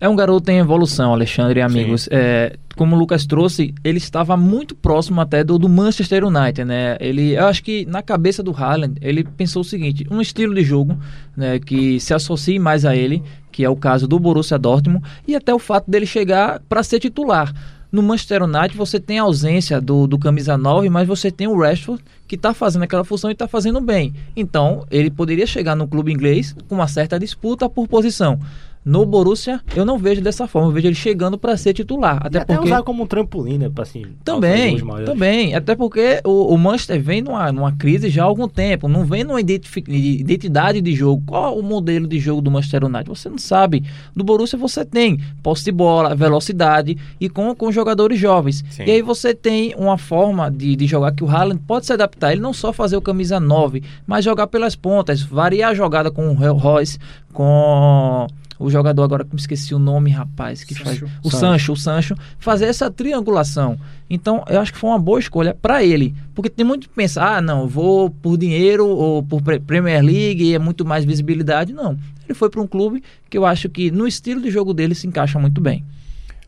É 0.00 0.08
um 0.08 0.16
garoto 0.16 0.50
em 0.50 0.56
evolução, 0.56 1.12
Alexandre 1.12 1.60
e 1.60 1.62
amigos. 1.62 2.08
É, 2.10 2.56
como 2.74 2.96
o 2.96 2.98
Lucas 2.98 3.26
trouxe, 3.26 3.74
ele 3.84 3.98
estava 3.98 4.34
muito 4.34 4.74
próximo 4.74 5.20
até 5.20 5.44
do, 5.44 5.58
do 5.58 5.68
Manchester 5.68 6.24
United, 6.24 6.64
né? 6.64 6.96
Ele, 6.98 7.36
eu 7.36 7.46
acho 7.46 7.62
que 7.62 7.84
na 7.84 8.00
cabeça 8.00 8.42
do 8.42 8.50
Haaland, 8.50 8.94
ele 9.02 9.22
pensou 9.22 9.60
o 9.60 9.64
seguinte, 9.64 10.06
um 10.10 10.18
estilo 10.22 10.54
de 10.54 10.62
jogo 10.62 10.98
né, 11.36 11.58
que 11.58 12.00
se 12.00 12.14
associe 12.14 12.58
mais 12.58 12.86
a 12.86 12.96
ele, 12.96 13.22
que 13.52 13.62
é 13.62 13.68
o 13.68 13.76
caso 13.76 14.08
do 14.08 14.18
Borussia 14.18 14.58
Dortmund, 14.58 15.04
e 15.28 15.36
até 15.36 15.52
o 15.52 15.58
fato 15.58 15.90
dele 15.90 16.06
chegar 16.06 16.60
para 16.66 16.82
ser 16.82 16.98
titular. 16.98 17.52
No 17.92 18.02
Manchester 18.02 18.44
United 18.44 18.78
você 18.78 18.98
tem 18.98 19.18
a 19.18 19.24
ausência 19.24 19.80
do, 19.80 20.06
do 20.06 20.18
camisa 20.18 20.56
9, 20.56 20.88
mas 20.88 21.06
você 21.06 21.30
tem 21.30 21.48
o 21.48 21.58
Rashford 21.58 22.02
que 22.26 22.36
está 22.36 22.54
fazendo 22.54 22.84
aquela 22.84 23.04
função 23.04 23.28
e 23.28 23.32
está 23.32 23.48
fazendo 23.48 23.80
bem. 23.80 24.14
Então, 24.36 24.86
ele 24.90 25.10
poderia 25.10 25.46
chegar 25.46 25.74
no 25.74 25.88
clube 25.88 26.12
inglês 26.12 26.54
com 26.68 26.76
uma 26.76 26.86
certa 26.86 27.18
disputa 27.18 27.68
por 27.68 27.88
posição. 27.88 28.38
No 28.82 29.04
Borussia, 29.04 29.60
eu 29.76 29.84
não 29.84 29.98
vejo 29.98 30.22
dessa 30.22 30.46
forma. 30.48 30.68
Eu 30.68 30.72
vejo 30.72 30.86
ele 30.88 30.94
chegando 30.94 31.36
para 31.36 31.56
ser 31.56 31.74
titular. 31.74 32.16
Até, 32.16 32.26
Até 32.26 32.38
até 32.38 32.54
porque. 32.54 32.68
usar 32.68 32.82
como 32.82 33.02
um 33.02 33.06
trampolim, 33.06 33.58
né? 33.58 33.68
Pra, 33.68 33.82
assim, 33.82 34.04
Também, 34.24 34.78
também. 35.04 35.54
Até 35.54 35.74
porque 35.74 36.20
o, 36.24 36.54
o 36.54 36.58
Manchester 36.58 37.02
vem 37.02 37.20
numa, 37.20 37.52
numa 37.52 37.72
crise 37.72 38.08
já 38.08 38.22
há 38.22 38.26
algum 38.26 38.48
tempo. 38.48 38.88
Não 38.88 39.04
vem 39.04 39.22
numa 39.22 39.40
identidade 39.40 40.80
de 40.80 40.94
jogo. 40.94 41.22
Qual 41.26 41.58
o 41.58 41.62
modelo 41.62 42.06
de 42.06 42.18
jogo 42.18 42.40
do 42.40 42.50
Manchester 42.50 42.84
United? 42.84 43.08
Você 43.08 43.28
não 43.28 43.38
sabe. 43.38 43.84
Do 44.16 44.24
Borussia 44.24 44.58
você 44.58 44.84
tem 44.84 45.18
posse 45.42 45.64
de 45.64 45.72
bola, 45.72 46.14
velocidade 46.14 46.96
e 47.20 47.28
com, 47.28 47.54
com 47.54 47.70
jogadores 47.70 48.18
jovens. 48.18 48.64
Sim. 48.70 48.84
E 48.86 48.90
aí 48.92 49.02
você 49.02 49.34
tem 49.34 49.74
uma 49.76 49.98
forma 49.98 50.50
de, 50.50 50.74
de 50.74 50.86
jogar 50.86 51.12
que 51.12 51.22
o 51.22 51.28
Haaland 51.28 51.60
pode 51.66 51.84
se 51.84 51.92
adaptar. 51.92 52.32
Ele 52.32 52.40
não 52.40 52.54
só 52.54 52.72
fazer 52.72 52.96
o 52.96 53.02
camisa 53.02 53.38
9, 53.38 53.82
mas 54.06 54.24
jogar 54.24 54.46
pelas 54.46 54.74
pontas, 54.74 55.20
variar 55.20 55.70
a 55.70 55.74
jogada 55.74 56.10
com 56.10 56.28
o 56.28 56.52
Royce, 56.52 56.98
com 57.32 58.26
o 58.60 58.70
jogador 58.70 59.02
agora 59.02 59.24
que 59.24 59.34
me 59.34 59.40
esqueci 59.40 59.74
o 59.74 59.78
nome, 59.78 60.10
rapaz, 60.10 60.62
que 60.62 60.74
faz 60.74 61.02
o 61.24 61.30
Sancho. 61.30 61.38
Sancho, 61.38 61.72
o 61.72 61.76
Sancho, 61.76 62.14
fazer 62.38 62.66
essa 62.66 62.90
triangulação. 62.90 63.78
Então, 64.08 64.44
eu 64.48 64.60
acho 64.60 64.72
que 64.72 64.78
foi 64.78 64.90
uma 64.90 64.98
boa 64.98 65.18
escolha 65.18 65.54
para 65.54 65.82
ele, 65.82 66.14
porque 66.34 66.50
tem 66.50 66.64
muito 66.64 66.88
que 66.88 66.94
pensar, 66.94 67.38
ah, 67.38 67.40
não, 67.40 67.66
vou 67.66 68.10
por 68.10 68.36
dinheiro 68.36 68.86
ou 68.86 69.22
por 69.22 69.40
Pre- 69.42 69.58
Premier 69.60 70.04
League, 70.04 70.54
é 70.54 70.58
muito 70.58 70.84
mais 70.84 71.04
visibilidade, 71.04 71.72
não. 71.72 71.98
Ele 72.24 72.34
foi 72.34 72.50
para 72.50 72.60
um 72.60 72.66
clube 72.66 73.02
que 73.28 73.36
eu 73.38 73.44
acho 73.46 73.68
que 73.68 73.90
no 73.90 74.06
estilo 74.06 74.40
de 74.40 74.50
jogo 74.50 74.72
dele 74.74 74.94
se 74.94 75.06
encaixa 75.06 75.38
muito 75.38 75.60
bem. 75.60 75.82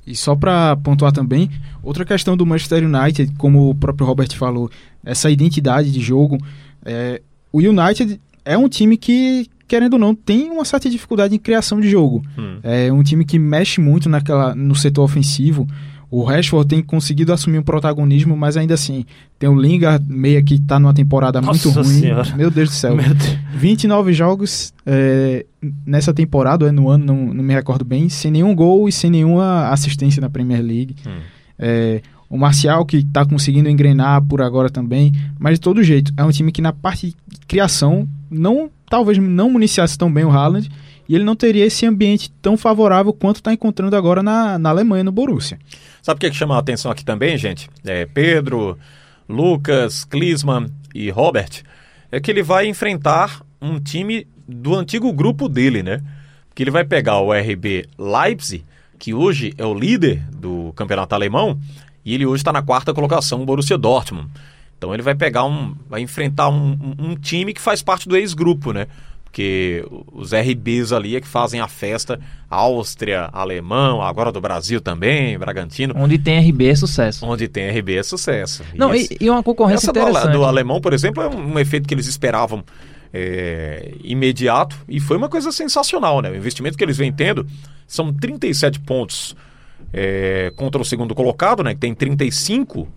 E 0.06 0.14
só 0.14 0.34
para 0.36 0.76
pontuar 0.76 1.12
também, 1.12 1.48
outra 1.82 2.04
questão 2.04 2.36
do 2.36 2.44
Manchester 2.44 2.84
United, 2.84 3.32
como 3.38 3.70
o 3.70 3.74
próprio 3.74 4.06
Robert 4.06 4.34
falou, 4.36 4.70
essa 5.04 5.30
identidade 5.30 5.90
de 5.90 6.00
jogo. 6.00 6.38
é, 6.84 7.22
o 7.52 7.58
United 7.58 8.20
é 8.44 8.56
um 8.56 8.68
time 8.68 8.96
que, 8.96 9.46
querendo 9.66 9.94
ou 9.94 9.98
não, 9.98 10.14
tem 10.14 10.50
uma 10.50 10.64
certa 10.64 10.88
dificuldade 10.88 11.34
em 11.34 11.38
criação 11.38 11.80
de 11.80 11.90
jogo. 11.90 12.22
Hum. 12.38 12.58
É 12.62 12.92
um 12.92 13.02
time 13.02 13.24
que 13.24 13.38
mexe 13.38 13.80
muito 13.80 14.08
naquela, 14.08 14.54
no 14.54 14.74
setor 14.74 15.04
ofensivo. 15.04 15.66
O 16.10 16.24
Rashford 16.24 16.68
tem 16.68 16.82
conseguido 16.82 17.32
assumir 17.32 17.58
um 17.58 17.62
protagonismo, 17.62 18.36
mas 18.36 18.58
ainda 18.58 18.74
assim, 18.74 19.06
tem 19.38 19.48
o 19.48 19.58
Lingard 19.58 20.04
meia 20.06 20.42
que 20.42 20.60
tá 20.60 20.78
numa 20.78 20.92
temporada 20.92 21.40
Nossa 21.40 21.68
muito 21.68 21.80
ruim. 21.80 22.00
Senhora. 22.00 22.36
Meu 22.36 22.50
Deus 22.50 22.68
do 22.68 22.74
céu. 22.74 22.94
Deus. 22.94 23.38
29 23.54 24.12
jogos 24.12 24.74
é, 24.84 25.46
nessa 25.86 26.12
temporada, 26.12 26.68
é 26.68 26.70
no 26.70 26.90
ano, 26.90 27.06
não, 27.06 27.32
não 27.32 27.42
me 27.42 27.54
recordo 27.54 27.82
bem, 27.82 28.10
sem 28.10 28.30
nenhum 28.30 28.54
gol 28.54 28.90
e 28.90 28.92
sem 28.92 29.10
nenhuma 29.10 29.70
assistência 29.70 30.20
na 30.20 30.28
Premier 30.28 30.60
League. 30.60 30.96
Hum. 31.06 31.20
É, 31.58 32.02
o 32.32 32.38
Marcial, 32.38 32.86
que 32.86 32.96
está 32.96 33.26
conseguindo 33.26 33.68
engrenar 33.68 34.22
por 34.22 34.40
agora 34.40 34.70
também, 34.70 35.12
mas 35.38 35.56
de 35.56 35.60
todo 35.60 35.82
jeito, 35.82 36.14
é 36.16 36.24
um 36.24 36.30
time 36.30 36.50
que 36.50 36.62
na 36.62 36.72
parte 36.72 37.08
de 37.08 37.46
criação, 37.46 38.08
não 38.30 38.70
talvez 38.88 39.18
não 39.18 39.50
municiasse 39.50 39.98
tão 39.98 40.10
bem 40.10 40.24
o 40.24 40.30
Haaland, 40.30 40.66
e 41.06 41.14
ele 41.14 41.24
não 41.24 41.36
teria 41.36 41.66
esse 41.66 41.84
ambiente 41.84 42.32
tão 42.40 42.56
favorável 42.56 43.12
quanto 43.12 43.36
está 43.36 43.52
encontrando 43.52 43.94
agora 43.94 44.22
na, 44.22 44.58
na 44.58 44.70
Alemanha, 44.70 45.04
no 45.04 45.12
Borussia. 45.12 45.58
Sabe 46.00 46.16
o 46.16 46.20
que, 46.20 46.30
que 46.30 46.36
chama 46.36 46.56
a 46.56 46.58
atenção 46.58 46.90
aqui 46.90 47.04
também, 47.04 47.36
gente? 47.36 47.68
É 47.84 48.06
Pedro, 48.06 48.78
Lucas, 49.28 50.02
Klinsmann 50.04 50.68
e 50.94 51.10
Robert. 51.10 51.62
É 52.10 52.18
que 52.18 52.30
ele 52.30 52.42
vai 52.42 52.66
enfrentar 52.66 53.42
um 53.60 53.78
time 53.78 54.26
do 54.48 54.74
antigo 54.74 55.12
grupo 55.12 55.50
dele, 55.50 55.82
né? 55.82 56.00
Que 56.54 56.62
ele 56.62 56.70
vai 56.70 56.84
pegar 56.84 57.18
o 57.18 57.30
RB 57.30 57.86
Leipzig, 57.98 58.64
que 58.98 59.12
hoje 59.12 59.52
é 59.58 59.66
o 59.66 59.74
líder 59.74 60.22
do 60.30 60.72
campeonato 60.74 61.14
alemão, 61.14 61.58
e 62.04 62.14
ele 62.14 62.26
hoje 62.26 62.40
está 62.40 62.52
na 62.52 62.62
quarta 62.62 62.92
colocação, 62.92 63.42
o 63.42 63.46
Borussia 63.46 63.78
Dortmund. 63.78 64.28
Então 64.76 64.92
ele 64.92 65.02
vai 65.02 65.14
pegar 65.14 65.44
um. 65.44 65.76
vai 65.88 66.00
enfrentar 66.00 66.48
um, 66.48 66.76
um- 66.98 67.14
time 67.14 67.54
que 67.54 67.60
faz 67.60 67.82
parte 67.82 68.08
do 68.08 68.16
ex-grupo, 68.16 68.72
né? 68.72 68.88
Porque 69.24 69.86
os 70.12 70.32
RBs 70.32 70.92
ali 70.92 71.16
é 71.16 71.20
que 71.20 71.26
fazem 71.26 71.60
a 71.60 71.68
festa. 71.68 72.20
Áustria, 72.50 73.30
Alemão, 73.32 74.02
agora 74.02 74.30
do 74.30 74.40
Brasil 74.40 74.80
também, 74.80 75.38
Bragantino. 75.38 75.94
Onde 75.96 76.18
tem 76.18 76.38
RB 76.50 76.66
é 76.66 76.74
sucesso. 76.74 77.24
Onde 77.24 77.48
tem 77.48 77.70
RB 77.70 77.96
é 77.96 78.02
sucesso. 78.02 78.62
Não, 78.74 78.94
e, 78.94 79.08
e 79.20 79.30
uma 79.30 79.42
concorrência 79.42 79.86
essa 79.86 79.92
do, 79.92 80.00
interessante. 80.00 80.32
do 80.32 80.44
alemão, 80.44 80.80
por 80.80 80.92
exemplo, 80.92 81.22
é 81.22 81.28
um, 81.28 81.54
um 81.54 81.58
efeito 81.58 81.88
que 81.88 81.94
eles 81.94 82.06
esperavam 82.06 82.62
é, 83.12 83.94
imediato 84.02 84.76
e 84.88 84.98
foi 84.98 85.16
uma 85.16 85.28
coisa 85.28 85.52
sensacional, 85.52 86.20
né? 86.20 86.30
O 86.30 86.36
investimento 86.36 86.76
que 86.76 86.84
eles 86.84 86.96
vêm 86.96 87.12
tendo 87.12 87.46
são 87.86 88.12
37 88.12 88.80
pontos 88.80 89.36
é, 89.92 90.52
contra 90.56 90.80
o 90.80 90.84
segundo 90.84 91.14
colocado, 91.14 91.62
né? 91.62 91.74
Que 91.74 91.80
tem 91.80 91.94
35. 91.94 92.88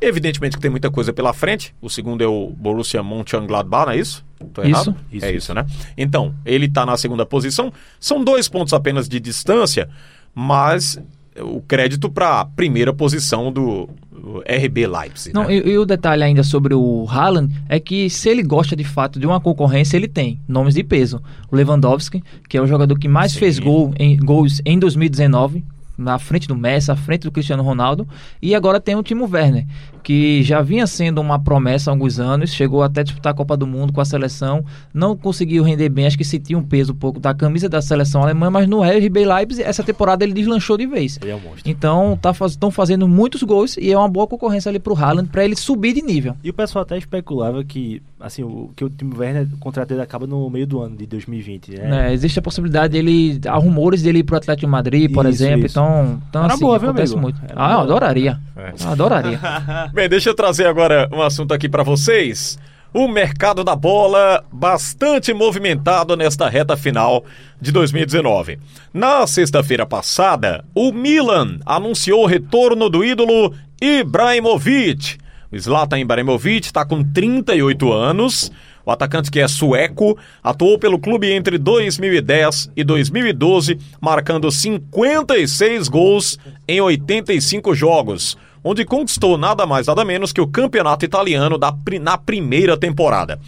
Evidentemente 0.00 0.56
que 0.56 0.62
tem 0.62 0.70
muita 0.70 0.90
coisa 0.90 1.12
pela 1.12 1.32
frente. 1.32 1.74
O 1.80 1.88
segundo 1.88 2.22
é 2.22 2.26
o 2.26 2.50
Borussia 2.50 3.02
Mönchengladbach, 3.02 3.86
não 3.86 3.92
é 3.92 3.98
isso? 3.98 4.24
Tô 4.52 4.62
errado? 4.62 4.96
Isso, 5.12 5.24
é 5.24 5.28
isso. 5.28 5.38
isso, 5.38 5.54
né? 5.54 5.64
Então, 5.96 6.34
ele 6.44 6.66
está 6.66 6.84
na 6.84 6.96
segunda 6.96 7.24
posição. 7.24 7.72
São 8.00 8.22
dois 8.22 8.48
pontos 8.48 8.72
apenas 8.72 9.08
de 9.08 9.20
distância, 9.20 9.88
mas 10.34 10.98
o 11.40 11.60
crédito 11.60 12.10
para 12.10 12.40
a 12.40 12.44
primeira 12.44 12.92
posição 12.92 13.52
do 13.52 13.88
do 14.22 14.38
RB 14.40 14.86
Leipzig. 14.86 15.34
Não, 15.34 15.48
né? 15.48 15.56
e, 15.56 15.70
e 15.70 15.78
o 15.78 15.84
detalhe 15.84 16.22
ainda 16.22 16.44
sobre 16.44 16.72
o 16.72 17.06
Haaland 17.08 17.52
é 17.68 17.80
que 17.80 18.08
se 18.08 18.28
ele 18.28 18.42
gosta 18.42 18.76
de 18.76 18.84
fato 18.84 19.18
de 19.18 19.26
uma 19.26 19.40
concorrência, 19.40 19.96
ele 19.96 20.06
tem 20.06 20.40
nomes 20.46 20.74
de 20.74 20.84
peso. 20.84 21.20
O 21.50 21.56
Lewandowski, 21.56 22.22
que 22.48 22.56
é 22.56 22.62
o 22.62 22.66
jogador 22.66 22.96
que 22.98 23.08
mais 23.08 23.32
Sim. 23.32 23.40
fez 23.40 23.58
gol 23.58 23.92
em, 23.98 24.16
gols 24.16 24.62
em 24.64 24.78
2019, 24.78 25.64
na 25.96 26.18
frente 26.18 26.48
do 26.48 26.56
Messi, 26.56 26.90
à 26.90 26.96
frente 26.96 27.22
do 27.22 27.32
Cristiano 27.32 27.62
Ronaldo, 27.62 28.06
e 28.40 28.54
agora 28.54 28.80
tem 28.80 28.96
o 28.96 29.02
Timo 29.02 29.28
Werner, 29.30 29.66
que 30.02 30.42
já 30.42 30.60
vinha 30.62 30.86
sendo 30.86 31.20
uma 31.20 31.38
promessa 31.38 31.90
há 31.90 31.92
alguns 31.92 32.18
anos, 32.18 32.52
chegou 32.52 32.82
até 32.82 33.00
a 33.00 33.04
disputar 33.04 33.32
a 33.32 33.36
Copa 33.36 33.56
do 33.56 33.66
Mundo 33.66 33.92
com 33.92 34.00
a 34.00 34.04
seleção, 34.04 34.64
não 34.92 35.16
conseguiu 35.16 35.62
render 35.62 35.88
bem, 35.88 36.06
acho 36.06 36.18
que 36.18 36.24
sentiu 36.24 36.58
um 36.58 36.62
peso 36.62 36.92
um 36.92 36.96
pouco 36.96 37.20
da 37.20 37.32
camisa 37.34 37.68
da 37.68 37.80
seleção 37.80 38.22
alemã, 38.22 38.50
mas 38.50 38.66
no 38.68 38.82
RB 38.82 39.24
Leipzig, 39.24 39.62
essa 39.62 39.82
temporada 39.82 40.24
ele 40.24 40.32
deslanchou 40.32 40.76
de 40.76 40.86
vez. 40.86 41.18
Ele 41.22 41.30
é 41.30 41.36
um 41.36 41.40
monstro. 41.40 41.70
Então 41.70 42.18
estão 42.48 42.70
fazendo 42.70 43.06
muitos 43.08 43.42
gols 43.42 43.76
e 43.76 43.90
é 43.92 43.96
uma 43.98 44.08
boa 44.08 44.26
concorrência 44.26 44.68
ali 44.68 44.78
pro 44.78 44.94
Haaland 44.96 45.28
para 45.28 45.44
ele 45.44 45.56
subir 45.56 45.92
de 45.94 46.02
nível. 46.02 46.34
E 46.42 46.50
o 46.50 46.54
pessoal 46.54 46.82
até 46.82 46.96
especulava 46.98 47.62
que, 47.64 48.02
assim, 48.20 48.42
o, 48.42 48.70
que 48.74 48.84
o 48.84 48.90
time 48.90 49.14
Werner, 49.16 49.46
o 49.52 49.58
contrato 49.58 49.88
dele 49.90 50.02
acaba 50.02 50.26
no 50.26 50.48
meio 50.50 50.66
do 50.66 50.80
ano 50.80 50.96
de 50.96 51.06
2020, 51.06 51.70
né? 51.72 51.88
Né, 51.88 52.12
existe 52.12 52.38
a 52.38 52.42
possibilidade 52.42 52.92
dele. 52.92 53.40
Há 53.46 53.56
rumores 53.56 54.02
dele 54.02 54.20
ir 54.20 54.22
pro 54.24 54.36
Atlético 54.36 54.66
de 54.66 54.70
Madrid, 54.70 55.12
por 55.12 55.24
Isso, 55.26 55.42
exemplo. 55.44 55.66
isso. 55.66 55.78
Então, 55.78 56.20
então 56.28 56.44
Era 56.44 56.54
assim, 56.54 56.62
boa, 56.64 56.78
viu, 56.78 56.88
acontece 56.90 57.12
amigo? 57.12 57.22
muito. 57.22 57.40
Era 57.44 57.54
Ah, 57.56 57.72
eu 57.72 57.80
adoraria. 57.80 58.38
É. 58.56 58.72
Eu 58.84 58.90
adoraria. 58.90 59.40
Bem, 59.92 60.08
deixa 60.08 60.30
eu 60.30 60.34
trazer 60.34 60.66
agora 60.66 61.06
um 61.12 61.20
assunto 61.20 61.52
aqui 61.52 61.68
para 61.68 61.82
vocês. 61.82 62.58
O 62.94 63.06
mercado 63.06 63.62
da 63.62 63.76
bola 63.76 64.42
bastante 64.50 65.34
movimentado 65.34 66.16
nesta 66.16 66.48
reta 66.48 66.78
final 66.78 67.26
de 67.60 67.70
2019. 67.70 68.58
Na 68.94 69.26
sexta-feira 69.26 69.84
passada, 69.84 70.64
o 70.74 70.92
Milan 70.92 71.58
anunciou 71.66 72.22
o 72.22 72.26
retorno 72.26 72.88
do 72.88 73.04
ídolo 73.04 73.54
Ibrahimovic. 73.82 75.18
O 75.52 75.58
Zlatan 75.58 75.98
Ibrahimovic 75.98 76.64
está 76.64 76.86
com 76.86 77.04
38 77.04 77.92
anos. 77.92 78.50
O 78.86 78.90
atacante 78.90 79.30
que 79.30 79.40
é 79.40 79.46
sueco 79.46 80.16
atuou 80.42 80.78
pelo 80.78 80.98
clube 80.98 81.30
entre 81.30 81.58
2010 81.58 82.70
e 82.74 82.82
2012, 82.82 83.78
marcando 84.00 84.50
56 84.50 85.88
gols 85.88 86.38
em 86.66 86.80
85 86.80 87.74
jogos, 87.74 88.38
onde 88.64 88.84
conquistou 88.84 89.36
nada 89.36 89.66
mais 89.66 89.86
nada 89.86 90.04
menos 90.04 90.32
que 90.32 90.40
o 90.40 90.46
campeonato 90.46 91.04
italiano 91.04 91.58
da, 91.58 91.74
na 92.00 92.16
primeira 92.16 92.76
temporada. 92.76 93.40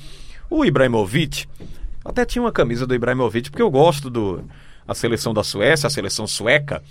O 0.50 0.64
Ibrahimovic, 0.64 1.46
até 2.05 2.24
tinha 2.24 2.42
uma 2.42 2.53
camisa 2.53 2.87
do 2.87 2.94
Ibrahimovic, 2.94 3.50
porque 3.50 3.62
eu 3.62 3.70
gosto 3.70 4.11
do 4.11 4.44
a 4.87 4.94
seleção 4.94 5.33
da 5.33 5.42
Suécia, 5.42 5.87
a 5.87 5.90
seleção 5.90 6.27
sueca. 6.27 6.83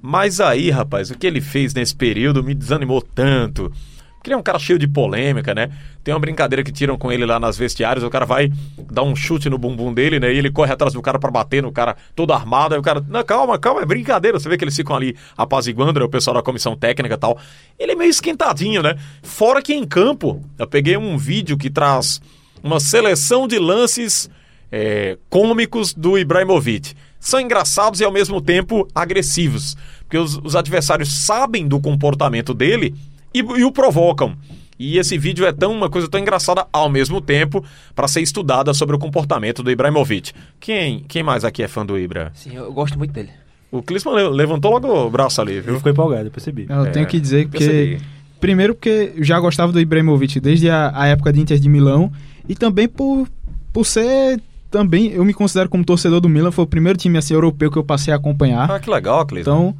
Mas 0.00 0.40
aí, 0.40 0.70
rapaz, 0.70 1.10
o 1.10 1.18
que 1.18 1.26
ele 1.26 1.40
fez 1.40 1.74
nesse 1.74 1.94
período 1.94 2.42
me 2.42 2.54
desanimou 2.54 3.02
tanto. 3.02 3.70
Porque 4.18 4.30
ele 4.30 4.34
é 4.34 4.36
um 4.36 4.42
cara 4.42 4.58
cheio 4.58 4.78
de 4.78 4.88
polêmica, 4.88 5.54
né? 5.54 5.70
Tem 6.02 6.12
uma 6.12 6.18
brincadeira 6.18 6.64
que 6.64 6.72
tiram 6.72 6.98
com 6.98 7.10
ele 7.12 7.24
lá 7.24 7.38
nas 7.38 7.56
vestiárias, 7.56 8.04
o 8.04 8.10
cara 8.10 8.26
vai 8.26 8.50
dar 8.90 9.04
um 9.04 9.14
chute 9.14 9.48
no 9.48 9.56
bumbum 9.56 9.94
dele, 9.94 10.18
né? 10.18 10.32
E 10.32 10.38
ele 10.38 10.50
corre 10.50 10.72
atrás 10.72 10.92
do 10.92 11.00
cara 11.00 11.18
pra 11.18 11.30
bater 11.30 11.62
no 11.62 11.70
cara 11.70 11.96
todo 12.16 12.32
armado, 12.32 12.74
aí 12.74 12.80
o 12.80 12.82
cara, 12.82 13.04
não, 13.08 13.22
calma, 13.22 13.58
calma, 13.58 13.82
é 13.82 13.86
brincadeira. 13.86 14.38
Você 14.38 14.48
vê 14.48 14.58
que 14.58 14.64
eles 14.64 14.74
ficam 14.74 14.96
ali 14.96 15.16
apaziguando, 15.36 16.00
né? 16.00 16.04
o 16.04 16.08
pessoal 16.08 16.34
da 16.34 16.42
comissão 16.42 16.76
técnica 16.76 17.14
e 17.14 17.18
tal. 17.18 17.38
Ele 17.78 17.92
é 17.92 17.94
meio 17.94 18.10
esquentadinho, 18.10 18.82
né? 18.82 18.96
Fora 19.22 19.62
que 19.62 19.72
em 19.72 19.86
campo, 19.86 20.44
eu 20.58 20.66
peguei 20.66 20.96
um 20.96 21.16
vídeo 21.16 21.56
que 21.56 21.70
traz 21.70 22.20
uma 22.62 22.80
seleção 22.80 23.46
de 23.46 23.58
lances 23.58 24.28
é, 24.72 25.16
cômicos 25.30 25.94
do 25.94 26.18
Ibrahimovic. 26.18 26.94
São 27.20 27.40
engraçados 27.40 28.00
e 28.00 28.04
ao 28.04 28.12
mesmo 28.12 28.40
tempo 28.40 28.88
agressivos. 28.94 29.76
Porque 30.00 30.18
os, 30.18 30.38
os 30.42 30.56
adversários 30.56 31.24
sabem 31.24 31.66
do 31.66 31.80
comportamento 31.80 32.54
dele 32.54 32.94
e, 33.34 33.38
e 33.40 33.64
o 33.64 33.72
provocam. 33.72 34.34
E 34.78 34.96
esse 34.96 35.18
vídeo 35.18 35.44
é 35.44 35.52
tão 35.52 35.72
uma 35.72 35.90
coisa 35.90 36.08
tão 36.08 36.20
engraçada 36.20 36.64
ao 36.72 36.88
mesmo 36.88 37.20
tempo 37.20 37.64
para 37.96 38.06
ser 38.06 38.20
estudada 38.20 38.72
sobre 38.72 38.94
o 38.94 38.98
comportamento 38.98 39.60
do 39.62 39.70
Ibrahimovic. 39.72 40.32
Quem, 40.60 41.00
quem 41.08 41.22
mais 41.22 41.44
aqui 41.44 41.62
é 41.64 41.68
fã 41.68 41.84
do 41.84 41.98
Ibra? 41.98 42.30
Sim, 42.34 42.54
eu 42.54 42.72
gosto 42.72 42.96
muito 42.96 43.12
dele. 43.12 43.30
O 43.72 43.82
Klinsmann 43.82 44.14
le- 44.14 44.28
levantou 44.30 44.70
logo 44.70 44.88
o 45.06 45.10
braço 45.10 45.40
ali, 45.40 45.54
Ele 45.54 45.62
viu? 45.62 45.76
ficou 45.78 45.90
empolgado, 45.90 46.26
eu 46.28 46.30
percebi. 46.30 46.66
Eu 46.68 46.86
É, 46.86 46.90
tenho 46.90 47.06
que 47.08 47.18
dizer 47.20 47.46
que 47.46 47.50
percebi. 47.58 48.00
Primeiro 48.40 48.72
porque 48.74 49.12
eu 49.16 49.24
já 49.24 49.40
gostava 49.40 49.72
do 49.72 49.80
Ibrahimovic 49.80 50.38
desde 50.38 50.70
a, 50.70 50.92
a 50.94 51.06
época 51.08 51.32
de 51.32 51.40
Inter 51.40 51.58
de 51.58 51.68
Milão 51.68 52.12
e 52.48 52.54
também 52.54 52.86
por, 52.88 53.28
por 53.72 53.84
ser 53.84 54.40
também 54.70 55.08
eu 55.08 55.24
me 55.24 55.34
considero 55.34 55.68
como 55.68 55.84
torcedor 55.84 56.20
do 56.20 56.28
Milan, 56.28 56.52
foi 56.52 56.62
o 56.62 56.66
primeiro 56.68 56.96
time 56.98 57.18
assim, 57.18 57.34
europeu 57.34 57.68
que 57.70 57.76
eu 57.78 57.82
passei 57.84 58.12
a 58.12 58.16
acompanhar. 58.16 58.70
Ah, 58.70 58.78
que 58.78 58.88
legal, 58.88 59.26
Clisman. 59.26 59.40
Então, 59.40 59.76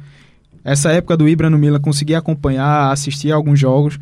essa 0.63 0.91
época 0.91 1.15
do 1.15 1.27
Ibra 1.27 1.49
no 1.49 1.57
Milan, 1.57 1.79
consegui 1.79 2.15
acompanhar, 2.15 2.91
assistir 2.91 3.31
alguns 3.31 3.59
jogos. 3.59 3.99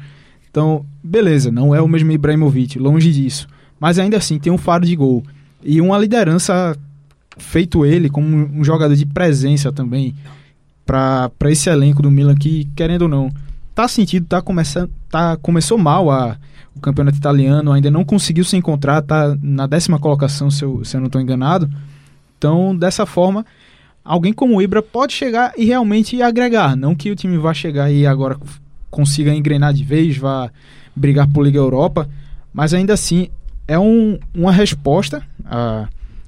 Então, 0.49 0.85
beleza, 1.03 1.51
não 1.51 1.73
é 1.73 1.81
o 1.81 1.87
mesmo 1.87 2.11
Ibrahimovic, 2.11 2.79
longe 2.79 3.11
disso. 3.11 3.47
Mas 3.79 3.99
ainda 3.99 4.17
assim, 4.17 4.39
tem 4.39 4.51
um 4.51 4.57
faro 4.57 4.85
de 4.85 4.95
gol. 4.95 5.23
E 5.63 5.79
uma 5.81 5.97
liderança, 5.97 6.75
feito 7.37 7.85
ele 7.85 8.09
como 8.09 8.27
um 8.27 8.63
jogador 8.63 8.95
de 8.95 9.05
presença 9.05 9.71
também, 9.71 10.15
para 10.85 11.31
esse 11.51 11.69
elenco 11.69 12.01
do 12.01 12.09
Milan 12.09 12.35
que, 12.35 12.65
querendo 12.75 13.03
ou 13.03 13.07
não, 13.07 13.29
tá 13.75 13.87
sentido, 13.87 14.25
tá 14.25 14.41
começando, 14.41 14.89
tá, 15.09 15.37
começou 15.37 15.77
mal 15.77 16.09
a, 16.09 16.37
o 16.75 16.79
campeonato 16.79 17.17
italiano, 17.17 17.71
ainda 17.71 17.91
não 17.91 18.05
conseguiu 18.05 18.43
se 18.43 18.55
encontrar, 18.55 19.01
tá 19.01 19.37
na 19.41 19.67
décima 19.67 19.99
colocação, 19.99 20.49
se 20.49 20.63
eu, 20.63 20.83
se 20.83 20.95
eu 20.95 21.01
não 21.01 21.07
estou 21.07 21.21
enganado. 21.21 21.69
Então, 22.37 22.75
dessa 22.75 23.05
forma, 23.05 23.45
alguém 24.07 24.31
como 24.31 24.55
o 24.55 24.61
Ibra 24.61 24.81
pode 24.81 25.13
chegar 25.13 25.53
e 25.57 25.65
realmente 25.65 26.21
agregar. 26.21 26.75
Não 26.75 26.95
que 26.95 27.11
o 27.11 27.15
time 27.15 27.37
vá 27.37 27.53
chegar 27.53 27.91
e 27.91 28.07
agora 28.07 28.37
consiga 28.89 29.35
engrenar 29.35 29.73
de 29.73 29.83
vez, 29.83 30.17
vá 30.17 30.49
brigar 30.95 31.27
por 31.27 31.43
Liga 31.43 31.59
Europa, 31.59 32.09
mas 32.53 32.73
ainda 32.73 32.93
assim 32.93 33.27
é 33.67 33.77
um, 33.77 34.17
uma 34.33 34.51
resposta 34.51 35.21
a, 35.45 35.87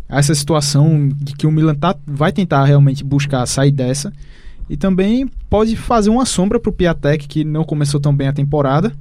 a 0.10 0.20
essa 0.20 0.36
situação 0.36 1.10
de 1.16 1.34
que 1.34 1.48
o 1.48 1.52
Milan 1.52 1.74
tá, 1.74 1.96
vai 2.06 2.32
tentar 2.32 2.66
realmente 2.66 3.04
buscar 3.04 3.46
sair 3.46 3.72
dessa. 3.72 4.12
E 4.70 4.78
também 4.78 5.28
pode 5.50 5.76
fazer 5.76 6.10
uma 6.10 6.26
sombra 6.26 6.60
para 6.60 6.70
o 6.70 6.74
Piatek, 6.74 7.28
que 7.28 7.44
não 7.44 7.64
começou 7.64 8.00
tão 8.00 8.14
bem 8.14 8.28
a 8.28 8.34
temporada, 8.34 8.92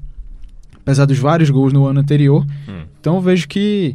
apesar 0.77 1.05
dos 1.05 1.19
vários 1.19 1.51
gols 1.51 1.73
no 1.73 1.85
ano 1.85 2.01
anterior. 2.01 2.47
Hum. 2.67 2.85
Então 2.99 3.17
eu 3.17 3.21
vejo 3.21 3.47
que 3.47 3.95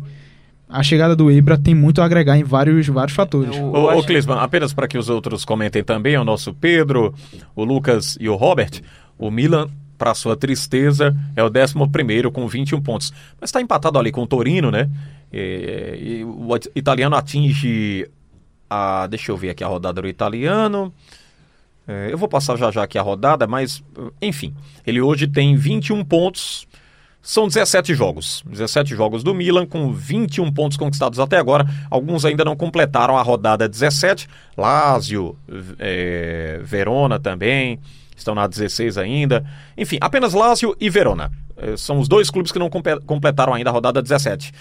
a 0.67 0.81
chegada 0.81 1.15
do 1.15 1.31
Ibra 1.31 1.57
tem 1.57 1.75
muito 1.75 2.01
a 2.01 2.05
agregar 2.05 2.37
em 2.37 2.43
vários, 2.43 2.87
vários 2.87 3.15
fatores. 3.15 3.55
Eu- 3.55 3.65
Ô, 3.65 3.83
ô 3.83 3.89
acho- 3.89 4.03
Clisman, 4.07 4.37
apenas 4.39 4.73
para 4.73 4.87
que 4.87 4.97
os 4.97 5.09
outros 5.09 5.45
comentem 5.45 5.83
também, 5.83 6.17
o 6.17 6.23
nosso 6.23 6.53
Pedro, 6.53 7.13
o 7.55 7.63
Lucas 7.63 8.17
e 8.19 8.27
o 8.27 8.35
Robert, 8.35 8.81
o 9.17 9.29
Milan, 9.29 9.69
para 9.97 10.13
sua 10.15 10.35
tristeza, 10.35 11.15
é 11.35 11.43
o 11.43 11.47
11 11.49 12.29
com 12.31 12.47
21 12.47 12.81
pontos. 12.81 13.13
Mas 13.39 13.49
está 13.49 13.61
empatado 13.61 13.97
ali 13.99 14.11
com 14.11 14.23
o 14.23 14.27
Torino, 14.27 14.69
né? 14.71 14.89
E, 15.31 16.17
e 16.19 16.23
o 16.25 16.53
it- 16.53 16.69
italiano 16.75 17.15
atinge 17.15 18.07
a. 18.69 19.07
Deixa 19.07 19.31
eu 19.31 19.37
ver 19.37 19.51
aqui 19.51 19.63
a 19.63 19.67
rodada 19.67 20.01
do 20.01 20.07
italiano. 20.07 20.93
É, 21.87 22.09
eu 22.11 22.17
vou 22.17 22.27
passar 22.27 22.57
já 22.57 22.71
já 22.71 22.83
aqui 22.83 22.97
a 22.97 23.01
rodada, 23.01 23.45
mas 23.45 23.83
enfim, 24.21 24.53
ele 24.85 24.99
hoje 25.01 25.27
tem 25.27 25.55
21 25.55 26.03
pontos. 26.03 26.67
São 27.25 27.47
17 27.47 27.95
jogos. 27.95 28.43
17 28.45 28.93
jogos 28.97 29.23
do 29.23 29.33
Milan, 29.33 29.65
com 29.65 29.93
21 29.93 30.51
pontos 30.51 30.77
conquistados 30.77 31.19
até 31.19 31.37
agora. 31.37 31.65
Alguns 31.89 32.25
ainda 32.25 32.43
não 32.43 32.53
completaram 32.53 33.17
a 33.17 33.21
rodada 33.21 33.67
17. 33.67 34.27
Lazio, 34.57 35.37
é, 35.79 36.59
Verona 36.61 37.17
também, 37.21 37.79
estão 38.15 38.35
na 38.35 38.45
16 38.45 38.97
ainda. 38.97 39.45
Enfim, 39.77 39.97
apenas 40.01 40.33
Lazio 40.33 40.75
e 40.81 40.89
Verona. 40.89 41.31
É, 41.55 41.77
são 41.77 41.97
os 41.97 42.09
dois 42.09 42.29
clubes 42.29 42.51
que 42.51 42.59
não 42.59 42.69
completaram 42.69 43.53
ainda 43.53 43.69
a 43.69 43.73
rodada 43.73 44.01
17. 44.01 44.51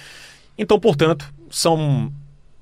Então, 0.57 0.79
portanto, 0.79 1.35
são 1.51 2.13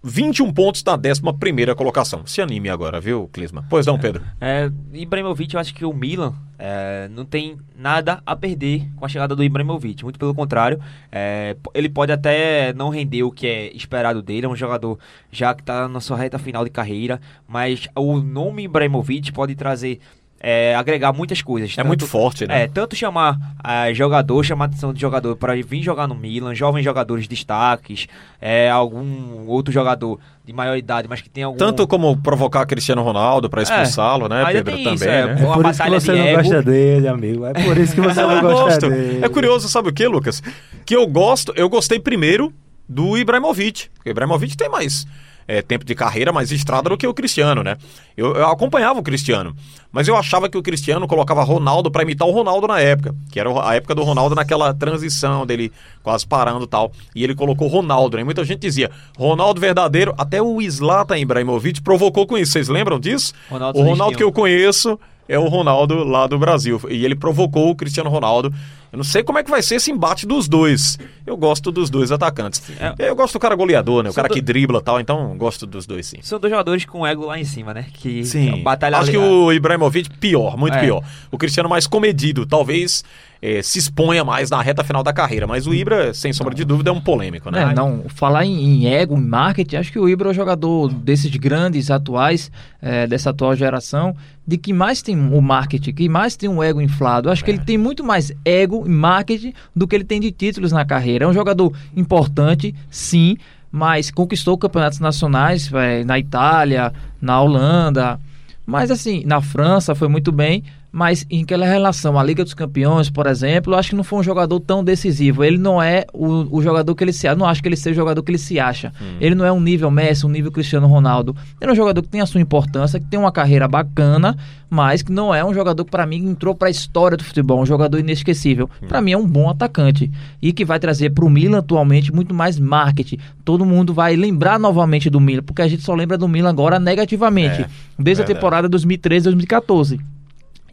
21 0.03 0.53
pontos 0.53 0.83
na 0.83 0.95
11 0.95 1.75
colocação. 1.77 2.27
Se 2.27 2.41
anime 2.41 2.71
agora, 2.71 3.01
viu, 3.01 3.29
Clisma? 3.33 3.65
Pois 3.69 3.85
não, 3.87 3.99
Pedro. 3.99 4.25
É, 4.41 4.71
Ibrahimovic, 4.93 5.55
eu 5.55 5.61
acho 5.61 5.75
que 5.75 5.85
o 5.85 5.93
Milan 5.93 6.35
é, 6.59 7.09
não 7.11 7.25
tem 7.25 7.59
nada 7.77 8.23
a 8.25 8.35
perder 8.35 8.89
com 8.97 9.05
a 9.05 9.09
chegada 9.09 9.37
do 9.37 9.45
Ibrahimovic. 9.45 10.03
Muito 10.03 10.19
pelo 10.19 10.35
contrário, 10.35 10.81
é, 11.13 11.57
ele 11.75 11.89
pode 11.89 12.13
até 12.13 12.73
não 12.73 12.89
render 12.89 13.23
o 13.23 13.31
que 13.31 13.47
é 13.47 13.77
esperado 13.77 14.23
dele. 14.23 14.47
É 14.47 14.49
um 14.49 14.57
jogador 14.57 14.99
já 15.31 15.55
que 15.55 15.63
está 15.63 15.89
na 15.89 16.01
sua 16.01 16.17
reta 16.17 16.39
final 16.39 16.65
de 16.65 16.71
carreira, 16.71 17.21
mas 17.47 17.89
o 17.95 18.21
nome 18.21 18.65
Ibrahimovic 18.65 19.33
pode 19.33 19.55
trazer. 19.55 20.01
É, 20.43 20.75
agregar 20.75 21.13
muitas 21.13 21.43
coisas. 21.43 21.77
É 21.77 21.85
muito 21.85 22.07
forte, 22.07 22.47
né? 22.47 22.63
É, 22.63 22.67
tanto 22.67 22.97
chamar 22.97 23.37
ah, 23.63 23.93
jogador, 23.93 24.43
chamar 24.43 24.65
a 24.65 24.69
atenção 24.69 24.93
de 24.93 25.01
jogador 25.01 25.37
para 25.37 25.55
vir 25.63 25.83
jogar 25.83 26.07
no 26.09 26.15
Milan, 26.15 26.55
jovens 26.55 26.83
jogadores 26.83 27.29
destaques, 27.29 28.09
é, 28.41 28.71
algum 28.71 29.47
outro 29.47 29.71
jogador 29.71 30.19
de 30.43 30.53
maior 30.55 30.77
idade, 30.77 31.07
mas 31.09 31.21
que 31.21 31.29
tem 31.29 31.45
algum. 31.45 31.59
Tanto 31.59 31.87
como 31.87 32.17
provocar 32.17 32.65
Cristiano 32.65 33.03
Ronaldo 33.03 33.51
para 33.51 33.63
expulsá-lo, 33.63 34.29
né, 34.29 34.39
ainda 34.45 34.65
Pedro? 34.65 34.75
tem 34.75 34.85
Também, 34.85 34.95
isso, 34.95 35.05
é, 35.05 35.27
né? 35.35 35.45
Uma 35.45 35.55
Por 35.55 35.67
isso 35.67 35.73
que 35.73 35.79
batalha 35.79 36.01
você 36.01 36.13
não 36.13 36.25
ego. 36.25 36.37
gosta 36.43 36.63
dele, 36.63 37.09
amigo. 37.09 37.45
É 37.45 37.53
por 37.53 37.77
isso 37.79 37.95
que 37.95 38.01
você 38.01 38.23
não 38.23 38.33
eu 38.33 38.41
gosta 38.41 38.65
gosto. 38.65 38.91
dele. 38.91 39.25
É 39.25 39.29
curioso, 39.29 39.69
sabe 39.69 39.91
o 39.91 39.93
que, 39.93 40.07
Lucas? 40.09 40.43
Que 40.87 40.97
eu 40.97 41.07
gosto, 41.07 41.53
eu 41.55 41.69
gostei 41.69 42.01
primeiro 42.01 42.51
do 42.89 43.19
Ibrahimovic. 43.19 43.89
Porque 43.95 44.09
o 44.09 44.13
Ibrahimovic 44.13 44.57
tem 44.57 44.71
mais 44.71 45.07
é, 45.47 45.63
tempo 45.63 45.85
de 45.85 45.95
carreira, 45.95 46.33
mais 46.33 46.51
estrada 46.53 46.89
do 46.89 46.97
que 46.97 47.07
o 47.07 47.15
Cristiano, 47.15 47.63
né? 47.63 47.77
Eu, 48.17 48.35
eu 48.35 48.47
acompanhava 48.47 48.99
o 48.99 49.03
Cristiano, 49.03 49.55
mas 49.93 50.07
eu 50.07 50.17
achava 50.17 50.49
que 50.49 50.57
o 50.57 50.63
Cristiano 50.63 51.07
colocava 51.07 51.43
Ronaldo 51.43 51.91
para 51.91 52.03
imitar 52.03 52.27
o 52.27 52.31
Ronaldo 52.31 52.67
na 52.67 52.81
época, 52.81 53.15
que 53.33 53.41
era 53.41 53.51
a 53.67 53.75
época 53.75 53.95
do 53.95 54.03
Ronaldo 54.03 54.35
naquela 54.35 54.73
transição 54.75 55.47
dele 55.47 55.73
quase 56.03 56.27
parando 56.27 56.65
e 56.65 56.69
tal. 56.69 56.93
E 57.15 57.25
ele 57.25 57.35
colocou 57.35 57.69
Ronaldo, 57.69 58.17
né? 58.17 58.25
Muita 58.25 58.45
gente 58.45 58.61
dizia 58.61 58.91
Ronaldo 59.17 59.61
verdadeiro, 59.61 60.15
até 60.17 60.41
o 60.41 60.61
Zlatan 60.69 61.19
Ibrahimovic 61.19 61.81
provocou 61.83 62.27
com 62.27 62.37
isso. 62.39 62.53
Vocês 62.53 62.69
lembram 62.69 63.01
disso? 63.01 63.33
Ronaldo 63.51 63.79
o 63.79 63.83
Ronaldo 63.83 64.17
que 64.17 64.23
eu 64.23 64.33
conheço 64.33 64.99
é 65.31 65.39
o 65.39 65.47
Ronaldo 65.49 66.05
lá 66.05 66.27
do 66.27 66.39
Brasil. 66.39 66.81
E 66.91 67.05
ele 67.05 67.15
provocou 67.15 67.71
o 67.71 67.75
Cristiano 67.75 68.11
Ronaldo. 68.11 68.53
Eu 68.93 68.97
não 68.97 69.05
sei 69.05 69.23
como 69.23 69.39
é 69.39 69.45
que 69.45 69.51
vai 69.51 69.63
ser 69.63 69.77
esse 69.77 69.91
embate 69.91 70.27
dos 70.27 70.49
dois. 70.49 70.99
Eu 71.25 71.37
gosto 71.37 71.71
dos 71.71 71.89
dois 71.89 72.11
atacantes. 72.11 72.61
é- 72.99 73.09
Eu 73.09 73.15
gosto 73.15 73.35
do 73.35 73.39
cara 73.39 73.55
goleador, 73.55 74.03
né? 74.03 74.11
O 74.11 74.13
cara 74.15 74.27
do- 74.27 74.35
que 74.35 74.41
dribla 74.41 74.81
e 74.81 74.83
tal, 74.83 75.01
então 75.01 75.31
eu 75.31 75.37
gosto 75.37 75.65
dos 75.65 75.87
dois, 75.87 76.07
sim. 76.07 76.19
São 76.23 76.41
dois 76.41 76.51
jogadores 76.51 76.85
com 76.85 77.07
ego 77.07 77.25
lá 77.27 77.39
em 77.39 77.45
cima, 77.45 77.73
né? 77.73 77.87
Que 77.93 78.25
Sim. 78.25 78.63
batalha 78.63 78.99
Acho 78.99 79.13
que 79.13 79.17
o 79.17 79.53
Ibrahimovic 79.53 80.11
pior, 80.19 80.57
muito 80.57 80.77
É. 80.77 80.81
pior. 80.81 81.05
O 81.31 81.39
Cristiano 81.39 81.69
mais 81.69 81.87
comedido, 81.87 82.45
talvez 82.45 83.05
eh, 83.43 83.63
se 83.63 83.79
exponha 83.79 84.25
mais 84.25 84.51
na 84.51 84.61
reta 84.61 84.85
final 84.85 85.03
da 85.03 85.13
carreira. 85.13 85.47
Mas 85.47 85.67
o 85.67 85.75
Ibra, 85.75 86.13
sem 86.13 86.33
sombra 86.33 86.55
de 86.55 86.65
dúvida, 86.65 86.91
é 86.91 86.93
um 86.93 87.01
polêmico, 87.01 87.51
né? 87.51 87.63
É, 87.63 87.75
não, 87.75 88.05
falar 88.09 88.45
em, 88.45 88.59
em 88.59 88.87
ego, 88.87 89.17
em 89.17 89.21
marketing, 89.21 89.77
acho 89.77 89.93
que 89.93 89.99
o 89.99 90.09
Ibra 90.09 90.29
é 90.29 90.31
o 90.31 90.35
jogador 90.35 90.93
desses 90.93 91.35
grandes 91.37 91.91
atuais, 91.91 92.51
é, 92.81 93.07
dessa 93.07 93.31
atual 93.31 93.55
geração, 93.57 94.15
de 94.47 94.59
que 94.59 94.73
mais 94.73 95.01
tem 95.01 95.17
o 95.17 95.41
marketing, 95.41 95.93
que 95.93 96.09
mais 96.09 96.37
tem 96.37 96.49
um 96.49 96.63
ego 96.63 96.81
inflado. 96.81 97.31
Acho 97.31 97.45
que 97.45 97.51
ele 97.51 97.61
tem 97.61 97.79
muito 97.79 98.05
mais 98.05 98.33
ego 98.45 98.85
em 98.87 98.93
marketing 98.93 99.55
do 99.75 99.87
que 99.87 99.95
ele 99.95 100.05
tem 100.05 100.21
de 100.21 100.31
títulos 100.31 100.73
na 100.73 100.85
carreira. 100.85 101.25
É 101.25 101.29
um 101.29 101.35
jogador 101.35 101.73
importante, 101.97 102.75
sim, 102.91 103.37
mas 103.71 104.11
conquistou 104.11 104.59
campeonatos 104.59 104.99
nacionais 104.99 105.73
é, 105.73 106.05
na 106.05 106.19
Itália, 106.19 106.93
na 107.21 107.41
Holanda, 107.41 108.19
mas 108.67 108.91
assim, 108.91 109.25
na 109.25 109.41
França 109.41 109.95
foi 109.95 110.09
muito 110.09 110.31
bem, 110.31 110.63
mas 110.93 111.25
em 111.31 111.43
aquela 111.43 111.65
relação 111.67 112.19
à 112.19 112.23
Liga 112.23 112.43
dos 112.43 112.55
Campeões, 112.55 113.09
por 113.09 113.27
exemplo, 113.27 113.73
eu 113.73 113.79
acho 113.79 113.91
que 113.91 113.97
não 113.97 114.03
foi 114.05 114.19
um 114.19 114.23
jogador 114.23 114.59
tão 114.61 114.83
decisivo. 114.83 115.45
Ele 115.45 115.59
não 115.59 115.81
é 115.81 116.05
o, 116.13 116.59
o 116.59 116.63
jogador 116.63 116.95
que 116.95 117.05
ele 117.05 117.13
se 117.13 117.29
acha. 117.29 117.37
Não 117.37 117.47
acho 117.47 117.63
que 117.63 117.69
ele 117.69 117.77
seja 117.77 117.93
o 117.93 118.03
jogador 118.03 118.23
que 118.23 118.31
ele 118.31 118.39
se 118.39 118.59
acha. 118.59 118.93
Ele 119.21 119.35
não 119.35 119.45
é 119.45 119.53
um 119.53 119.61
nível 119.61 119.91
Messi, 119.91 120.27
um 120.27 120.31
nível 120.31 120.51
Cristiano 120.51 120.87
Ronaldo. 120.87 121.37
Ele 121.61 121.71
é 121.71 121.73
um 121.73 121.77
jogador 121.77 122.03
que 122.03 122.09
tem 122.09 122.21
a 122.21 122.27
sua 122.27 122.41
importância, 122.41 122.99
que 122.99 123.07
tem 123.07 123.19
uma 123.21 123.31
carreira 123.31 123.69
bacana, 123.69 124.37
mas 124.69 125.03
que 125.03 125.13
não 125.13 125.35
é 125.35 125.45
um 125.45 125.55
jogador 125.55 125.85
que, 125.85 125.91
para 125.91 126.07
mim, 126.07 126.29
entrou 126.29 126.55
para 126.55 126.69
a 126.69 126.71
história 126.71 127.17
do 127.17 127.25
futebol, 127.25 127.61
um 127.61 127.67
jogador 127.67 127.99
inesquecível. 127.99 128.69
Para 128.89 129.01
mim, 129.01 129.13
é 129.13 129.19
um 129.19 129.27
bom 129.27 129.49
atacante 129.49 130.11
e 130.43 130.53
que 130.53 130.65
vai 130.65 130.79
trazer 130.81 131.11
para 131.11 131.25
o 131.25 131.31
Milan 131.31 131.59
atualmente 131.59 132.13
muito 132.13 132.35
mais 132.35 132.59
marketing. 132.59 133.19
Todo 133.45 133.65
mundo 133.65 133.95
vai 133.95 134.17
lembrar 134.17 134.59
novamente 134.59 135.09
do 135.09 135.21
Milan, 135.21 135.43
porque 135.43 135.63
a 135.63 135.69
gente 135.69 135.83
só 135.83 135.95
lembra 135.95 136.19
do 136.19 136.27
Milan 136.29 136.51
agora 136.51 136.79
negativamente, 136.79 137.63
É, 137.63 137.69
desde 137.99 138.23
a 138.23 138.27
temporada 138.27 138.69
2013-2014. 138.69 140.01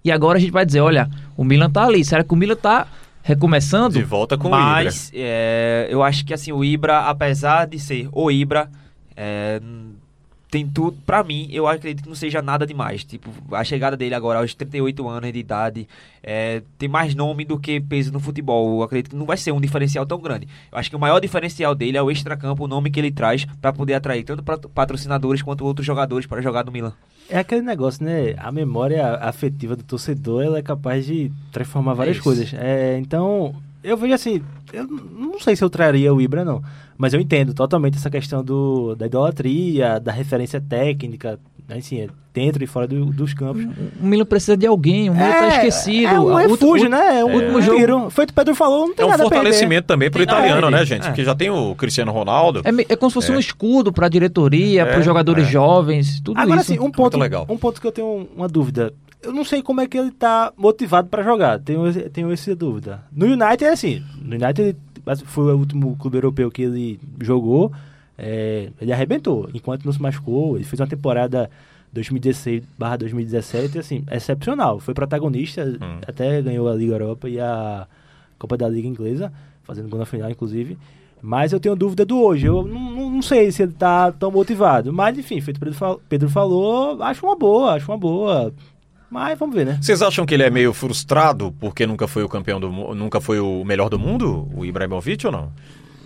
E 0.08 0.12
agora 0.12 0.38
a 0.38 0.42
gente 0.42 0.52
vai 0.52 0.66
dizer, 0.66 0.80
olha, 0.82 1.10
o 1.36 1.44
Milan 1.44 1.70
tá 1.70 1.84
ali. 1.86 2.04
Será 2.06 2.24
que 2.24 2.34
o 2.34 2.38
Milan 2.38 2.56
tá 2.56 2.88
recomeçando? 3.22 3.96
De 4.00 4.04
volta 4.04 4.38
com 4.38 4.50
Mas 4.50 5.12
é, 5.14 5.88
eu 5.90 6.02
acho 6.02 6.26
que 6.26 6.34
assim, 6.34 6.52
o 6.52 6.64
Ibra, 6.64 7.00
apesar 7.02 7.68
de 7.68 7.78
ser 7.80 8.08
o 8.14 8.32
Ibra, 8.32 8.70
é, 9.16 9.60
tem 10.50 10.66
tudo. 10.66 10.98
Pra 11.06 11.24
mim, 11.26 11.50
eu 11.52 11.68
acredito 11.68 12.04
que 12.04 12.08
não 12.10 12.16
seja 12.16 12.42
nada 12.42 12.66
demais. 12.66 13.04
Tipo, 13.04 13.30
a 13.54 13.64
chegada 13.66 13.98
dele 13.98 14.16
agora 14.16 14.40
aos 14.40 14.54
38 14.54 15.06
anos 15.10 15.34
de 15.34 15.40
idade 15.40 15.88
é, 16.24 16.62
tem 16.78 16.88
mais 16.88 17.14
nome 17.14 17.44
do 17.44 17.60
que 17.60 17.82
peso 17.82 18.14
no 18.14 18.20
futebol. 18.22 18.78
Eu 18.78 18.84
acredito 18.84 19.10
que 19.10 19.16
não 19.18 19.26
vai 19.26 19.36
ser 19.36 19.52
um 19.52 19.60
diferencial 19.60 20.06
tão 20.06 20.20
grande. 20.22 20.48
Eu 20.72 20.78
acho 20.78 20.90
que 20.90 20.96
o 20.96 21.00
maior 21.00 21.20
diferencial 21.20 21.76
dele 21.76 21.98
é 21.98 22.02
o 22.02 22.10
extracampo, 22.10 22.64
o 22.64 22.68
nome 22.68 22.90
que 22.90 22.98
ele 23.00 23.12
traz 23.12 23.46
pra 23.62 23.74
poder 23.74 23.96
atrair 23.96 24.24
tanto 24.24 24.42
pat- 24.42 24.68
patrocinadores 24.74 25.42
quanto 25.42 25.66
outros 25.66 25.86
jogadores 25.86 26.26
para 26.26 26.42
jogar 26.42 26.64
no 26.64 26.72
Milan. 26.72 26.94
É 27.30 27.40
aquele 27.40 27.62
negócio, 27.62 28.04
né? 28.04 28.36
A 28.38 28.52
memória 28.52 29.16
afetiva 29.16 29.76
do 29.76 29.84
torcedor, 29.84 30.44
ela 30.44 30.60
é 30.60 30.62
capaz 30.62 31.06
de 31.06 31.32
transformar 31.52 31.94
várias 31.94 32.18
isso. 32.18 32.24
coisas. 32.24 32.54
É, 32.54 32.98
então, 32.98 33.54
eu 33.84 33.98
vejo 33.98 34.14
assim, 34.14 34.42
eu 34.72 34.88
não 34.88 35.40
sei 35.40 35.56
se 35.56 35.64
eu 35.64 35.70
traria 35.70 36.14
o 36.14 36.22
Ibra, 36.22 36.46
não. 36.46 36.62
Mas 36.98 37.14
eu 37.14 37.20
entendo 37.20 37.54
totalmente 37.54 37.98
essa 37.98 38.10
questão 38.10 38.44
do, 38.44 38.96
da 38.96 39.06
idolatria, 39.06 40.00
da 40.00 40.12
referência 40.12 40.60
técnica, 40.60 41.40
assim, 41.70 42.00
é 42.02 42.08
dentro 42.34 42.64
e 42.64 42.68
fora 42.68 42.88
do- 42.88 43.08
dos 43.08 43.34
campos. 43.34 43.66
O 44.00 44.06
Milan 44.06 44.26
precisa 44.26 44.56
de 44.56 44.66
alguém, 44.68 45.10
o 45.10 45.14
Milan 45.14 45.30
tá 45.32 45.48
esquecido. 45.50 46.08
É 46.08 46.20
um 46.20 46.36
refúgio, 46.36 46.86
o- 46.88 46.90
né? 46.90 47.20
É 47.20 47.26
um 47.26 47.30
o 47.30 47.34
último 47.36 47.62
jogo- 47.62 47.78
tiro. 47.80 48.10
Foi 48.10 48.24
o 48.24 48.28
que 48.28 48.32
o 48.32 48.36
Pedro 48.36 48.56
falou, 48.56 48.88
não 48.88 48.94
tem 48.96 49.04
É 49.04 49.08
um 49.08 49.12
nada 49.12 49.24
fortalecimento 49.24 49.88
também 49.88 50.10
pro 50.12 50.20
Tem 50.20 50.28
nada 50.28 50.40
a 50.40 50.46
italiano, 50.46 50.70
né, 50.70 50.86
gente? 50.86 51.04
É. 51.04 51.08
Porque 51.08 51.24
já 51.26 51.34
tem 51.36 51.50
o 51.50 51.74
Cristiano 51.76 52.12
Ronaldo. 52.12 52.62
É, 52.64 52.94
é 52.94 52.96
como 52.96 53.10
se 53.10 53.16
fosse 53.16 53.32
É. 53.32 53.36
um 53.36 53.40
escudo 53.40 53.92
pra 53.92 54.08
diretoria, 54.08 54.84
É, 54.84 54.86
pros 54.94 55.04
jogadores 55.04 55.48
é. 55.48 55.52
jovens, 55.52 56.20
tudo 56.22 56.40
Agora 56.40 56.62
isso. 56.62 56.74
sim, 56.74 56.80
um 56.80 56.92
ponto, 56.92 57.18
legal. 57.18 57.46
um 57.50 57.58
ponto 57.58 57.82
que 57.82 57.88
eu 57.88 57.92
tenho 57.92 58.28
uma 58.36 58.48
dúvida. 58.48 58.94
Eu 59.24 59.34
não 59.34 59.44
sei 59.44 59.64
como 59.64 59.82
é 59.82 59.88
que 59.88 59.98
ele 59.98 60.12
tá 60.12 60.54
motivado 60.56 61.08
pra 61.10 61.24
jogar. 61.24 61.60
Tenho, 61.60 61.92
tenho 62.12 62.32
essa 62.32 62.56
dúvida. 62.56 63.02
No 63.12 63.26
United 63.26 63.66
é 63.66 63.70
assim. 63.70 64.04
No 64.22 64.36
United 64.36 64.78
foi 65.26 65.54
o 65.54 65.58
último 65.58 65.98
clube 65.98 66.18
europeu 66.18 66.52
que 66.52 66.62
ele 66.62 67.00
jogou. 67.22 67.72
É, 68.18 68.70
ele 68.82 68.92
arrebentou. 68.92 69.50
Enquanto 69.54 69.86
não 69.86 69.94
se 69.94 70.02
machucou, 70.02 70.56
ele 70.56 70.64
fez 70.66 70.80
uma 70.80 70.88
temporada 70.88 71.50
2016/2017 72.80 73.80
assim, 73.80 74.04
excepcional. 74.12 74.80
Foi 74.80 74.94
protagonista, 74.94 75.64
Hum. 75.64 76.00
até 76.08 76.42
ganhou 76.42 76.68
a 76.70 76.74
Liga 76.76 76.94
Europa 76.94 77.30
e 77.30 77.40
a 77.40 77.88
Copa 78.38 78.58
da 78.58 78.68
Liga 78.70 78.88
Inglesa, 78.88 79.32
fazendo 79.64 79.90
gol 79.90 80.00
na 80.00 80.06
final, 80.06 80.30
inclusive. 80.30 80.78
Mas 81.22 81.52
eu 81.52 81.60
tenho 81.60 81.76
dúvida 81.76 82.06
do 82.06 82.20
hoje. 82.22 82.46
Eu 82.46 82.64
não, 82.64 82.92
não- 82.92 83.10
não 83.10 83.22
sei 83.24 83.52
se 83.52 83.64
ele 83.64 83.72
tá 83.72 84.12
tão 84.12 84.30
motivado. 84.32 84.94
Mas, 84.94 85.18
enfim, 85.18 85.42
feito 85.42 85.60
Pedro, 85.60 85.74
fal- 85.74 86.00
Pedro 86.08 86.30
falou, 86.30 87.02
acho 87.02 87.26
uma 87.26 87.36
boa, 87.36 87.74
acho 87.74 87.92
uma 87.92 87.98
boa. 87.98 88.54
Mas 89.10 89.40
vamos 89.40 89.56
ver, 89.56 89.66
né? 89.66 89.80
Vocês 89.82 90.02
acham 90.02 90.26
que 90.26 90.34
ele 90.36 90.44
é 90.44 90.50
meio 90.50 90.74
frustrado 90.74 91.52
porque 91.60 91.88
nunca 91.88 92.08
foi 92.08 92.24
o 92.24 92.30
campeão 92.30 92.60
do 92.60 92.70
nunca 92.94 93.20
foi 93.20 93.40
o 93.40 93.64
melhor 93.66 93.90
do 93.90 93.98
mundo, 93.98 94.48
o 94.54 94.64
Ibrahimovic 94.66 95.26
ou 95.26 95.32
não? 95.32 95.52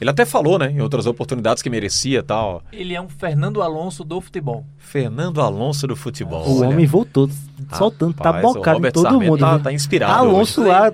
Ele 0.01 0.09
até 0.09 0.25
falou, 0.25 0.57
né, 0.57 0.71
em 0.71 0.81
outras 0.81 1.05
oportunidades 1.05 1.61
que 1.61 1.69
merecia 1.69 2.19
e 2.19 2.23
tal. 2.23 2.63
Ele 2.73 2.95
é 2.95 2.99
um 2.99 3.07
Fernando 3.07 3.61
Alonso 3.61 4.03
do 4.03 4.19
futebol. 4.19 4.65
Fernando 4.77 5.39
Alonso 5.39 5.85
do 5.87 5.95
futebol. 5.95 6.43
O 6.45 6.59
olha. 6.59 6.69
homem 6.69 6.87
voltou, 6.87 7.29
soltando, 7.77 8.13
tá 8.15 8.31
Rapaz, 8.31 8.43
o 8.45 8.53
bocado 8.55 8.87
em 8.87 8.91
todo 8.91 9.03
Sarmento 9.03 9.31
mundo. 9.31 9.39
tá- 9.39 9.59
tá 9.59 9.71
inspirado 9.71 10.13
Alonso 10.13 10.61
hoje. 10.61 10.69
lá, 10.71 10.91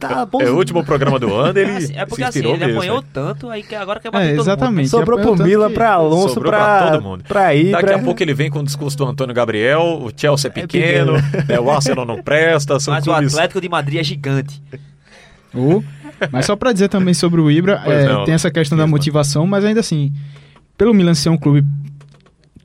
tá 0.00 0.26
bom. 0.26 0.40
É 0.42 0.50
o 0.50 0.56
último 0.56 0.84
programa 0.84 1.18
do 1.20 1.32
ano, 1.32 1.56
ele 1.58 1.70
Assim, 1.70 1.96
é 1.96 2.04
porque 2.04 2.22
se 2.22 2.28
assim, 2.28 2.38
inspirou 2.40 2.56
ele 2.56 2.66
mesmo. 2.66 2.80
apanhou 2.80 3.00
né? 3.00 3.06
tanto, 3.12 3.48
aí 3.48 3.62
que 3.62 3.74
agora 3.76 4.00
quer 4.00 4.08
É, 4.08 4.10
bater 4.10 4.30
todo 4.36 4.40
exatamente. 4.40 4.88
Sobrou 4.88 5.18
Apanhou 5.20 5.36
pro 5.36 5.44
que- 5.68 5.74
pra 5.74 5.92
Alonso, 5.92 6.34
Sobrou 6.34 6.52
pra, 6.52 6.58
pra 6.78 6.90
todo 6.90 7.02
mundo. 7.02 7.24
pra 7.28 7.54
ir. 7.54 7.70
Daqui 7.70 7.84
pra... 7.86 7.96
a 7.96 8.02
pouco 8.02 8.22
ele 8.22 8.34
vem 8.34 8.50
com 8.50 8.58
o 8.58 8.64
discurso 8.64 8.96
do 8.98 9.04
Antônio 9.06 9.34
Gabriel, 9.34 10.00
o 10.02 10.10
Chelsea 10.14 10.48
é 10.48 10.52
pequeno, 10.52 11.14
pequeno. 11.22 11.44
né, 11.48 11.60
o 11.60 11.70
Arsenal 11.70 12.04
não 12.04 12.20
presta, 12.22 12.74
mundo. 12.74 12.80
são 12.82 12.92
Mas 12.92 13.06
o 13.06 13.10
clubes... 13.12 13.34
Atlético 13.34 13.60
de 13.60 13.68
Madrid 13.68 14.00
é 14.00 14.02
gigante. 14.04 14.60
Ou- 15.56 15.82
mas 16.32 16.46
só 16.46 16.56
pra 16.56 16.72
dizer 16.72 16.88
também 16.88 17.12
sobre 17.14 17.40
o 17.40 17.50
Ibra, 17.50 17.82
é, 17.84 18.06
não, 18.08 18.24
tem 18.24 18.34
essa 18.34 18.50
questão 18.50 18.76
da 18.76 18.84
Griezmann. 18.84 18.98
motivação, 18.98 19.46
mas 19.46 19.64
ainda 19.64 19.80
assim, 19.80 20.12
pelo 20.78 20.94
Milan 20.94 21.14
ser 21.14 21.28
um 21.28 21.36
clube 21.36 21.66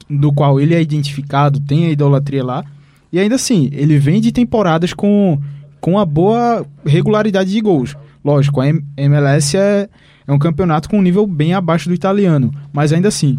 do 0.10 0.32
qual 0.32 0.60
ele 0.60 0.74
é 0.76 0.82
identificado, 0.82 1.60
tem 1.60 1.88
a 1.88 1.90
idolatria 1.92 2.44
lá, 2.44 2.64
e 3.12 3.20
ainda 3.20 3.36
assim, 3.36 3.70
ele 3.74 3.98
vem 3.98 4.22
de 4.22 4.32
temporadas 4.32 4.94
com, 4.94 5.40
com 5.80 5.92
uma 5.92 6.06
boa 6.06 6.66
regularidade 6.86 7.52
de 7.52 7.60
gols. 7.62 7.96
Lógico, 8.24 8.62
a 8.62 8.68
MLS 8.98 9.58
é, 9.58 9.90
é 10.28 10.32
um 10.32 10.40
campeonato 10.40 10.90
com 10.90 11.00
um 11.00 11.02
nível 11.02 11.26
bem 11.26 11.54
abaixo 11.54 11.90
do 11.90 11.96
italiano, 11.96 12.54
mas 12.72 12.94
ainda 12.94 13.08
assim, 13.08 13.38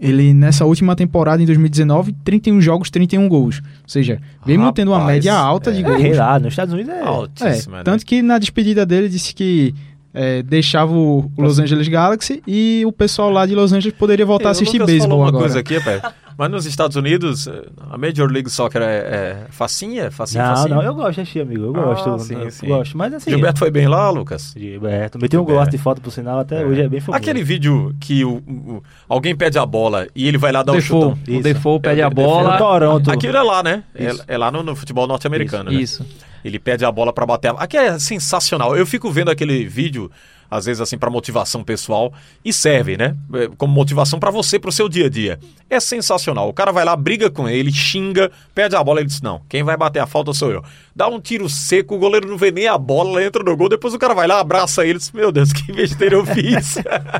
ele 0.00 0.32
nessa 0.32 0.64
última 0.64 0.94
temporada, 0.94 1.42
em 1.42 1.46
2019, 1.46 2.14
31 2.24 2.60
jogos, 2.60 2.90
31 2.90 3.28
gols. 3.28 3.60
Ou 3.64 3.88
seja, 3.88 4.20
vem 4.46 4.56
Rapaz, 4.56 4.58
mantendo 4.68 4.92
uma 4.92 5.04
média 5.04 5.34
alta 5.34 5.72
de 5.72 5.80
é. 5.80 5.82
gols. 5.82 6.02
É, 6.02 6.14
lá, 6.14 6.38
nos 6.38 6.52
Estados 6.52 6.72
Unidos 6.72 6.92
é. 6.92 7.00
Altíssima, 7.02 7.80
É, 7.80 7.82
tanto 7.82 8.04
que 8.06 8.22
na 8.22 8.38
despedida 8.38 8.86
dele 8.86 9.08
disse 9.08 9.34
que 9.34 9.74
é, 10.14 10.42
deixava 10.42 10.92
o 10.92 11.30
Los 11.36 11.58
Angeles 11.58 11.86
Galaxy 11.88 12.42
e 12.46 12.82
o 12.86 12.92
pessoal 12.92 13.30
lá 13.30 13.44
de 13.46 13.54
Los 13.54 13.72
Angeles 13.72 13.96
poderia 13.98 14.24
voltar 14.24 14.46
a 14.46 14.48
É, 14.48 14.50
o 14.50 14.52
assistir 14.52 14.78
beisebol 14.84 15.08
falou 15.08 15.22
uma 15.24 15.28
agora. 15.28 15.44
coisa 15.44 15.60
aqui, 15.60 15.80
pé. 15.80 16.00
Mas 16.38 16.50
nos 16.52 16.66
Estados 16.66 16.94
Unidos, 16.96 17.48
eh, 17.48 17.64
a 17.90 17.98
Major 17.98 18.30
League 18.30 18.48
Soccer 18.48 18.80
é, 18.80 18.86
é 18.86 19.46
facinha? 19.50 20.08
facinha, 20.08 20.46
Não, 20.46 20.54
facinha? 20.56 20.74
não, 20.76 20.82
eu 20.84 20.94
gosto 20.94 21.20
assistir, 21.20 21.40
amigo. 21.40 21.64
Eu 21.64 21.76
Ah, 21.76 21.82
gosto. 21.86 22.18
sim, 22.20 22.34
eu 22.40 22.50
sim. 22.52 22.66
gosto. 22.68 22.96
Mas 22.96 23.12
assim. 23.12 23.30
Gilberto 23.32 23.58
foi 23.58 23.72
bem 23.72 23.88
lá, 23.88 24.08
Lucas? 24.08 24.54
Gilberto. 24.56 25.18
Meteu 25.20 25.42
um 25.42 25.44
bem. 25.44 25.68
de 25.68 25.78
foto 25.78 26.00
pro 26.00 26.12
sinal, 26.12 26.38
até 26.38 26.64
hoje 26.64 26.82
é 26.82 26.88
bem 26.88 27.00
famoso. 27.00 27.20
Aquele 27.20 27.42
vídeo 27.42 27.92
que 28.00 28.24
o, 28.24 28.36
o- 28.36 28.82
alguém 29.08 29.34
pede 29.34 29.58
a 29.58 29.66
bola 29.66 30.06
e 30.14 30.28
ele 30.28 30.38
vai 30.38 30.52
lá 30.52 30.62
dar 30.62 30.74
o 30.74 30.76
Default. 30.76 31.16
chutão. 31.16 31.34
O 31.34 31.38
Isso. 31.38 31.42
Default 31.42 31.82
pede 31.82 32.00
É, 32.00 32.04
a 32.04 32.08
o 32.08 32.10
bola. 32.12 32.52
No 32.52 32.58
Toronto. 32.58 33.10
Aquilo 33.10 33.36
é 33.36 33.42
lá, 33.42 33.60
né? 33.60 33.82
É, 33.92 34.34
é 34.34 34.38
lá 34.38 34.52
no, 34.52 34.62
no 34.62 34.76
futebol 34.76 35.08
norte-americano, 35.08 35.72
né? 35.72 35.76
Isso. 35.80 36.06
Ele 36.44 36.60
pede 36.60 36.84
a 36.84 36.92
bola 36.92 37.12
pra 37.12 37.26
bater. 37.26 37.48
a- 37.50 37.54
Aqui 37.58 37.76
é 37.76 37.98
sensacional. 37.98 38.76
Eu 38.76 38.86
fico 38.86 39.10
vendo 39.10 39.28
aquele 39.28 39.66
vídeo, 39.66 40.08
às 40.50 40.64
vezes 40.66 40.80
assim, 40.80 40.96
pra 40.98 41.10
motivação 41.10 41.62
pessoal 41.62 42.12
e 42.44 42.52
serve, 42.52 42.96
né? 42.96 43.14
É, 43.34 43.48
Como 43.56 43.72
motivação 43.72 44.18
pra 44.18 44.30
você, 44.30 44.58
pro 44.58 44.72
seu 44.72 44.88
dia 44.88 45.06
a 45.06 45.10
dia. 45.10 45.38
É 45.70 45.78
sensacional. 45.80 46.48
O 46.48 46.52
cara 46.52 46.72
vai 46.72 46.84
lá, 46.84 46.96
briga 46.96 47.30
com 47.30 47.48
ele, 47.48 47.70
xinga, 47.72 48.30
pede 48.54 48.74
a 48.74 48.82
bola, 48.82 49.00
ele 49.00 49.08
diz: 49.08 49.20
Não, 49.20 49.42
quem 49.48 49.62
vai 49.62 49.76
bater 49.76 50.00
a 50.00 50.06
falta 50.06 50.32
sou 50.32 50.50
eu. 50.50 50.62
Dá 50.96 51.06
um 51.06 51.20
tiro 51.20 51.48
seco, 51.48 51.94
o 51.94 51.98
goleiro 51.98 52.26
não 52.28 52.36
vê 52.36 52.50
nem 52.50 52.66
a 52.66 52.76
bola, 52.78 53.22
entra 53.22 53.42
no 53.44 53.56
gol, 53.56 53.68
depois 53.68 53.92
o 53.94 53.98
cara 53.98 54.14
vai 54.14 54.26
lá, 54.26 54.40
abraça 54.40 54.82
ele 54.84 54.94
e 54.96 54.98
diz: 54.98 55.12
Meu 55.12 55.30
Deus, 55.30 55.52
que 55.54 55.72
besteira 55.72 56.14
eu 56.16 56.24
fiz. 56.26 56.76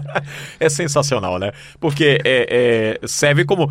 é 0.59 0.69
sensacional, 0.69 1.39
né? 1.39 1.53
Porque 1.79 2.21
é, 2.25 2.99
é, 3.03 3.07
serve 3.07 3.45
como 3.45 3.71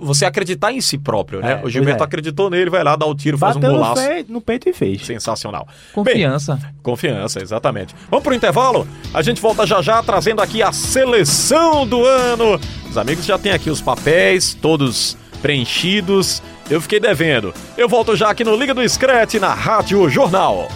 você 0.00 0.24
acreditar 0.24 0.72
em 0.72 0.80
si 0.80 0.98
próprio, 0.98 1.40
né? 1.40 1.60
É, 1.62 1.64
o 1.64 1.70
Gilberto 1.70 2.02
é. 2.02 2.06
acreditou 2.06 2.50
nele, 2.50 2.70
vai 2.70 2.84
lá, 2.84 2.96
dá 2.96 3.06
o 3.06 3.14
tiro, 3.14 3.38
faz 3.38 3.56
um 3.56 3.60
Bateu 3.60 3.76
no, 3.76 3.82
golaço. 3.82 4.02
fe- 4.02 4.26
no 4.28 4.40
peito 4.40 4.68
e 4.68 4.72
fez. 4.72 5.04
Sensacional. 5.06 5.66
Confiança. 5.92 6.56
Bem, 6.56 6.70
confiança, 6.82 7.40
exatamente. 7.42 7.94
Vamos 8.10 8.22
pro 8.22 8.34
intervalo? 8.34 8.86
A 9.12 9.22
gente 9.22 9.40
volta 9.40 9.66
já 9.66 9.82
já 9.82 10.02
trazendo 10.02 10.40
aqui 10.40 10.62
a 10.62 10.72
seleção 10.72 11.86
do 11.86 12.04
ano. 12.04 12.60
Os 12.88 12.96
amigos 12.96 13.24
já 13.24 13.38
têm 13.38 13.52
aqui 13.52 13.70
os 13.70 13.80
papéis, 13.80 14.54
todos 14.54 15.16
preenchidos. 15.42 16.42
Eu 16.70 16.80
fiquei 16.80 17.00
devendo. 17.00 17.52
Eu 17.76 17.88
volto 17.88 18.14
já 18.16 18.30
aqui 18.30 18.44
no 18.44 18.54
Liga 18.54 18.72
do 18.72 18.88
Scratch 18.88 19.34
na 19.34 19.52
Rádio 19.52 20.08
Jornal. 20.08 20.68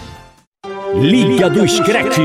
Liga 0.95 1.49
do 1.51 1.69
Screte. 1.69 2.21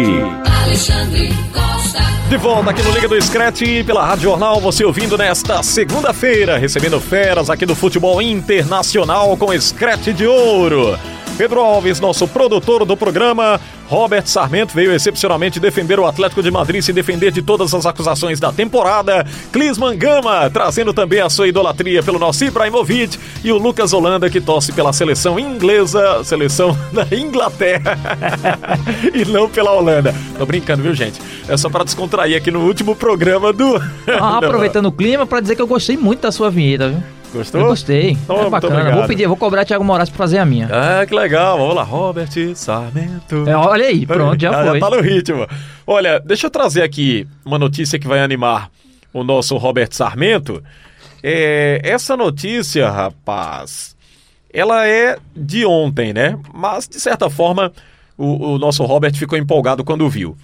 Alexandre 0.63 1.33
Costa. 1.53 1.99
De 2.29 2.37
volta 2.37 2.69
aqui 2.69 2.83
no 2.83 2.91
Liga 2.91 3.07
do 3.07 3.19
Scratch 3.19 3.61
pela 3.85 4.05
Rádio 4.05 4.25
Jornal, 4.25 4.59
você 4.59 4.85
ouvindo 4.85 5.17
nesta 5.17 5.63
segunda-feira, 5.63 6.57
recebendo 6.57 6.99
feras 7.01 7.49
aqui 7.49 7.65
do 7.65 7.75
futebol 7.75 8.21
internacional 8.21 9.35
com 9.35 9.59
Scratch 9.59 10.09
de 10.13 10.27
Ouro. 10.27 10.97
Pedro 11.39 11.61
Alves, 11.61 12.01
nosso 12.01 12.27
produtor 12.27 12.83
do 12.83 12.97
programa, 12.97 13.61
Robert 13.87 14.27
Sarmento 14.27 14.75
veio 14.75 14.91
excepcionalmente 14.91 15.57
defender 15.57 15.97
o 15.97 16.05
Atlético 16.05 16.43
de 16.43 16.51
Madrid, 16.51 16.81
se 16.81 16.91
defender 16.91 17.31
de 17.31 17.41
todas 17.41 17.73
as 17.73 17.85
acusações 17.85 18.41
da 18.41 18.51
temporada. 18.51 19.25
Clisman 19.49 19.97
Gama, 19.97 20.49
trazendo 20.49 20.93
também 20.93 21.21
a 21.21 21.29
sua 21.29 21.47
idolatria 21.47 22.03
pelo 22.03 22.19
nosso 22.19 22.43
Ibrahimovic. 22.43 23.17
E 23.41 23.53
o 23.53 23.57
Lucas 23.57 23.93
Holanda, 23.93 24.29
que 24.29 24.41
torce 24.41 24.73
pela 24.73 24.91
seleção 24.91 25.39
inglesa, 25.39 26.25
seleção 26.25 26.77
da 26.91 27.07
Inglaterra. 27.15 27.97
e 29.15 29.23
não 29.23 29.47
pela 29.47 29.71
Holanda. 29.71 30.13
Tô 30.37 30.45
brincando, 30.45 30.83
viu, 30.83 30.93
gente? 30.93 31.21
É 31.47 31.55
só 31.55 31.69
pra 31.69 31.85
descontrair 31.85 32.35
aqui 32.35 32.51
no 32.51 32.65
último 32.65 32.97
programa 32.97 33.53
do. 33.53 33.79
Ah, 34.19 34.39
aproveitando 34.39 34.87
o 34.87 34.91
clima 34.91 35.25
pra 35.25 35.39
dizer 35.39 35.55
que 35.55 35.61
eu 35.61 35.67
gostei 35.67 35.95
muito 35.95 36.19
da 36.19 36.31
sua 36.33 36.49
vinheta, 36.49 36.89
viu? 36.89 37.18
Gostou? 37.33 37.61
Eu 37.61 37.67
gostei. 37.67 38.11
Então, 38.11 38.47
é 38.47 38.49
bacana. 38.49 38.91
Vou 38.95 39.05
pedir, 39.07 39.27
vou 39.27 39.37
cobrar 39.37 39.63
Thiago 39.65 39.83
Moraes 39.83 40.09
pra 40.09 40.17
fazer 40.17 40.37
a 40.39 40.45
minha. 40.45 40.67
Ah, 40.71 41.05
que 41.05 41.13
legal. 41.13 41.57
Vamos 41.57 41.75
lá, 41.75 41.83
Robert 41.83 42.29
Sarmento. 42.55 43.47
É, 43.47 43.55
olha 43.55 43.85
aí, 43.85 44.05
pronto, 44.05 44.41
já 44.41 44.49
Ah, 44.61 44.65
foi. 44.65 44.79
tá 44.79 44.89
no 44.89 45.01
ritmo. 45.01 45.47
Olha, 45.85 46.19
deixa 46.19 46.47
eu 46.47 46.51
trazer 46.51 46.81
aqui 46.83 47.27
uma 47.45 47.59
notícia 47.59 47.99
que 47.99 48.07
vai 48.07 48.19
animar 48.19 48.69
o 49.13 49.23
nosso 49.23 49.55
Robert 49.57 49.89
Sarmento. 49.91 50.63
É, 51.21 51.81
essa 51.83 52.15
notícia, 52.17 52.89
rapaz, 52.89 53.95
ela 54.53 54.87
é 54.87 55.17
de 55.35 55.65
ontem, 55.65 56.13
né? 56.13 56.37
Mas, 56.53 56.87
de 56.87 56.99
certa 56.99 57.29
forma, 57.29 57.71
o, 58.17 58.53
o 58.53 58.57
nosso 58.57 58.83
Robert 58.85 59.13
ficou 59.15 59.37
empolgado 59.37 59.83
quando 59.83 60.09
viu. 60.09 60.35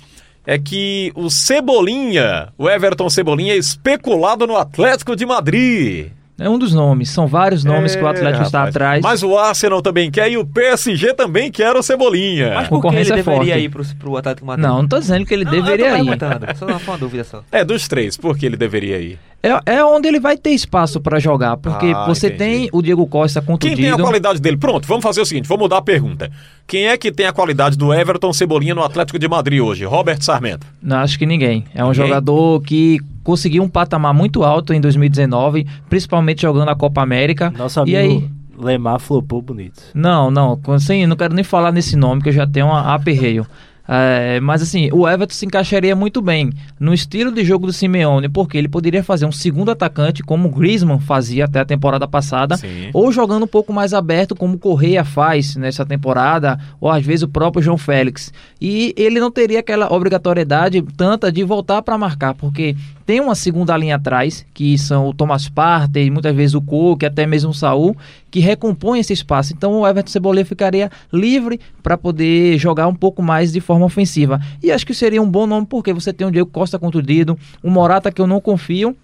É 0.48 0.60
que 0.60 1.12
o 1.16 1.28
Cebolinha, 1.30 2.50
o 2.58 2.70
Everton 2.70 3.10
Cebolinha, 3.10 3.54
é 3.54 3.58
especulado 3.58 4.46
no 4.46 4.56
Atlético 4.56 5.16
de 5.16 5.26
Madrid. 5.26 6.12
É 6.38 6.50
um 6.50 6.60
dos 6.60 6.74
nomes, 6.74 7.10
são 7.10 7.28
vários 7.28 7.64
nomes 7.64 7.96
que 7.96 8.04
o 8.04 8.08
Atlético 8.08 8.44
É, 8.44 8.46
está 8.46 8.58
rapaz. 8.60 8.76
atrás. 8.76 9.02
Mas 9.04 9.24
o 9.24 9.38
Arsenal 9.38 9.82
também 9.82 10.12
quer 10.12 10.30
e 10.30 10.38
o 10.38 10.46
PSG 10.46 11.14
também 11.14 11.50
quer 11.50 11.74
o 11.76 11.82
Cebolinha. 11.82 12.54
Mas 12.56 12.68
por 12.68 12.82
que 12.82 12.88
ele 12.88 13.06
concorrência 13.06 13.14
é 13.14 13.16
deveria 13.16 13.54
forte. 13.54 13.66
ir 13.66 13.70
pro, 13.70 13.86
pro 13.98 14.18
Atlético 14.18 14.46
Madrid? 14.48 14.66
Não, 14.68 14.82
não 14.82 14.88
tô 14.88 15.00
dizendo 15.00 15.26
que 15.26 15.34
ele 15.34 15.46
Não, 15.46 15.52
deveria 15.52 15.98
eu 15.98 16.18
tô 16.18 16.26
ir. 16.26 16.56
Só 16.58 16.66
uma, 16.66 16.78
uma 16.78 16.98
dúvida 16.98 17.24
só. 17.24 17.42
É, 17.52 17.64
dos 17.64 17.88
três, 17.88 18.18
por 18.18 18.38
que 18.38 18.46
ele 18.46 18.58
deveria 18.58 19.00
ir? 19.00 19.18
É, 19.42 19.76
é 19.78 19.86
onde 19.86 20.08
ele 20.10 20.20
vai 20.20 20.36
ter 20.36 20.50
espaço 20.50 21.00
pra 21.00 21.20
jogar, 21.20 21.56
porque 21.56 21.86
Ah, 21.96 22.06
você 22.08 22.28
entendi. 22.28 22.38
tem 22.40 22.70
o 22.74 22.82
Diego 22.82 23.06
Costa 23.08 23.40
Quem 23.42 23.46
tem 23.58 23.70
a 23.70 23.70
contundido. 23.92 23.98
qualidade 24.04 24.42
dele? 24.42 24.58
Pronto, 24.58 24.86
vamos 24.88 25.04
fazer 25.04 25.22
o 25.22 25.26
seguinte, 25.26 25.48
vou 25.48 25.58
mudar 25.58 25.78
a 25.78 25.82
pergunta. 25.84 26.30
Quem 26.68 26.88
é 26.88 26.98
que 26.98 27.12
tem 27.12 27.28
a 27.28 27.32
qualidade 27.32 27.78
do 27.78 27.94
Everton 27.94 28.34
Cebolinha 28.34 28.74
no 28.76 28.84
Atlético 28.84 29.18
de 29.20 29.28
Madrid 29.28 29.62
hoje? 29.62 29.86
Robert 29.86 30.22
Sarmento. 30.22 30.66
Não, 30.82 30.98
acho 30.98 31.18
que 31.20 31.26
ninguém. 31.28 31.64
É 31.76 31.84
um 31.84 31.90
Ninguém? 31.92 32.08
jogador 32.08 32.62
que 32.64 33.00
conseguiu 33.26 33.64
um 33.64 33.68
patamar 33.68 34.14
muito 34.14 34.44
alto 34.44 34.72
em 34.72 34.80
2019, 34.80 35.68
principalmente 35.90 36.44
jogando 36.44 36.70
a 36.70 36.76
Copa 36.76 37.02
América. 37.02 37.52
Nosso 37.58 37.80
e 37.86 37.98
amigo 37.98 38.24
aí, 38.24 38.30
Lemar 38.58 39.00
flopou 39.00 39.42
bonito. 39.42 39.82
não, 39.94 40.32
não, 40.32 40.58
assim, 40.70 41.06
não 41.06 41.18
quero 41.18 41.34
nem 41.34 41.44
falar 41.44 41.74
nesse 41.74 41.98
nome 41.98 42.22
que 42.22 42.30
eu 42.30 42.34
já 42.34 42.48
tenho 42.48 42.68
um 42.68 42.74
aperreio. 42.74 43.46
É, 43.88 44.40
mas 44.40 44.64
assim, 44.64 44.90
o 44.92 45.08
Everton 45.08 45.34
se 45.34 45.46
encaixaria 45.46 45.96
muito 45.96 46.20
bem 46.22 46.52
no 46.80 46.94
estilo 46.94 47.32
de 47.32 47.44
jogo 47.44 47.68
do 47.68 47.74
Simeone, 47.74 48.28
porque 48.28 48.58
ele 48.58 48.68
poderia 48.68 49.04
fazer 49.04 49.26
um 49.26 49.32
segundo 49.32 49.70
atacante, 49.70 50.24
como 50.24 50.48
o 50.48 50.52
Griezmann 50.52 51.00
fazia 51.00 51.46
até 51.46 51.60
a 51.60 51.66
temporada 51.66 52.08
passada, 52.08 52.58
Sim. 52.58 52.90
ou 52.94 53.12
jogando 53.12 53.44
um 53.44 53.48
pouco 53.48 53.72
mais 53.72 53.94
aberto, 53.94 54.36
como 54.36 54.56
o 54.56 54.60
Correia 54.60 55.04
faz 55.04 55.56
nessa 55.56 55.86
temporada, 55.86 56.60
ou 56.82 56.90
às 56.90 57.06
vezes 57.06 57.24
o 57.24 57.28
próprio 57.28 57.62
João 57.62 57.78
Félix. 57.78 58.34
E 58.60 58.94
ele 58.98 59.20
não 59.20 59.30
teria 59.30 59.60
aquela 59.60 59.94
obrigatoriedade 59.94 60.82
tanta 60.98 61.32
de 61.32 61.44
voltar 61.44 61.84
para 61.84 61.98
marcar, 61.98 62.34
porque 62.34 62.76
tem 63.06 63.20
uma 63.20 63.36
segunda 63.36 63.78
linha 63.78 63.98
atrás, 63.98 64.46
que 64.54 64.78
são 64.78 65.08
o 65.08 65.14
Thomas 65.14 65.48
Partey, 65.48 66.10
muitas 66.10 66.36
vezes 66.36 66.56
o 66.56 66.62
Cook, 66.62 67.04
até 67.04 67.28
mesmo 67.28 67.52
o 67.52 67.54
Saul, 67.54 67.96
que 68.32 68.40
recompõe 68.40 69.00
esse 69.00 69.14
espaço. 69.14 69.54
Então 69.54 69.74
o 69.74 69.88
Everton 69.88 70.10
Cebolinha 70.10 70.46
ficaria 70.46 70.90
livre 71.14 71.60
para 71.84 71.98
poder 71.98 72.58
jogar 72.58 72.88
um 72.88 72.96
pouco 72.96 73.22
mais 73.22 73.52
de 73.52 73.62
forma 73.62 73.86
ofensiva. 73.86 74.42
E 74.62 74.72
acho 74.72 74.86
que 74.86 74.94
seria 74.94 75.22
um 75.22 75.30
bom 75.30 75.46
nome, 75.46 75.68
porque 75.68 75.94
você 75.94 76.12
tem 76.12 76.26
o 76.26 76.32
Diego 76.32 76.50
Costa 76.50 76.80
contundido, 76.80 77.38
o 77.62 77.70
Morata 77.70 78.12
que 78.12 78.22
eu 78.22 78.28
não 78.28 78.42
confio, 78.42 78.96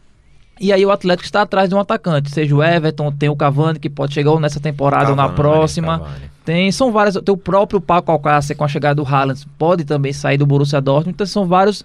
e 0.60 0.74
aí 0.74 0.86
o 0.86 0.92
Atlético 0.92 1.26
está 1.26 1.44
atrás 1.44 1.70
de 1.70 1.76
um 1.76 1.80
atacante, 1.80 2.32
seja 2.32 2.56
o 2.56 2.64
Everton, 2.64 3.12
tem 3.12 3.30
o 3.30 3.36
Cavani 3.36 3.80
que 3.80 3.90
pode 3.90 4.14
chegar 4.14 4.32
ou 4.32 4.40
nessa 4.40 4.60
temporada 4.60 5.12
ou 5.12 5.16
na 5.16 5.24
Cavani, 5.24 5.36
próxima. 5.36 6.00
Cavani. 6.00 6.31
Tem, 6.44 6.72
são 6.72 6.92
várias, 6.92 7.16
tem 7.24 7.34
o 7.34 7.38
próprio 7.38 7.80
Paco 7.80 8.12
Alcácer 8.12 8.58
com 8.58 8.64
a 8.64 8.68
chegada 8.68 8.96
do 8.96 9.06
Haaland, 9.08 9.46
pode 9.60 9.84
também 9.84 10.12
sair 10.12 10.38
do 10.40 10.46
Borussia 10.46 10.82
Dortmund, 10.82 11.14
então 11.14 11.28
são 11.28 11.46
vários, 11.46 11.84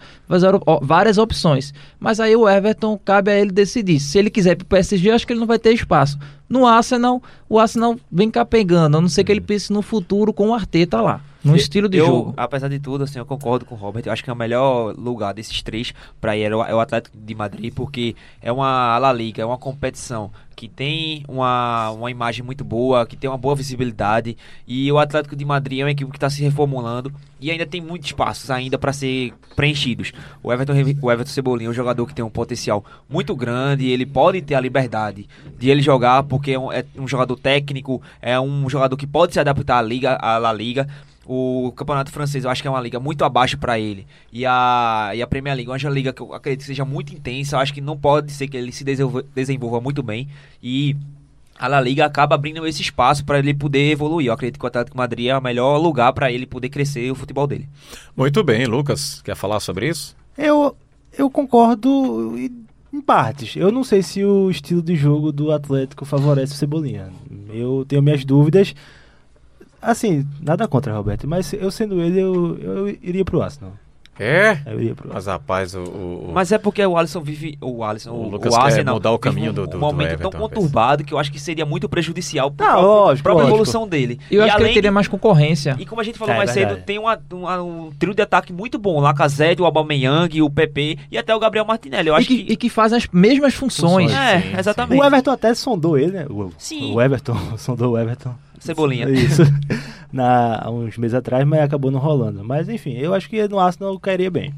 várias- 0.82 1.18
opções. 1.18 1.74
Mas 2.00 2.20
aí 2.20 2.34
o 2.34 2.48
Everton, 2.48 2.98
cabe 3.04 3.30
a 3.30 3.38
ele 3.38 3.50
decidir. 3.50 4.00
Se 4.00 4.18
ele 4.18 4.30
quiser 4.30 4.52
ir 4.52 4.56
pro 4.56 4.66
PSG, 4.66 5.10
acho 5.10 5.26
que 5.26 5.32
ele 5.34 5.40
não 5.40 5.46
vai 5.46 5.58
ter 5.58 5.72
espaço. 5.72 6.18
No 6.48 6.66
Arsenal, 6.66 7.22
o 7.48 7.58
Arsenal 7.58 7.96
vem 8.10 8.30
cá 8.30 8.44
pegando, 8.44 8.96
a 8.96 9.00
não 9.00 9.08
ser 9.08 9.24
que 9.24 9.32
ele 9.32 9.40
pense 9.40 9.72
no 9.72 9.82
futuro 9.82 10.32
com 10.32 10.48
o 10.48 10.54
Arteta 10.54 11.00
lá, 11.00 11.20
no 11.46 11.56
estilo 11.56 11.88
de 11.88 11.98
eu, 11.98 12.06
jogo. 12.06 12.34
Apesar 12.36 12.68
de 12.68 12.78
tudo, 12.78 13.04
assim, 13.04 13.18
eu 13.18 13.26
concordo 13.26 13.64
com 13.64 13.74
o 13.74 13.78
Robert. 13.78 14.02
Eu 14.06 14.12
acho 14.12 14.22
que 14.22 14.30
é 14.30 14.32
o 14.32 14.36
melhor 14.36 14.94
lugar 14.96 15.32
desses 15.32 15.62
três 15.62 15.92
para 16.20 16.36
ir 16.36 16.44
é 16.44 16.56
o, 16.56 16.62
é 16.62 16.74
o 16.74 16.80
Atlético 16.80 17.16
de 17.16 17.34
Madrid, 17.34 17.72
porque 17.74 18.14
é 18.42 18.52
uma 18.52 18.98
La 18.98 19.12
Liga, 19.12 19.42
é 19.42 19.46
uma 19.46 19.58
competição 19.58 20.30
que 20.56 20.68
tem 20.68 21.22
uma, 21.28 21.90
uma 21.90 22.10
imagem 22.10 22.42
muito 22.42 22.64
boa, 22.64 23.06
que 23.06 23.14
tem 23.14 23.28
uma 23.28 23.36
boa 23.36 23.54
visibilidade. 23.54 24.38
E 24.66 24.90
o 24.90 24.98
Atlético 24.98 25.36
de 25.36 25.44
Madrid 25.44 25.80
é 25.80 25.84
uma 25.84 25.90
equipe 25.90 26.10
que 26.10 26.16
está 26.16 26.30
se 26.30 26.42
reformulando 26.42 27.12
e 27.38 27.50
ainda 27.50 27.66
tem 27.66 27.82
muitos 27.82 28.08
espaços 28.08 28.50
ainda 28.50 28.78
para 28.78 28.92
ser 28.92 29.34
preenchidos. 29.54 30.12
O 30.42 30.50
Everton, 30.50 30.72
o 31.02 31.12
Everton 31.12 31.30
Cebolinha 31.30 31.68
é 31.68 31.70
um 31.70 31.74
jogador 31.74 32.06
que 32.06 32.14
tem 32.14 32.24
um 32.24 32.30
potencial 32.30 32.82
muito 33.08 33.36
grande, 33.36 33.86
ele 33.86 34.06
pode 34.06 34.40
ter 34.40 34.54
a 34.54 34.60
liberdade 34.60 35.28
de 35.58 35.68
ele 35.68 35.82
jogar, 35.82 36.22
porque 36.22 36.52
é 36.52 36.58
um, 36.58 36.72
é 36.72 36.84
um 36.96 37.06
jogador 37.06 37.36
técnico, 37.36 38.00
é 38.22 38.40
um 38.40 38.68
jogador 38.70 38.96
que 38.96 39.06
pode 39.06 39.34
se 39.34 39.40
adaptar 39.40 39.78
à 39.78 39.82
liga, 39.82 40.14
à 40.14 40.38
La 40.38 40.54
Liga. 40.54 40.88
O 41.28 41.72
campeonato 41.74 42.12
francês 42.12 42.44
eu 42.44 42.50
acho 42.50 42.62
que 42.62 42.68
é 42.68 42.70
uma 42.70 42.80
liga 42.80 43.00
muito 43.00 43.24
abaixo 43.24 43.58
para 43.58 43.78
ele. 43.78 44.06
E 44.32 44.46
a, 44.46 45.10
e 45.14 45.20
a 45.20 45.26
Premier 45.26 45.56
League 45.56 45.68
é 45.70 45.74
uma 45.74 45.90
liga 45.90 46.12
que 46.12 46.22
eu 46.22 46.32
acredito 46.32 46.60
que 46.60 46.66
seja 46.66 46.84
muito 46.84 47.12
intensa. 47.12 47.56
Eu 47.56 47.60
acho 47.60 47.74
que 47.74 47.80
não 47.80 47.96
pode 47.96 48.30
ser 48.32 48.46
que 48.46 48.56
ele 48.56 48.70
se 48.70 48.84
desenvolva, 48.84 49.24
desenvolva 49.34 49.80
muito 49.80 50.02
bem. 50.02 50.28
E 50.62 50.94
a 51.58 51.66
La 51.68 51.80
Liga 51.80 52.04
acaba 52.04 52.34
abrindo 52.34 52.64
esse 52.66 52.80
espaço 52.82 53.24
para 53.24 53.38
ele 53.40 53.52
poder 53.54 53.90
evoluir. 53.90 54.28
Eu 54.28 54.32
acredito 54.34 54.58
que 54.58 54.64
o 54.64 54.68
Atlético 54.68 54.94
de 54.94 54.98
Madrid 54.98 55.26
é 55.28 55.36
o 55.36 55.42
melhor 55.42 55.78
lugar 55.78 56.12
para 56.12 56.30
ele 56.30 56.46
poder 56.46 56.68
crescer 56.68 57.10
o 57.10 57.14
futebol 57.14 57.46
dele. 57.46 57.68
Muito 58.16 58.44
bem, 58.44 58.66
Lucas. 58.66 59.20
Quer 59.22 59.34
falar 59.34 59.58
sobre 59.60 59.88
isso? 59.88 60.14
Eu, 60.38 60.76
eu 61.16 61.28
concordo 61.30 62.34
em- 62.38 62.64
em 62.92 63.00
partes. 63.00 63.56
Eu 63.56 63.72
não 63.72 63.82
sei 63.82 64.02
se 64.02 64.24
o 64.24 64.48
estilo 64.50 64.80
de 64.82 64.94
jogo 64.94 65.32
do 65.32 65.50
Atlético 65.50 66.04
favorece 66.04 66.52
o 66.52 66.56
Cebolinha. 66.56 67.08
Eu 67.52 67.84
tenho 67.88 68.02
minhas 68.02 68.24
dúvidas. 68.24 68.74
Assim, 69.80 70.26
nada 70.40 70.66
contra, 70.66 70.94
Roberto, 70.96 71.28
mas 71.28 71.52
eu 71.52 71.70
sendo 71.70 72.00
ele, 72.00 72.20
eu, 72.20 72.58
eu 72.58 72.88
iria 72.88 73.24
pro 73.24 73.42
Arsenal. 73.42 73.72
É? 74.18 74.56
Eu 74.64 74.80
iria 74.80 74.94
pro 74.94 75.10
Mas 75.12 75.26
rapaz, 75.26 75.74
o. 75.74 75.80
o- 75.80 76.28
o- 76.30 76.32
Mas 76.32 76.50
é 76.50 76.56
porque 76.56 76.82
o 76.86 76.96
Alisson 76.96 77.20
vive. 77.20 77.58
O 77.60 77.84
Alisson, 77.84 78.12
O 78.12 78.22
o, 78.24 78.30
Lucas 78.30 78.50
o 78.54 78.56
quer 78.56 78.64
Arsenal 78.64 78.94
mudar 78.94 79.10
o 79.10 79.18
caminho 79.18 79.50
um, 79.50 79.54
do- 79.54 79.66
do- 79.66 79.76
um 79.76 79.80
momento 79.80 80.08
do 80.08 80.14
Everton, 80.14 80.30
tão 80.30 80.40
conturbado 80.40 81.04
que 81.04 81.12
eu 81.12 81.18
acho 81.18 81.30
que 81.30 81.38
seria 81.38 81.66
muito 81.66 81.86
prejudicial 81.86 82.50
para 82.50 82.66
Não, 82.66 82.78
a 82.78 82.80
lógico, 82.80 83.24
própria 83.24 83.42
lógico. 83.42 83.56
evolução 83.56 83.86
dele. 83.86 84.18
Eu 84.30 84.40
E 84.40 84.44
acho 84.44 84.52
que 84.52 84.56
ele 84.56 84.64
além 84.64 84.74
teria 84.74 84.90
mais 84.90 85.06
concorrência. 85.06 85.76
E 85.78 85.84
como 85.84 86.00
a 86.00 86.04
gente 86.04 86.18
falou 86.18 86.32
É, 86.32 86.38
mais 86.38 86.50
verdade. 86.50 86.76
cedo, 86.76 86.86
tem 86.86 86.98
uma, 86.98 87.20
uma- 87.30 87.62
um 87.62 87.90
trio 87.98 88.14
de 88.14 88.22
ataque 88.22 88.54
muito 88.54 88.78
bom. 88.78 88.98
Lacazette, 89.00 89.60
o 89.60 89.66
Aubameyang, 89.66 90.40
o 90.40 90.48
PP 90.48 90.96
e 91.10 91.18
até 91.18 91.34
o 91.36 91.38
Gabriel 91.38 91.66
Martinelli. 91.66 92.08
Eu 92.08 92.14
E 92.14 92.16
acho 92.16 92.26
que, 92.26 92.42
que... 92.42 92.52
e 92.54 92.56
que 92.56 92.70
fazem 92.70 92.96
as 92.96 93.06
mesmas 93.12 93.52
funções. 93.52 94.10
Funções. 94.10 94.12
É, 94.14 94.40
Sim, 94.40 94.48
sim. 94.52 94.56
exatamente. 94.58 94.98
O 94.98 95.04
Everton 95.04 95.30
até 95.30 95.52
sondou 95.52 95.98
ele, 95.98 96.12
né? 96.12 96.26
O, 96.30 96.50
Sim. 96.56 96.94
o 96.94 97.02
Everton 97.02 97.36
sondou 97.58 97.92
o 97.92 97.98
Everton. 97.98 98.34
Cebolinha. 98.66 99.08
Isso. 99.08 99.42
Na, 100.12 100.60
há 100.62 100.70
uns 100.70 100.96
meses 100.96 101.14
atrás, 101.14 101.46
mas 101.46 101.60
acabou 101.60 101.90
não 101.90 101.98
rolando. 101.98 102.44
Mas 102.44 102.68
enfim, 102.68 102.94
eu 102.94 103.12
acho 103.12 103.28
que 103.28 103.46
no 103.48 103.58
Arsenal 103.58 103.98
cairia 103.98 104.30
bem. 104.30 104.54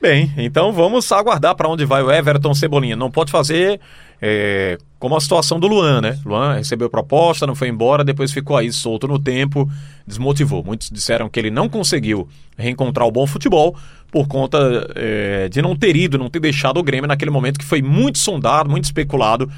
Bem, 0.00 0.30
então 0.36 0.72
vamos 0.72 1.10
aguardar 1.10 1.54
para 1.54 1.68
onde 1.68 1.84
vai 1.86 2.02
o 2.02 2.12
Everton 2.12 2.54
Cebolinha. 2.54 2.94
Não 2.94 3.10
pode 3.10 3.32
fazer 3.32 3.80
é, 4.20 4.76
como 4.98 5.16
a 5.16 5.20
situação 5.20 5.58
do 5.58 5.66
Luan, 5.66 6.02
né? 6.02 6.18
Luan 6.24 6.54
recebeu 6.54 6.90
proposta, 6.90 7.46
não 7.46 7.54
foi 7.54 7.68
embora, 7.68 8.04
depois 8.04 8.30
ficou 8.30 8.56
aí 8.56 8.70
solto 8.70 9.08
no 9.08 9.18
tempo, 9.18 9.68
desmotivou. 10.06 10.62
Muitos 10.62 10.90
disseram 10.90 11.28
que 11.28 11.40
ele 11.40 11.50
não 11.50 11.68
conseguiu 11.68 12.28
reencontrar 12.58 13.06
o 13.06 13.10
bom 13.10 13.26
futebol 13.26 13.74
por 14.10 14.28
conta 14.28 14.58
é, 14.94 15.48
de 15.48 15.60
não 15.62 15.74
ter 15.74 15.96
ido, 15.96 16.18
não 16.18 16.28
ter 16.30 16.40
deixado 16.40 16.78
o 16.78 16.82
Grêmio 16.82 17.08
naquele 17.08 17.30
momento 17.30 17.58
que 17.58 17.64
foi 17.64 17.80
muito 17.80 18.18
sondado, 18.18 18.70
muito 18.70 18.84
especulado. 18.84 19.50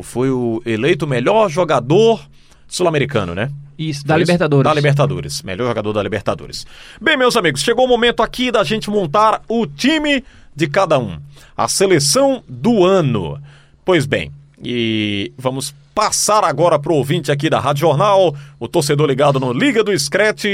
Foi 0.00 0.30
o 0.30 0.62
eleito 0.64 1.06
melhor 1.06 1.48
jogador 1.48 2.20
sul-americano, 2.68 3.34
né? 3.34 3.50
Isso, 3.78 4.06
da 4.06 4.14
Foi 4.14 4.22
isso? 4.22 4.32
Libertadores. 4.32 4.64
Da 4.64 4.74
Libertadores. 4.74 5.42
Melhor 5.42 5.68
jogador 5.68 5.92
da 5.92 6.02
Libertadores. 6.02 6.66
Bem, 7.00 7.16
meus 7.16 7.36
amigos, 7.36 7.62
chegou 7.62 7.86
o 7.86 7.88
momento 7.88 8.22
aqui 8.22 8.50
da 8.50 8.62
gente 8.62 8.90
montar 8.90 9.42
o 9.48 9.66
time 9.66 10.22
de 10.54 10.68
cada 10.68 10.98
um. 10.98 11.18
A 11.56 11.68
seleção 11.68 12.42
do 12.48 12.84
ano. 12.84 13.40
Pois 13.84 14.04
bem, 14.04 14.30
e 14.62 15.32
vamos 15.38 15.74
passar 15.94 16.44
agora 16.44 16.78
pro 16.78 16.94
ouvinte 16.94 17.32
aqui 17.32 17.48
da 17.48 17.58
Rádio 17.58 17.80
Jornal, 17.80 18.34
o 18.58 18.68
torcedor 18.68 19.06
ligado 19.08 19.40
no 19.40 19.52
Liga 19.52 19.82
do 19.82 19.96
Scratch. 19.98 20.44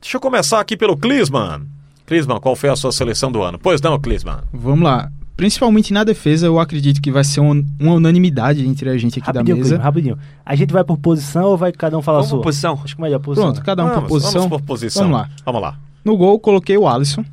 Deixa 0.00 0.16
eu 0.16 0.20
começar 0.20 0.60
aqui 0.60 0.76
pelo 0.76 0.96
Clisman. 0.96 1.66
Clisman, 2.06 2.38
qual 2.38 2.54
foi 2.54 2.68
a 2.68 2.76
sua 2.76 2.92
seleção 2.92 3.32
do 3.32 3.42
ano? 3.42 3.58
Pois 3.58 3.80
não, 3.80 3.98
Clisman. 3.98 4.40
Vamos 4.52 4.84
lá. 4.84 5.10
Principalmente 5.36 5.92
na 5.92 6.04
defesa, 6.04 6.46
eu 6.46 6.60
acredito 6.60 7.02
que 7.02 7.10
vai 7.10 7.24
ser 7.24 7.40
um- 7.40 7.64
uma 7.80 7.94
unanimidade 7.94 8.64
entre 8.66 8.88
a 8.88 8.96
gente 8.96 9.18
aqui 9.18 9.26
Rapidinho, 9.26 9.56
da 9.56 9.62
mesa. 9.62 9.68
Clisman, 9.70 9.84
rapidinho. 9.84 10.18
A 10.46 10.54
gente 10.54 10.72
vai 10.72 10.84
por 10.84 10.96
posição 10.98 11.46
ou 11.46 11.56
vai 11.56 11.72
cada 11.72 11.98
um 11.98 12.02
falar 12.02 12.18
a 12.18 12.20
Vamos 12.20 12.30
sua? 12.30 12.38
por 12.38 12.44
posição? 12.44 12.80
Acho 12.84 12.94
que 12.94 13.02
melhor 13.02 13.18
posição. 13.18 13.50
Pronto, 13.52 13.64
cada 13.64 13.84
um 13.84 13.88
por 13.88 13.94
vamos, 13.94 14.08
posição. 14.10 14.42
Vamos 14.42 14.48
por 14.58 14.62
posição. 14.66 15.02
Vamos 15.02 15.18
lá. 15.18 15.28
Vamos 15.44 15.60
lá. 15.62 15.76
No 16.04 16.16
gol, 16.16 16.38
coloquei 16.38 16.78
o 16.78 16.86
Alisson. 16.86 17.24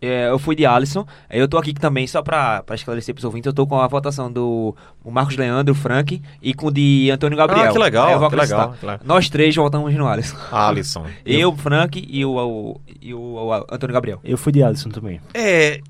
É, 0.00 0.28
eu 0.28 0.38
fui 0.38 0.54
de 0.54 0.64
Alisson. 0.64 1.06
Eu 1.28 1.48
tô 1.48 1.56
aqui 1.58 1.72
também, 1.74 2.06
só 2.06 2.22
pra, 2.22 2.62
pra 2.62 2.74
esclarecer 2.76 3.14
pros 3.14 3.24
ouvintes, 3.24 3.46
eu 3.46 3.52
tô 3.52 3.66
com 3.66 3.80
a 3.80 3.86
votação 3.88 4.30
do 4.30 4.74
o 5.02 5.10
Marcos 5.10 5.36
Leandro, 5.36 5.72
o 5.72 5.76
Frank, 5.76 6.20
e 6.42 6.54
com 6.54 6.66
o 6.66 6.70
de 6.70 7.10
Antônio 7.10 7.36
Gabriel. 7.36 7.70
Ah, 7.70 7.72
que 7.72 7.78
legal, 7.78 8.10
eu 8.22 8.28
que 8.30 8.36
legal. 8.36 8.74
Nós 9.04 9.28
três 9.30 9.54
votamos 9.56 9.92
no 9.94 10.06
Alisson. 10.06 10.36
Alisson. 10.52 11.04
Eu, 11.24 11.50
o 11.50 11.56
Frank 11.56 12.06
e 12.08 12.24
o, 12.24 12.30
o- 12.36 12.80
e 13.00 13.12
o, 13.14 13.18
o 13.20 13.52
Antônio 13.52 13.92
Gabriel. 13.94 14.20
Eu 14.22 14.36
fui 14.38 14.52
de 14.52 14.62
Alisson 14.62 14.90
também. 14.90 15.18
É, 15.32 15.80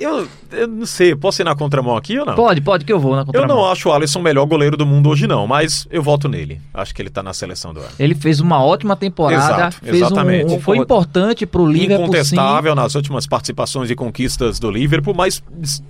eu, 0.00 0.28
eu 0.52 0.66
não 0.68 0.86
sei, 0.86 1.14
posso 1.14 1.40
ir 1.42 1.44
na 1.44 1.54
contramão 1.54 1.96
aqui 1.96 2.18
ou 2.18 2.26
não? 2.26 2.34
Pode, 2.34 2.60
pode, 2.60 2.84
que 2.84 2.92
eu 2.92 2.98
vou 3.00 3.12
na 3.14 3.22
Eu 3.22 3.26
contramão. 3.26 3.56
não 3.56 3.66
acho 3.70 3.88
o 3.88 3.92
Alisson 3.92 4.20
o 4.20 4.22
melhor 4.22 4.44
goleiro 4.46 4.76
do 4.76 4.84
mundo 4.86 5.08
hoje, 5.08 5.26
não, 5.26 5.46
mas 5.46 5.86
eu 5.90 6.02
voto 6.02 6.28
nele. 6.28 6.60
Acho 6.74 6.94
que 6.94 7.00
ele 7.02 7.10
tá 7.10 7.22
na 7.22 7.32
seleção 7.32 7.72
do 7.72 7.80
ano. 7.80 7.88
Ele 7.98 8.14
fez 8.14 8.40
uma 8.40 8.62
ótima 8.62 8.94
temporada, 8.96 9.68
Exato, 9.68 9.76
exatamente. 9.84 10.54
um- 10.54 10.60
foi 10.60 10.78
importante 10.78 11.46
pro 11.46 11.66
Liverpool 11.66 11.96
sim. 12.06 12.10
Incontestável 12.12 12.74
nas 12.74 12.94
últimas 12.94 13.26
participações 13.26 13.90
e 13.90 13.94
conquistas 13.94 14.58
do 14.58 14.70
Liverpool, 14.70 15.14
mas 15.14 15.42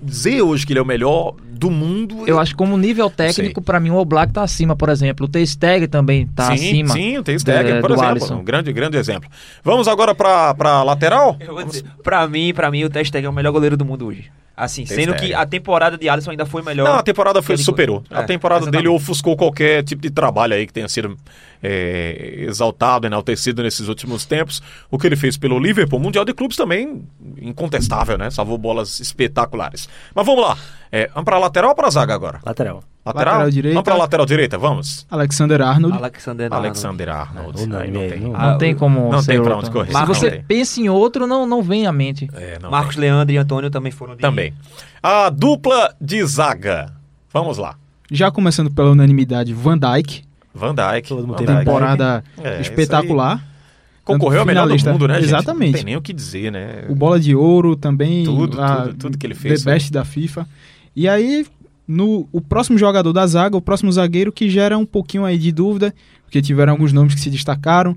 dizer 0.02 0.42
hoje 0.42 0.66
que 0.66 0.72
ele 0.72 0.80
é 0.80 0.82
o 0.82 0.86
melhor 0.86 1.34
do 1.56 1.70
mundo. 1.70 2.24
Eu 2.26 2.38
acho 2.38 2.52
que 2.52 2.56
como 2.56 2.76
nível 2.76 3.08
técnico, 3.10 3.60
pra 3.62 3.80
mim 3.80 3.90
o 3.90 3.96
Oblak 3.96 4.32
tá 4.32 4.42
acima, 4.42 4.76
por 4.76 4.88
exemplo. 4.88 5.26
O 5.26 5.28
Ter 5.28 5.46
Stegen 5.46 5.88
também 5.88 6.26
tá 6.26 6.46
sim, 6.48 6.52
acima. 6.54 6.88
Sim, 6.94 7.18
o 7.18 7.22
Ter 7.22 7.38
Stegen, 7.40 7.74
da- 7.74 7.80
por 7.80 7.88
do 7.88 7.94
exemplo. 7.94 8.10
Alisson. 8.10 8.34
Um 8.36 8.44
grande, 8.44 8.72
grande 8.72 8.96
exemplo. 8.96 9.28
Vamos 9.64 9.88
agora 9.88 10.14
pra, 10.14 10.54
pra 10.54 10.82
lateral? 10.82 11.36
Eu 11.40 11.54
vou 11.54 11.64
dizer, 11.64 11.84
pra 12.02 12.26
mim, 12.28 12.52
pra 12.54 12.70
mim, 12.70 12.84
o 12.84 12.90
Ter 12.90 13.04
Stegen 13.06 13.26
é 13.26 13.30
o 13.30 13.32
melhor 13.32 13.52
goleiro 13.52 13.76
do 13.76 13.84
mundo 13.84 14.06
hoje. 14.06 14.30
Assim, 14.56 14.84
Ter 14.84 14.94
sendo 14.94 15.14
que 15.14 15.34
a 15.34 15.44
temporada 15.44 15.98
de 15.98 16.08
Alisson 16.08 16.30
ainda 16.30 16.46
foi 16.46 16.62
melhor. 16.62 16.88
Não, 16.88 16.94
a 16.94 17.02
temporada 17.02 17.42
foi, 17.42 17.58
superou. 17.58 18.02
a 18.10 18.20
É, 18.20 18.24
temporada 18.24 18.64
dele 18.64 18.78
exatamente. 18.84 19.02
ofuscou 19.02 19.36
qualquer 19.36 19.84
tipo 19.84 20.00
de 20.00 20.08
trabalho 20.08 20.54
aí 20.54 20.66
que 20.66 20.72
tenha 20.72 20.88
sido 20.88 21.14
é, 21.62 22.36
exaltado, 22.48 23.06
enaltecido 23.06 23.62
nesses 23.62 23.86
últimos 23.88 24.24
tempos. 24.24 24.62
O 24.90 24.98
que 24.98 25.06
ele 25.06 25.16
fez 25.16 25.36
pelo 25.36 25.58
Liverpool, 25.58 26.00
Mundial 26.00 26.24
de 26.24 26.32
Clubes 26.32 26.56
também 26.56 27.04
incontestável, 27.38 28.16
né? 28.16 28.30
Salvou 28.30 28.56
bolas 28.56 28.98
espetaculares. 28.98 29.88
Mas 30.14 30.24
vamos 30.24 30.42
lá. 30.42 30.56
É, 30.90 31.08
vamos 31.08 31.24
pra 31.26 31.38
lateral 31.38 31.70
ou 31.70 31.76
pra 31.76 31.90
zaga 31.90 32.14
agora? 32.14 32.40
Lateral. 32.42 32.82
Lateral? 33.06 33.24
Lateral 33.34 33.50
direita. 33.50 33.74
Vamos 33.74 33.84
pra 33.84 33.96
lateral 33.96 34.26
direita, 34.26 34.58
vamos. 34.58 35.06
Alexander 35.10 35.62
Arnold. 35.62 35.96
Alexander 35.96 36.46
Arnold. 36.46 36.66
Alexander 36.66 37.08
Arnold. 37.08 37.62
Unânime 37.62 37.76
Aí 37.76 37.90
não 37.92 38.00
aí, 38.00 38.10
tem. 38.10 38.20
não- 38.20 38.32
Não 38.32 38.40
Ah, 38.40 38.56
tem 38.58 38.74
como 38.74 39.10
não 39.12 39.22
ser 39.22 39.32
tem 39.32 39.42
pra 39.42 39.54
outro. 39.56 39.58
onde 39.68 39.70
correr. 39.70 39.86
Se 39.92 39.92
Não 39.92 40.06
você 40.06 40.30
tem. 40.30 40.42
pensa 40.42 40.80
em 40.80 40.88
outro, 40.88 41.26
não, 41.26 41.46
não 41.46 41.62
vem 41.62 41.86
à 41.86 41.92
mente. 41.92 42.28
É, 42.34 42.58
não 42.60 42.70
Marcos 42.70 42.96
tem. 42.96 43.02
Leandro 43.02 43.32
e 43.34 43.38
Antônio 43.38 43.70
também 43.70 43.92
foram 43.92 44.14
de... 44.16 44.20
Também. 44.20 44.52
A 45.02 45.30
dupla 45.30 45.94
de 46.00 46.24
zaga. 46.26 46.92
Vamos 47.32 47.58
lá. 47.58 47.76
Já 48.10 48.30
começando 48.30 48.70
pela 48.70 48.90
unanimidade, 48.90 49.52
Van 49.54 49.78
Dijk. 49.78 50.24
Van 50.54 50.74
Dijk. 50.74 51.08
Todo 51.08 51.20
mundo 51.26 51.30
Van 51.32 51.36
tem 51.36 51.46
Dijk. 51.46 51.58
Temporada 51.64 52.24
É, 52.42 52.60
espetacular. 52.60 53.40
Concorreu 54.04 54.40
ao 54.40 54.46
melhor 54.46 54.68
do 54.68 54.84
mundo, 54.90 55.08
né, 55.08 55.14
gente? 55.16 55.24
Exatamente. 55.24 55.70
Não 55.72 55.76
tem 55.78 55.84
nem 55.84 55.96
o 55.96 56.00
que 56.02 56.12
dizer, 56.12 56.52
né? 56.52 56.84
O 56.88 56.94
Bola 56.94 57.18
de 57.18 57.34
Ouro 57.34 57.74
também. 57.74 58.24
Tudo, 58.24 58.62
a 58.62 58.82
tudo, 58.82 58.94
tudo 58.94 59.18
que 59.18 59.26
ele 59.26 59.34
fez. 59.34 59.64
The 59.64 59.70
Best 59.72 59.92
da 59.92 60.04
FIFA. 60.04 60.46
E 60.94 61.08
aí, 61.08 61.44
no, 61.86 62.28
o 62.32 62.40
próximo 62.40 62.76
jogador 62.78 63.12
da 63.12 63.26
zaga, 63.26 63.56
o 63.56 63.60
próximo 63.62 63.90
zagueiro, 63.92 64.32
que 64.32 64.48
gera 64.50 64.76
um 64.76 64.86
pouquinho 64.86 65.24
aí 65.24 65.38
de 65.38 65.52
dúvida, 65.52 65.94
porque 66.24 66.42
tiveram 66.42 66.72
alguns 66.72 66.92
nomes 66.92 67.14
que 67.14 67.20
se 67.20 67.30
destacaram. 67.30 67.96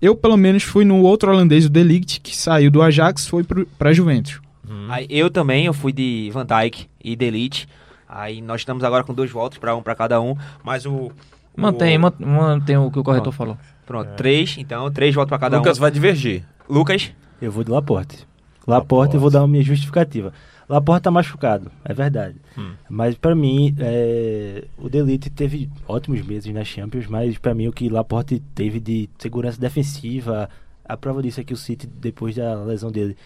Eu, 0.00 0.14
pelo 0.14 0.36
menos, 0.36 0.62
fui 0.62 0.84
no 0.84 1.00
outro 1.02 1.30
holandês, 1.30 1.64
o 1.66 1.70
De 1.70 1.82
Ligt, 1.82 2.20
que 2.20 2.36
saiu 2.36 2.70
do 2.70 2.82
Ajax, 2.82 3.26
foi 3.26 3.44
para 3.78 3.92
Juventus. 3.92 4.40
Aí 4.88 5.06
eu 5.08 5.30
também, 5.30 5.66
eu 5.66 5.72
fui 5.72 5.92
de 5.92 6.30
Van 6.32 6.44
Dijk 6.46 6.86
e 7.02 7.14
Delete. 7.16 7.68
Aí 8.08 8.40
nós 8.40 8.60
estamos 8.60 8.84
agora 8.84 9.04
com 9.04 9.14
dois 9.14 9.30
votos 9.30 9.58
para 9.58 9.74
um 9.74 9.82
para 9.82 9.94
cada 9.94 10.20
um, 10.20 10.36
mas 10.64 10.84
o 10.86 11.10
Mantém, 11.56 11.96
o, 11.96 12.00
man- 12.00 12.12
mantém 12.18 12.76
o 12.76 12.90
que 12.90 12.98
o 12.98 13.02
corretor 13.02 13.32
falou. 13.32 13.56
Pronto, 13.86 14.10
três, 14.16 14.56
então 14.58 14.90
três 14.90 15.14
votos 15.14 15.28
para 15.30 15.38
cada 15.38 15.56
Lucas 15.58 15.78
um. 15.78 15.80
vai 15.80 15.90
divergir. 15.90 16.44
Lucas, 16.68 17.10
Eu 17.40 17.50
vou 17.50 17.64
de 17.64 17.70
Laporte. 17.70 18.26
Laporte, 18.66 19.14
eu 19.14 19.20
vou 19.20 19.30
dar 19.30 19.40
a 19.42 19.46
minha 19.46 19.62
justificativa. 19.62 20.32
Laporte 20.68 21.04
tá 21.04 21.10
machucado, 21.10 21.70
é 21.84 21.94
verdade. 21.94 22.36
Hum. 22.58 22.72
Mas 22.90 23.14
pra 23.14 23.34
mim, 23.34 23.74
é, 23.78 24.64
o 24.76 24.88
Delite 24.88 25.30
teve 25.30 25.70
ótimos 25.86 26.20
meses 26.22 26.52
na 26.52 26.64
Champions, 26.64 27.06
mas 27.06 27.38
pra 27.38 27.54
mim 27.54 27.68
o 27.68 27.72
que 27.72 27.88
Laporte 27.88 28.42
teve 28.54 28.80
de 28.80 29.08
segurança 29.18 29.60
defensiva, 29.60 30.50
a 30.84 30.96
prova 30.96 31.22
disso 31.22 31.40
é 31.40 31.44
que 31.44 31.54
o 31.54 31.56
City, 31.56 31.86
depois 31.86 32.34
da 32.34 32.62
lesão 32.64 32.90
dele, 32.90 33.16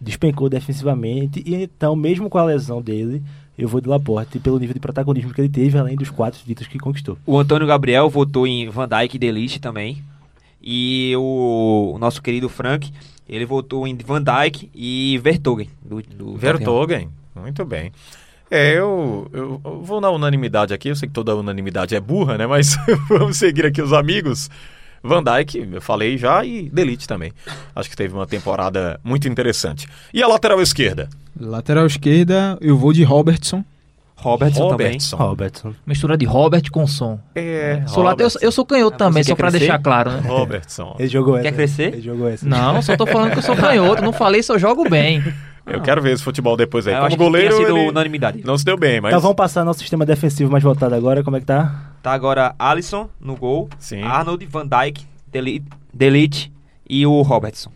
despencou 0.00 0.48
defensivamente. 0.48 1.42
E 1.46 1.54
então, 1.54 1.94
mesmo 1.94 2.30
com 2.30 2.38
a 2.38 2.44
lesão 2.44 2.80
dele, 2.80 3.22
eu 3.58 3.68
vou 3.68 3.80
de 3.80 3.88
Laporte 3.88 4.38
pelo 4.38 4.58
nível 4.58 4.74
de 4.74 4.80
protagonismo 4.80 5.32
que 5.32 5.40
ele 5.40 5.48
teve, 5.48 5.76
além 5.76 5.96
dos 5.96 6.10
quatro 6.10 6.40
títulos 6.44 6.68
que 6.68 6.78
conquistou. 6.78 7.18
o 7.26 7.38
Antônio 7.38 7.66
Gabriel 7.66 8.08
votou 8.08 8.46
em 8.46 8.68
Van 8.68 8.88
Dijk 8.88 9.14
e 9.14 9.18
Delete 9.18 9.60
também. 9.60 10.02
E 10.62 11.14
o, 11.16 11.92
o 11.94 11.98
nosso 11.98 12.20
querido 12.20 12.48
Frank, 12.48 12.92
ele 13.30 13.46
votou 13.46 13.86
em 13.86 13.96
Van 13.96 14.20
Dijk 14.20 14.70
e 14.74 15.18
Vertogen. 15.22 15.70
Do, 15.82 16.02
do. 16.02 16.36
Vertogen. 16.36 17.08
Muito 17.34 17.64
bem. 17.64 17.92
É, 18.50 18.72
eu, 18.72 19.30
eu 19.32 19.60
eu 19.64 19.82
vou 19.82 20.00
na 20.00 20.10
unanimidade 20.10 20.74
aqui. 20.74 20.88
Eu 20.88 20.96
sei 20.96 21.06
que 21.08 21.14
toda 21.14 21.36
unanimidade 21.36 21.94
é 21.94 22.00
burra, 22.00 22.36
né? 22.36 22.46
Mas 22.46 22.76
vamos 23.08 23.36
seguir 23.36 23.64
aqui 23.64 23.80
os 23.80 23.92
amigos. 23.92 24.50
Van 25.02 25.22
Dijk, 25.22 25.68
eu 25.72 25.80
falei 25.80 26.18
já, 26.18 26.44
e 26.44 26.68
Delite 26.68 27.06
também. 27.06 27.32
Acho 27.74 27.88
que 27.88 27.96
teve 27.96 28.12
uma 28.12 28.26
temporada 28.26 29.00
muito 29.02 29.28
interessante. 29.28 29.86
E 30.12 30.22
a 30.22 30.26
lateral 30.26 30.60
esquerda? 30.60 31.08
Lateral 31.40 31.86
esquerda, 31.86 32.58
eu 32.60 32.76
vou 32.76 32.92
de 32.92 33.02
Robertson. 33.02 33.64
Robertson, 34.20 34.68
Robertson. 34.68 35.16
Robertson. 35.16 35.74
Mistura 35.86 36.16
de 36.16 36.24
Robert 36.26 36.70
com 36.70 36.86
som. 36.86 37.18
É, 37.34 37.82
Sou 37.86 38.02
late- 38.02 38.22
eu, 38.22 38.28
eu 38.42 38.52
sou 38.52 38.64
canhoto 38.66 38.94
Ah, 38.94 38.98
também, 38.98 39.24
só 39.24 39.34
pra 39.34 39.48
crescer? 39.48 39.58
deixar 39.66 39.78
claro, 39.78 40.10
né? 40.10 40.22
Robertson. 40.28 40.94
Ele 40.98 41.08
jogou 41.08 41.34
essa. 41.36 41.42
Quer 41.44 41.52
crescer? 41.54 41.92
Ele 41.94 42.02
jogou 42.02 42.28
essa. 42.28 42.46
Não, 42.46 42.80
só 42.82 42.96
tô 42.96 43.06
falando 43.06 43.32
que 43.32 43.38
eu 43.38 43.42
sou 43.42 43.56
canhoto. 43.56 44.02
Não 44.02 44.12
falei 44.12 44.40
eu 44.48 44.58
jogo 44.58 44.88
bem. 44.88 45.22
Eu 45.66 45.80
quero 45.80 46.02
ver 46.02 46.12
esse 46.12 46.22
futebol 46.22 46.56
depois 46.56 46.86
aí. 46.88 46.94
Eu 46.94 46.98
Como 47.00 47.10
que 47.10 47.16
goleiro, 47.16 47.56
sido 47.56 47.76
ele 47.78 47.88
unanimidade. 47.90 48.42
não 48.44 48.58
se 48.58 48.64
deu 48.64 48.76
bem, 48.76 49.00
mas... 49.00 49.10
Então 49.10 49.20
vamos 49.20 49.36
passar 49.36 49.64
nosso 49.64 49.78
sistema 49.80 50.04
defensivo 50.04 50.50
mais 50.50 50.64
voltado 50.64 50.94
agora, 50.94 51.22
como 51.22 51.36
é 51.36 51.40
que 51.40 51.46
tá? 51.46 51.92
Tá 52.02 52.12
agora 52.12 52.54
Alisson 52.58 53.08
no 53.20 53.36
gol, 53.36 53.68
Sim. 53.78 54.02
Arnold, 54.02 54.44
Van 54.46 54.66
Dijk, 54.66 55.04
Delete, 55.30 55.64
Delete 55.94 56.52
e 56.88 57.06
o 57.06 57.22
Robertson. 57.22 57.70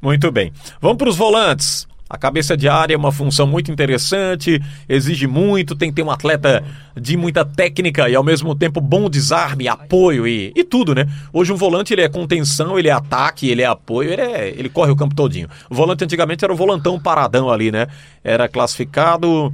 Muito 0.00 0.30
bem. 0.32 0.52
Vamos 0.80 0.96
para 0.96 1.08
os 1.08 1.16
volantes. 1.16 1.86
A 2.08 2.18
cabeça 2.18 2.56
de 2.56 2.68
área 2.68 2.94
é 2.94 2.96
uma 2.96 3.10
função 3.10 3.46
muito 3.46 3.72
interessante, 3.72 4.60
exige 4.88 5.26
muito, 5.26 5.74
tem 5.74 5.88
que 5.88 5.96
ter 5.96 6.02
um 6.02 6.10
atleta 6.10 6.62
de 6.94 7.16
muita 7.16 7.44
técnica 7.44 8.08
e 8.08 8.14
ao 8.14 8.22
mesmo 8.22 8.54
tempo 8.54 8.80
bom 8.80 9.08
desarme, 9.08 9.66
apoio 9.66 10.26
e, 10.26 10.52
e 10.54 10.62
tudo, 10.64 10.94
né? 10.94 11.06
Hoje 11.32 11.52
um 11.52 11.56
volante 11.56 11.94
ele 11.94 12.02
é 12.02 12.08
contenção, 12.08 12.78
ele 12.78 12.88
é 12.88 12.92
ataque, 12.92 13.48
ele 13.48 13.62
é 13.62 13.66
apoio, 13.66 14.12
ele, 14.12 14.20
é- 14.22 14.48
ele 14.50 14.68
corre 14.68 14.90
o 14.92 14.96
campo 14.96 15.14
todinho. 15.14 15.48
O 15.70 15.74
volante 15.74 16.04
antigamente 16.04 16.44
era 16.44 16.52
o 16.52 16.56
volantão 16.56 17.00
paradão 17.00 17.50
ali, 17.50 17.72
né? 17.72 17.86
Era 18.22 18.48
classificado... 18.48 19.52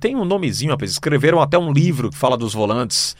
Tem 0.00 0.16
um 0.16 0.24
nomezinho, 0.24 0.72
rapaz. 0.72 0.90
Escreveram 0.90 1.40
até 1.40 1.56
um 1.56 1.72
livro 1.72 2.10
que 2.10 2.16
fala 2.16 2.36
dos 2.36 2.52
volantes. 2.52 3.16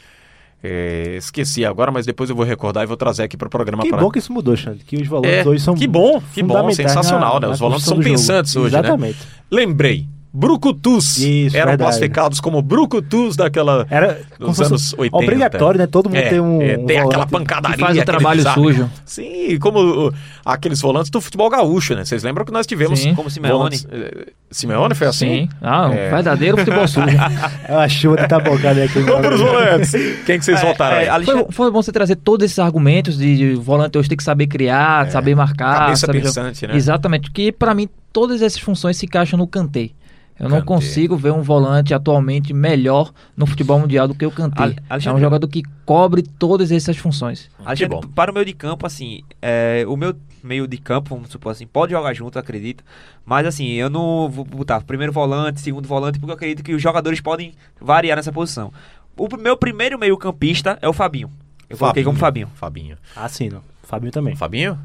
É, 0.63 1.15
esqueci 1.17 1.63
agora, 1.63 1.91
mas 1.91 2.05
depois 2.05 2.29
eu 2.29 2.35
vou 2.35 2.43
recordar 2.45 2.83
e 2.83 2.87
vou 2.87 2.97
trazer 2.97 3.23
aqui 3.23 3.37
para 3.37 3.47
o 3.47 3.49
programa. 3.49 3.83
Que 3.83 3.89
pra- 3.89 3.99
bom 3.99 4.09
que 4.09 4.17
isso 4.19 4.33
mudou, 4.33 4.55
Xande. 4.55 4.83
Que 4.83 4.95
os 4.97 5.07
volantes 5.07 5.45
É, 5.45 5.47
hoje 5.47 5.63
são 5.63 5.75
que 5.75 5.87
bom, 5.87 6.21
que 6.33 6.41
bom, 6.41 6.71
sensacional, 6.71 7.35
na- 7.35 7.39
né? 7.41 7.47
na 7.47 7.53
Os 7.53 7.59
volantes 7.59 7.85
são 7.85 7.95
do 7.97 8.01
jogo. 8.01 8.15
pensantes 8.15 8.55
hoje, 8.55 8.73
né? 8.73 8.79
Exatamente. 8.79 9.19
Lembrei. 9.51 10.07
Brucutus 10.33 11.17
Isso, 11.17 11.55
eram 11.57 11.69
verdade. 11.71 11.77
classificados 11.89 12.39
como 12.39 12.61
Brucutus 12.61 13.35
daquela 13.35 13.85
Era 13.89 14.19
dos 14.39 14.59
anos 14.61 14.93
80. 14.93 15.17
obrigatório, 15.17 15.79
né? 15.79 15.87
Todo 15.87 16.09
mundo 16.09 16.17
É, 16.17 16.29
tem 16.29 16.39
um. 16.39 16.61
é, 16.61 16.77
um 16.77 16.85
tem 16.85 16.97
aquela 16.97 17.13
volante. 17.25 17.31
pancadaria. 17.31 17.75
Que 17.77 17.81
faz 17.83 17.97
o 17.97 18.05
trabalho 18.05 18.37
desarme. 18.37 18.63
sujo. 18.73 18.89
Sim, 19.05 19.57
como 19.59 20.07
uh, 20.09 20.13
aqueles 20.45 20.79
volantes 20.81 21.09
do 21.09 21.19
futebol 21.19 21.49
gaúcho, 21.49 21.95
né? 21.95 22.05
Vocês 22.05 22.23
lembram 22.23 22.45
que 22.45 22.51
nós 22.51 22.67
tivemos 22.67 22.99
Sim. 22.99 23.15
Como 23.15 23.29
Simeone. 23.29 23.53
volantes, 23.57 23.87
eh, 23.91 24.27
Simeone 24.51 24.93
foi 24.95 25.07
assim? 25.07 25.27
Sim. 25.43 25.49
Ah, 25.61 25.87
um 25.87 25.93
É. 25.93 26.09
verdadeiro 26.09 26.57
futebol 26.57 26.87
sujo. 26.87 27.07
É 27.67 27.73
uma 27.73 27.89
chuva 27.89 28.17
de 28.17 28.27
tabocada 28.27 28.83
aqui. 28.83 28.99
Vamos 28.99 29.21
para 29.21 29.35
os 29.35 29.41
volantes. 29.41 29.91
Quem 30.25 30.37
que 30.39 30.45
vocês 30.45 30.61
votaram 30.61 30.97
aí? 30.97 31.05
é, 31.05 31.09
Alexandre- 31.09 31.43
Foi, 31.45 31.51
foi 31.53 31.71
bom 31.71 31.81
você 31.81 31.91
trazer 31.91 32.15
todos 32.17 32.45
esses 32.45 32.59
argumentos 32.59 33.17
de, 33.17 33.35
de 33.37 33.55
volante 33.55 33.97
hoje 33.97 34.07
tem 34.09 34.17
que 34.17 34.23
saber 34.23 34.47
criar, 34.47 35.09
saber 35.11 35.35
marcar. 35.35 35.79
Cabeça 35.79 36.05
saber 36.05 36.19
jogar. 36.19 36.29
pensante, 36.33 36.67
né? 36.67 36.75
Exatamente, 36.75 37.23
porque 37.29 37.51
pra 37.51 37.73
mim 37.73 37.89
todas 38.13 38.41
essas 38.41 38.59
funções 38.59 38.97
se 38.97 39.05
encaixam 39.05 39.37
no 39.37 39.47
Kanté. 39.47 39.89
Eu 40.39 40.49
não 40.49 40.57
Kanté. 40.57 40.65
consigo 40.67 41.17
ver 41.17 41.31
um 41.31 41.41
volante 41.41 41.93
atualmente 41.93 42.53
melhor 42.53 43.11
no 43.35 43.45
futebol 43.47 43.79
mundial 43.79 44.07
do 44.07 44.13
que 44.13 44.25
o 44.25 44.31
Kanté. 44.31 44.61
Ale- 44.61 44.75
É 44.77 44.81
um 44.81 44.85
Alexandre- 44.93 45.21
jogador 45.21 45.47
que 45.47 45.63
cobre 45.85 46.21
todas 46.21 46.71
essas 46.71 46.95
funções. 46.97 47.49
Alexandre, 47.65 47.95
bom. 47.95 48.01
para 48.13 48.29
o 48.31 48.33
meio 48.33 48.45
de 48.45 48.53
campo, 48.53 48.85
assim, 48.85 49.21
é, 49.41 49.83
o 49.87 49.97
meu 49.97 50.15
meio 50.43 50.67
de 50.67 50.77
campo, 50.77 51.15
vamos 51.15 51.29
supor 51.31 51.51
assim, 51.51 51.65
pode 51.65 51.91
jogar 51.91 52.13
junto, 52.13 52.37
acredito. 52.37 52.83
Mas 53.25 53.45
assim, 53.47 53.67
eu 53.73 53.89
não 53.89 54.29
vou 54.29 54.45
botar 54.45 54.79
primeiro 54.81 55.11
volante, 55.11 55.59
segundo 55.59 55.87
volante, 55.87 56.19
porque 56.19 56.31
eu 56.31 56.35
acredito 56.35 56.63
que 56.63 56.73
os 56.73 56.81
jogadores 56.81 57.19
podem 57.19 57.53
variar 57.81 58.15
nessa 58.15 58.31
posição. 58.31 58.71
O 59.17 59.27
meu 59.37 59.57
primeiro 59.57 59.97
meio 59.97 60.15
campista 60.17 60.77
é 60.81 60.87
o 60.87 60.93
Fabinho. 60.93 61.29
Eu 61.69 61.77
coloquei 61.77 62.03
como 62.03 62.17
Fabinho. 62.17 62.47
Fabinho. 62.53 62.95
Assino. 63.15 63.61
Fabinho 63.83 64.11
também. 64.11 64.35
Fabinho? 64.35 64.77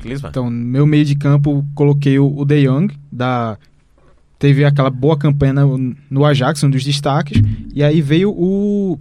Clisman? 0.00 0.30
Então, 0.30 0.46
no 0.48 0.50
meu 0.50 0.86
meio 0.86 1.04
de 1.04 1.14
campo, 1.14 1.64
coloquei 1.74 2.18
o, 2.18 2.34
o 2.38 2.44
De 2.46 2.66
Jong, 2.66 2.92
da... 3.12 3.58
teve 4.44 4.62
aquela 4.62 4.90
boa 4.90 5.16
campanha 5.16 5.54
no, 5.54 5.96
no 6.10 6.22
Ajax, 6.22 6.62
um 6.62 6.68
dos 6.68 6.84
destaques. 6.84 7.40
E 7.74 7.82
aí 7.82 8.02
veio 8.02 8.30
o. 8.30 8.98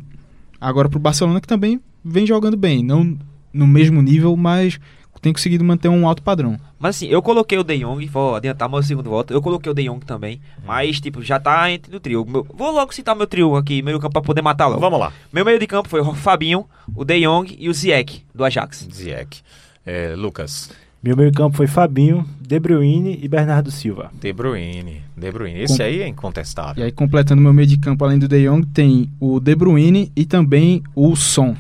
Agora 0.60 0.88
pro 0.88 1.00
Barcelona, 1.00 1.42
que 1.42 1.48
também 1.48 1.82
vem 2.04 2.26
jogando 2.26 2.56
bem. 2.56 2.82
Não 2.82 3.18
no 3.52 3.68
mesmo 3.68 4.02
nível, 4.02 4.38
mas 4.38 4.80
tem 5.22 5.34
conseguido 5.34 5.64
manter 5.64 5.90
um 5.90 6.08
alto 6.08 6.22
padrão. 6.24 6.58
Mas 6.80 6.96
assim, 6.96 7.08
eu 7.08 7.22
coloquei 7.22 7.58
o 7.58 7.64
De 7.64 7.78
Jong, 7.78 8.06
vou 8.08 8.36
adiantar 8.36 8.70
meu 8.70 8.82
segundo 8.84 9.10
voto. 9.10 9.34
Eu 9.34 9.42
coloquei 9.42 9.70
o 9.70 9.76
De 9.76 9.84
Jong 9.84 10.06
também, 10.06 10.40
mas 10.66 11.02
tipo, 11.02 11.22
já 11.22 11.38
tá 11.40 11.70
entre 11.70 11.94
o 11.94 12.00
trio. 12.00 12.26
Meu- 12.26 12.46
vou 12.54 12.72
logo 12.72 12.94
citar 12.94 13.14
meu 13.16 13.28
trio 13.28 13.56
aqui, 13.58 13.82
meio 13.82 14.00
campo 14.00 14.14
pra 14.14 14.22
poder 14.22 14.42
matar 14.42 14.68
logo. 14.68 14.80
Vamos 14.80 15.00
lá. 15.00 15.12
Meu 15.32 15.44
meio 15.44 15.60
de 15.60 15.68
campo 15.68 15.90
foi 15.90 16.00
o 16.00 16.14
Fabinho, 16.14 16.66
o 16.96 17.04
De 17.04 17.20
Jong 17.22 17.54
e 17.60 17.68
o 17.68 17.74
Ziyech, 17.74 18.24
do 18.34 18.46
Ajax. 18.46 18.88
Ziek. 18.94 19.42
É, 19.86 20.14
Lucas. 20.16 20.72
Meu 21.04 21.18
meio 21.18 21.34
campo 21.34 21.58
foi 21.58 21.68
Fabinho, 21.68 22.26
De 22.40 22.58
Bruyne 22.60 23.20
e 23.22 23.28
Bernardo 23.28 23.70
Silva. 23.70 24.10
De 24.22 24.32
Bruyne. 24.32 25.02
De 25.18 25.32
Bruyne. 25.32 25.60
Esse 25.64 25.78
Com- 25.78 25.84
aí 25.84 26.02
é 26.02 26.08
E 26.08 26.10
incontestável. 26.10 26.84
aí, 26.84 26.92
completando 26.94 27.42
meu 27.42 27.54
meio 27.54 27.68
de 27.68 27.78
campo, 27.78 28.06
além 28.06 28.18
do 28.18 28.28
De 28.28 28.48
Jong, 28.48 28.66
tem 28.68 29.10
o 29.20 29.40
De 29.40 29.54
Bruyne 29.54 30.10
e 30.16 30.24
também 30.26 30.82
o 30.96 31.14
Son. 31.16 31.56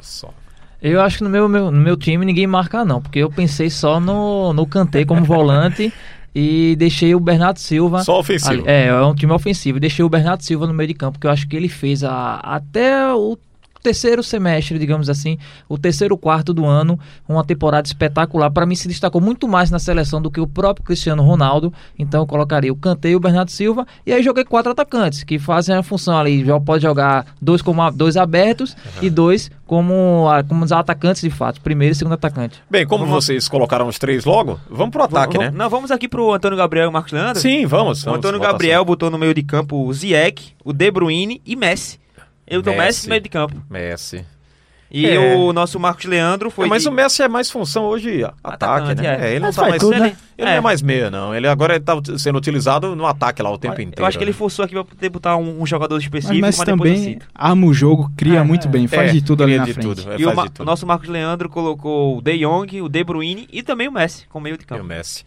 Só. 0.00 0.34
Eu 0.82 1.00
acho 1.00 1.18
que 1.18 1.24
no 1.24 1.30
meu, 1.30 1.48
meu- 1.48 1.70
no 1.70 1.80
meu 1.80 1.96
time 1.96 2.24
ninguém 2.24 2.46
marca 2.46 2.84
não, 2.84 3.00
porque 3.00 3.18
eu 3.20 3.30
pensei 3.30 3.68
só 3.70 4.00
no, 4.00 4.52
no 4.52 4.66
Kanté 4.66 5.04
como 5.04 5.22
volante 5.24 5.92
e 6.34 6.74
deixei 6.76 7.14
o 7.14 7.20
Bernardo 7.20 7.58
Silva... 7.58 8.02
Só 8.02 8.18
ofensivo. 8.18 8.50
ali- 8.52 8.62
é, 8.66 8.86
é 8.86 9.02
um 9.04 9.14
time 9.14 9.32
ofensivo. 9.32 9.76
E 9.78 9.80
deixei 9.80 10.04
o 10.04 10.08
Bernardo 10.08 10.42
Silva 10.42 10.66
no 10.66 10.72
meio 10.74 10.88
de 10.88 10.94
campo, 10.94 11.18
que 11.20 11.26
eu 11.26 11.30
acho 11.30 11.46
que 11.46 11.54
ele 11.54 11.68
fez 11.68 12.02
a, 12.02 12.36
até 12.36 13.12
o 13.12 13.36
terceiro 13.82 14.22
semestre, 14.22 14.78
digamos 14.78 15.08
assim, 15.08 15.38
o 15.68 15.78
terceiro 15.78 16.16
quarto 16.16 16.52
do 16.52 16.66
ano, 16.66 16.98
uma 17.28 17.44
temporada 17.44 17.86
espetacular. 17.86 18.50
Para 18.50 18.66
mim 18.66 18.74
se 18.74 18.86
destacou 18.88 19.20
muito 19.20 19.48
mais 19.48 19.70
na 19.70 19.78
seleção 19.78 20.20
do 20.20 20.30
que 20.30 20.40
o 20.40 20.46
próprio 20.46 20.84
Cristiano 20.84 21.22
Ronaldo. 21.22 21.72
Então 21.98 22.20
eu 22.22 22.26
colocaria 22.26 22.72
o 22.72 22.76
Kanté 22.76 23.10
e 23.10 23.16
o 23.16 23.20
Bernardo 23.20 23.50
Silva. 23.50 23.86
E 24.06 24.12
aí 24.12 24.22
joguei 24.22 24.44
quatro 24.44 24.70
atacantes, 24.72 25.24
que 25.24 25.38
fazem 25.38 25.74
a 25.74 25.82
função 25.82 26.16
ali. 26.18 26.44
Já 26.44 26.58
pode 26.60 26.82
jogar 26.82 27.26
dois 27.40 27.62
como 27.62 27.80
a- 27.82 27.90
dois 27.90 28.16
abertos 28.16 28.76
e 29.00 29.08
dois 29.10 29.50
como, 29.66 30.28
a- 30.28 30.42
como 30.42 30.64
os 30.64 30.72
atacantes 30.72 31.22
de 31.22 31.30
fato. 31.30 31.60
Primeiro 31.60 31.92
e 31.92 31.94
segundo 31.94 32.12
atacante. 32.14 32.60
Bem, 32.68 32.86
como 32.86 33.06
vocês 33.06 33.48
colocaram 33.48 33.86
os 33.86 33.98
três 33.98 34.24
logo, 34.24 34.58
vamos 34.68 34.90
pro 34.90 35.04
ataque, 35.04 35.36
Vamos- 35.36 35.52
né? 35.52 35.58
Não, 35.58 35.70
vamos 35.70 35.90
aqui 35.90 36.08
pro 36.08 36.32
Antônio 36.34 36.58
Gabriel 36.58 36.86
e 36.86 36.88
o 36.88 36.92
Marcos 36.92 37.12
Leandro? 37.12 37.40
Sim, 37.40 37.66
vamos. 37.66 38.02
O 38.02 38.04
vamos, 38.06 38.18
Antônio 38.18 38.38
votação. 38.38 38.52
Gabriel 38.52 38.84
botou 38.84 39.10
no 39.10 39.16
meio 39.18 39.32
de 39.32 39.42
campo 39.42 39.86
o 39.86 39.92
Ziyech, 39.92 40.54
o 40.64 40.72
De 40.72 40.90
Bruyne 40.90 41.40
e 41.46 41.56
Messi. 41.56 41.98
Eu 42.50 42.60
dou 42.62 42.74
Messi. 42.74 42.86
Messi 42.86 43.06
no 43.06 43.10
meio 43.10 43.22
de 43.22 43.28
campo. 43.28 43.62
Messi. 43.70 44.24
E 44.92 45.06
É. 45.06 45.36
o 45.36 45.52
nosso 45.52 45.78
Marcos 45.78 46.04
Leandro 46.04 46.50
foi. 46.50 46.66
É, 46.66 46.68
mas 46.68 46.82
de- 46.82 46.88
o 46.88 46.92
Messi 46.92 47.22
é 47.22 47.28
mais 47.28 47.48
função 47.48 47.84
hoje 47.84 48.24
ataque, 48.24 48.42
Atacante, 48.42 49.02
né? 49.02 49.08
é. 49.08 49.26
É, 49.26 49.30
ele 49.30 49.38
não 49.38 49.46
Mas 49.46 49.54
tá 49.54 49.62
faz 49.62 49.70
mais 49.70 49.80
tudo, 49.82 49.96
né? 50.00 50.16
Ele 50.36 50.44
não 50.48 50.52
é 50.52 50.56
É. 50.56 50.60
mais 50.60 50.82
meia, 50.82 51.08
não. 51.08 51.32
Ele 51.32 51.46
agora 51.46 51.78
tá 51.78 51.92
sendo 52.18 52.36
utilizado 52.36 52.96
no 52.96 53.06
ataque 53.06 53.40
lá 53.40 53.52
o 53.52 53.56
tempo 53.56 53.80
inteiro. 53.80 54.02
Eu 54.02 54.04
acho 54.06 54.18
que 54.18 54.24
ele 54.24 54.32
né? 54.32 54.36
forçou 54.36 54.64
aqui 54.64 54.74
pra 54.74 54.82
poder 54.82 55.08
botar 55.10 55.36
um, 55.36 55.62
um 55.62 55.64
jogador 55.64 55.94
Mas 55.94 56.02
específico, 56.02 56.40
mas, 56.40 56.58
depois 56.58 56.68
eu 56.68 56.76
também 56.76 57.18
arma 57.32 57.66
o 57.68 57.72
jogo, 57.72 58.10
cria 58.16 58.40
É, 58.40 58.42
muito 58.42 58.66
é. 58.66 58.70
bem, 58.70 58.88
faz 58.88 59.10
É, 59.10 59.12
de 59.12 59.22
tudo 59.22 59.44
ali 59.44 59.56
na 59.58 59.64
de 59.64 59.74
frente. 59.74 59.86
tudo, 59.86 60.00
E 60.18 60.22
o, 60.22 60.24
faz 60.24 60.36
Ma- 60.36 60.42
de 60.46 60.50
tudo. 60.50 60.62
o 60.62 60.64
nosso 60.66 60.84
Marcos 60.84 61.08
Leandro 61.08 61.48
colocou 61.48 62.18
o 62.18 62.20
De 62.20 62.36
Jong, 62.38 62.82
o 62.82 62.88
De 62.88 63.04
Bruyne 63.04 63.48
e 63.52 63.62
também 63.62 63.86
o 63.86 63.92
Messi 63.92 64.26
como 64.28 64.42
meio 64.42 64.58
de 64.58 64.64
E 64.64 64.66
o 64.66 64.66
campo. 64.66 64.82
Messi. 64.82 65.22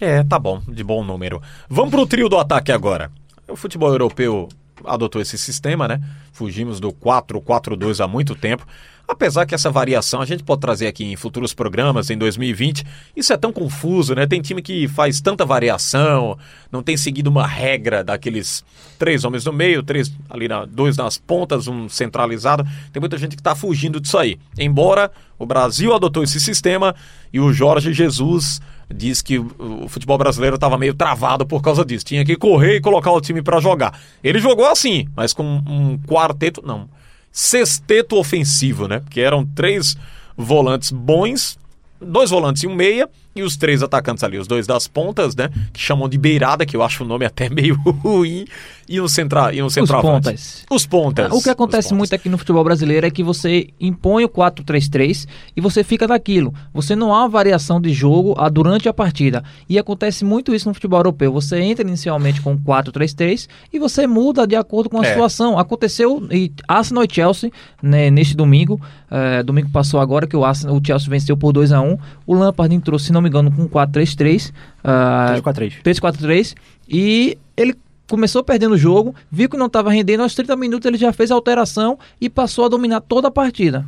É, 0.00 0.24
tá 0.24 0.38
bom, 0.38 0.62
de 0.66 0.82
bom 0.82 1.04
número. 1.04 1.42
Vamos 1.68 1.90
pro 1.90 2.06
trio 2.06 2.30
do 2.30 2.38
ataque 2.38 2.72
agora. 2.72 3.10
O 3.46 3.56
futebol 3.56 3.90
europeu 3.90 4.48
adotou 4.84 5.20
esse 5.20 5.38
sistema, 5.38 5.86
né? 5.88 6.00
Fugimos 6.32 6.80
do 6.80 6.92
4-4-2 6.92 8.04
há 8.04 8.08
muito 8.08 8.34
tempo. 8.34 8.66
Apesar 9.06 9.44
que 9.44 9.54
essa 9.54 9.70
variação 9.70 10.20
a 10.20 10.24
gente 10.24 10.42
pode 10.42 10.60
trazer 10.60 10.86
aqui 10.86 11.04
em 11.04 11.16
futuros 11.16 11.52
programas, 11.52 12.08
em 12.08 12.16
2020. 12.16 12.84
Isso 13.16 13.32
é 13.32 13.36
tão 13.36 13.52
confuso, 13.52 14.14
né? 14.14 14.26
Tem 14.26 14.40
time 14.40 14.62
que 14.62 14.88
faz 14.88 15.20
tanta 15.20 15.44
variação, 15.44 16.38
não 16.70 16.82
tem 16.82 16.96
seguido 16.96 17.28
uma 17.28 17.46
regra 17.46 18.02
daqueles 18.02 18.64
três 18.98 19.24
homens 19.24 19.44
no 19.44 19.52
meio, 19.52 19.82
três 19.82 20.12
ali 20.30 20.48
na, 20.48 20.64
dois 20.64 20.96
nas 20.96 21.18
pontas, 21.18 21.68
um 21.68 21.88
centralizado. 21.88 22.64
Tem 22.92 23.00
muita 23.00 23.18
gente 23.18 23.36
que 23.36 23.42
tá 23.42 23.54
fugindo 23.54 24.00
disso 24.00 24.16
aí. 24.16 24.38
Embora 24.58 25.10
o 25.38 25.44
Brasil 25.44 25.94
adotou 25.94 26.22
esse 26.22 26.40
sistema 26.40 26.94
e 27.32 27.40
o 27.40 27.52
Jorge 27.52 27.92
Jesus 27.92 28.60
diz 28.88 29.20
que 29.20 29.38
o, 29.38 29.84
o 29.84 29.88
futebol 29.88 30.16
brasileiro 30.16 30.54
estava 30.54 30.78
meio 30.78 30.94
travado 30.94 31.44
por 31.44 31.60
causa 31.60 31.84
disso. 31.84 32.04
Tinha 32.04 32.24
que 32.24 32.36
correr 32.36 32.76
e 32.76 32.80
colocar 32.80 33.10
o 33.10 33.20
time 33.20 33.42
para 33.42 33.60
jogar. 33.60 33.98
Ele 34.22 34.38
jogou 34.38 34.66
assim, 34.66 35.08
mas 35.16 35.32
com 35.32 35.44
um 35.66 35.98
quarteto, 35.98 36.62
não, 36.64 36.88
sexteto 37.32 38.16
ofensivo, 38.16 38.86
né? 38.86 39.00
Porque 39.00 39.20
eram 39.20 39.44
três 39.44 39.96
volantes 40.36 40.90
bons, 40.90 41.58
dois 42.00 42.30
volantes 42.30 42.62
e 42.62 42.66
um 42.66 42.74
meia, 42.74 43.08
e 43.34 43.42
os 43.42 43.56
três 43.56 43.82
atacantes 43.82 44.22
ali, 44.24 44.38
os 44.38 44.46
dois 44.46 44.66
das 44.66 44.86
pontas, 44.86 45.34
né? 45.34 45.48
Que 45.72 45.80
chamam 45.80 46.08
de 46.08 46.18
beirada, 46.18 46.66
que 46.66 46.76
eu 46.76 46.82
acho 46.82 47.04
o 47.04 47.06
nome 47.06 47.24
até 47.24 47.48
meio 47.50 47.74
ruim, 47.76 48.44
e 48.88 49.00
um, 49.00 49.08
centra, 49.08 49.54
e 49.54 49.62
um 49.62 49.70
centroavante. 49.70 50.24
pontas. 50.24 50.64
Os 50.70 50.84
pontas. 50.86 51.32
O 51.32 51.42
que 51.42 51.48
acontece 51.48 51.88
Os 51.92 51.96
muito 51.96 52.14
aqui 52.14 52.28
no 52.28 52.36
futebol 52.36 52.62
brasileiro 52.62 53.06
é 53.06 53.10
que 53.10 53.22
você 53.22 53.68
impõe 53.80 54.24
o 54.24 54.28
4-3-3 54.28 55.26
e 55.56 55.60
você 55.60 55.82
fica 55.82 56.06
daquilo. 56.06 56.52
Você 56.74 56.94
não 56.94 57.14
há 57.14 57.26
variação 57.26 57.80
de 57.80 57.92
jogo 57.92 58.34
durante 58.50 58.88
a 58.88 58.92
partida. 58.92 59.42
E 59.68 59.78
acontece 59.78 60.24
muito 60.24 60.54
isso 60.54 60.68
no 60.68 60.74
futebol 60.74 60.98
europeu. 60.98 61.32
Você 61.32 61.58
entra 61.60 61.86
inicialmente 61.86 62.40
com 62.42 62.58
4-3-3 62.58 63.48
e 63.72 63.78
você 63.78 64.06
muda 64.06 64.46
de 64.46 64.56
acordo 64.56 64.90
com 64.90 65.00
a 65.00 65.04
É. 65.06 65.08
situação. 65.12 65.58
Aconteceu 65.58 66.26
e 66.30 66.52
Arsenal 66.68 67.04
e 67.04 67.08
Chelsea 67.10 67.50
né, 67.82 68.10
neste 68.10 68.36
domingo. 68.36 68.80
eh, 69.10 69.42
domingo 69.42 69.68
passou 69.70 70.00
agora 70.00 70.26
que 70.26 70.36
o, 70.36 70.44
Arsenal, 70.44 70.76
o 70.76 70.80
Chelsea 70.84 71.08
venceu 71.08 71.36
por 71.36 71.52
2 71.52 71.70
a 71.72 71.80
1 71.80 71.98
O 72.26 72.34
Lampard 72.34 72.74
entrou, 72.74 72.98
se 72.98 73.12
não 73.12 73.21
me 73.22 73.28
engano, 73.28 73.50
com 73.50 73.68
4-3-3. 73.68 74.52
ah, 74.84 75.34
3x3. 75.36 75.82
3-4-3 75.82 76.54
e 76.88 77.38
ele 77.56 77.74
começou 78.08 78.44
perdendo 78.44 78.74
o 78.74 78.78
jogo, 78.78 79.14
viu 79.30 79.48
que 79.48 79.56
não 79.56 79.66
estava 79.66 79.90
rendendo, 79.90 80.22
aos 80.22 80.34
30 80.34 80.54
minutos 80.56 80.84
ele 80.84 80.98
já 80.98 81.14
fez 81.14 81.30
a 81.30 81.34
alteração 81.34 81.98
e 82.20 82.28
passou 82.28 82.66
a 82.66 82.68
dominar 82.68 83.00
toda 83.00 83.28
a 83.28 83.30
partida. 83.30 83.86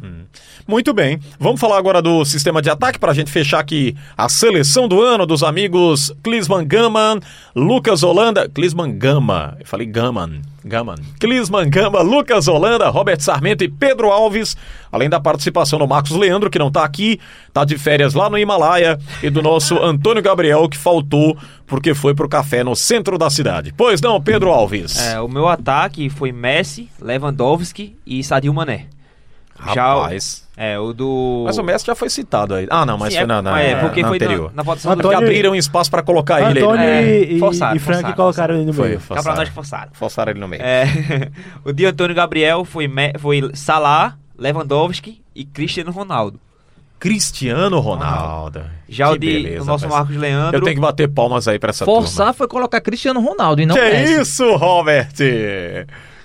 Muito 0.67 0.95
bem. 0.95 1.21
Vamos 1.39 1.61
falar 1.61 1.77
agora 1.77 2.01
do 2.01 2.25
sistema 2.25 2.63
de 2.63 2.71
ataque 2.71 2.99
para 2.99 3.11
a 3.11 3.15
gente 3.15 3.31
fechar 3.31 3.61
aqui 3.61 3.95
a 4.17 4.27
seleção 4.31 4.89
do 4.89 5.03
ano 5.03 5.27
dos 5.27 5.43
amigos 5.43 6.11
Klisman 6.23 6.67
Gaman, 6.67 7.21
Lucas 7.55 8.03
Holanda. 8.03 8.49
Klisman 8.49 8.97
Gama. 8.97 9.59
Eu 9.61 9.67
falei 9.67 9.87
Gaman. 9.87 10.41
Gaman. 10.65 10.97
Klisman 11.21 11.69
Gama, 11.69 12.01
Lucas 12.01 12.49
Holanda, 12.49 12.89
Robert 12.89 13.21
Sarmento 13.21 13.63
e 13.63 13.69
Pedro 13.69 14.11
Alves. 14.11 14.57
Além 14.91 15.09
da 15.09 15.21
participação 15.21 15.79
do 15.79 15.87
Marcos 15.87 16.13
Leandro, 16.13 16.49
que 16.49 16.59
não 16.59 16.69
está 16.69 16.85
aqui, 16.85 17.21
está 17.49 17.65
de 17.65 17.77
férias 17.77 18.15
lá 18.15 18.31
no 18.31 18.39
Himalaia, 18.39 18.99
e 19.23 19.29
do 19.29 19.43
nosso 19.43 19.77
Antônio 19.83 20.23
Gabriel, 20.23 20.69
que 20.69 20.79
faltou 20.79 21.37
porque 21.67 21.95
foi 21.95 22.15
pro 22.15 22.29
café 22.29 22.63
no 22.63 22.75
centro 22.75 23.19
da 23.19 23.29
cidade. 23.29 23.75
Pois 23.77 24.01
não, 24.01 24.21
Pedro 24.21 24.51
Alves. 24.51 24.99
É, 24.99 25.21
o 25.21 25.29
meu 25.29 25.49
ataque 25.49 26.09
foi 26.09 26.33
Messi, 26.33 26.89
Lewandowski 27.01 27.97
e 28.07 28.23
Sadio 28.23 28.55
Mané. 28.55 28.87
Já 29.73 29.95
o- 29.97 30.01
Rapaz. 30.03 30.45
É, 30.57 30.79
o 30.79 30.93
do. 30.93 31.43
Mas 31.47 31.59
o 31.59 31.63
Messi 31.65 31.85
já 31.87 31.95
foi 31.97 32.09
citado 32.09 32.55
aí. 32.55 32.67
Ah, 32.71 32.87
não, 32.87 32.97
mas 32.97 33.13
Sim, 33.13 33.17
foi 33.21 33.25
é- 33.25 33.27
na, 33.27 33.43
na, 33.43 33.61
é, 33.61 33.75
porque 33.81 34.03
na 34.03 34.09
foi 34.09 34.19
na- 34.21 34.25
anterior. 34.25 34.53
na 34.55 34.63
votação 34.63 34.93
Ah, 34.93 34.95
do- 34.95 35.03
porque 35.03 35.15
Antônio- 35.17 35.29
abriram 35.29 35.55
espaço 35.57 35.91
para 35.91 36.03
colocar 36.03 36.49
ele. 36.51 36.61
Antônio 36.61 36.85
É, 36.85 37.19
e, 37.19 37.39
forçaram, 37.41 37.75
e 37.77 37.79
Frank 37.81 37.97
forçaram, 38.03 38.15
colocaram 38.17 38.55
ele 38.55 38.65
no 38.67 38.73
Foi, 38.73 38.89
meio. 38.89 39.01
forçaram. 39.01 39.17
Cabral 39.25 39.37
nós 39.45 39.49
forçaram. 39.55 39.91
Forçaram 39.95 40.31
ele 40.31 40.39
no 40.41 40.47
meio. 40.47 40.63
É, 40.63 40.85
o 41.65 41.73
de 41.73 41.85
Antônio 41.87 42.15
Gabriel 42.15 42.65
foi, 42.65 42.89
foi 43.19 43.51
Salah, 43.55 44.17
Lewandowski 44.39 45.21
e 45.35 45.45
Cristiano 45.45 45.91
Ronaldo. 45.91 46.39
Cristiano 47.01 47.81
Ronaldo. 47.81 48.63
Já 48.89 49.09
Que 49.09 49.13
o 49.15 49.19
de 49.19 49.27
beleza, 49.27 49.63
o 49.63 49.67
nosso. 49.67 49.89
Marcos 49.89 50.17
Leandro. 50.17 50.57
Eu 50.57 50.63
tenho 50.63 50.77
que 50.77 50.81
bater 50.81 51.09
palmas 51.09 51.47
aí 51.49 51.59
pra 51.59 51.71
essa 51.71 51.85
Forçar 51.85 52.27
turma. 52.27 52.33
foi 52.33 52.49
colocar 52.49 52.81
Cristiano 52.81 53.21
Ronaldo 53.21 53.61
e 53.61 53.67
não 53.67 53.75
que 53.75 53.81
Messi. 53.83 54.21
isso, 54.23 54.57
Robert? 54.57 55.09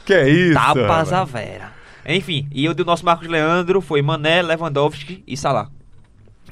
Que 0.06 0.22
isso? 0.28 0.54
Tapas 0.54 1.12
a 1.12 1.20
rapaz? 1.20 1.32
vera. 1.32 1.79
Enfim, 2.12 2.48
e 2.52 2.68
o 2.68 2.74
do 2.74 2.84
nosso 2.84 3.06
Marcos 3.06 3.28
Leandro 3.28 3.82
foi 3.82 4.02
Mané, 4.02 4.42
Lewandowski 4.42 5.24
e 5.28 5.38
Salah. 5.38 5.70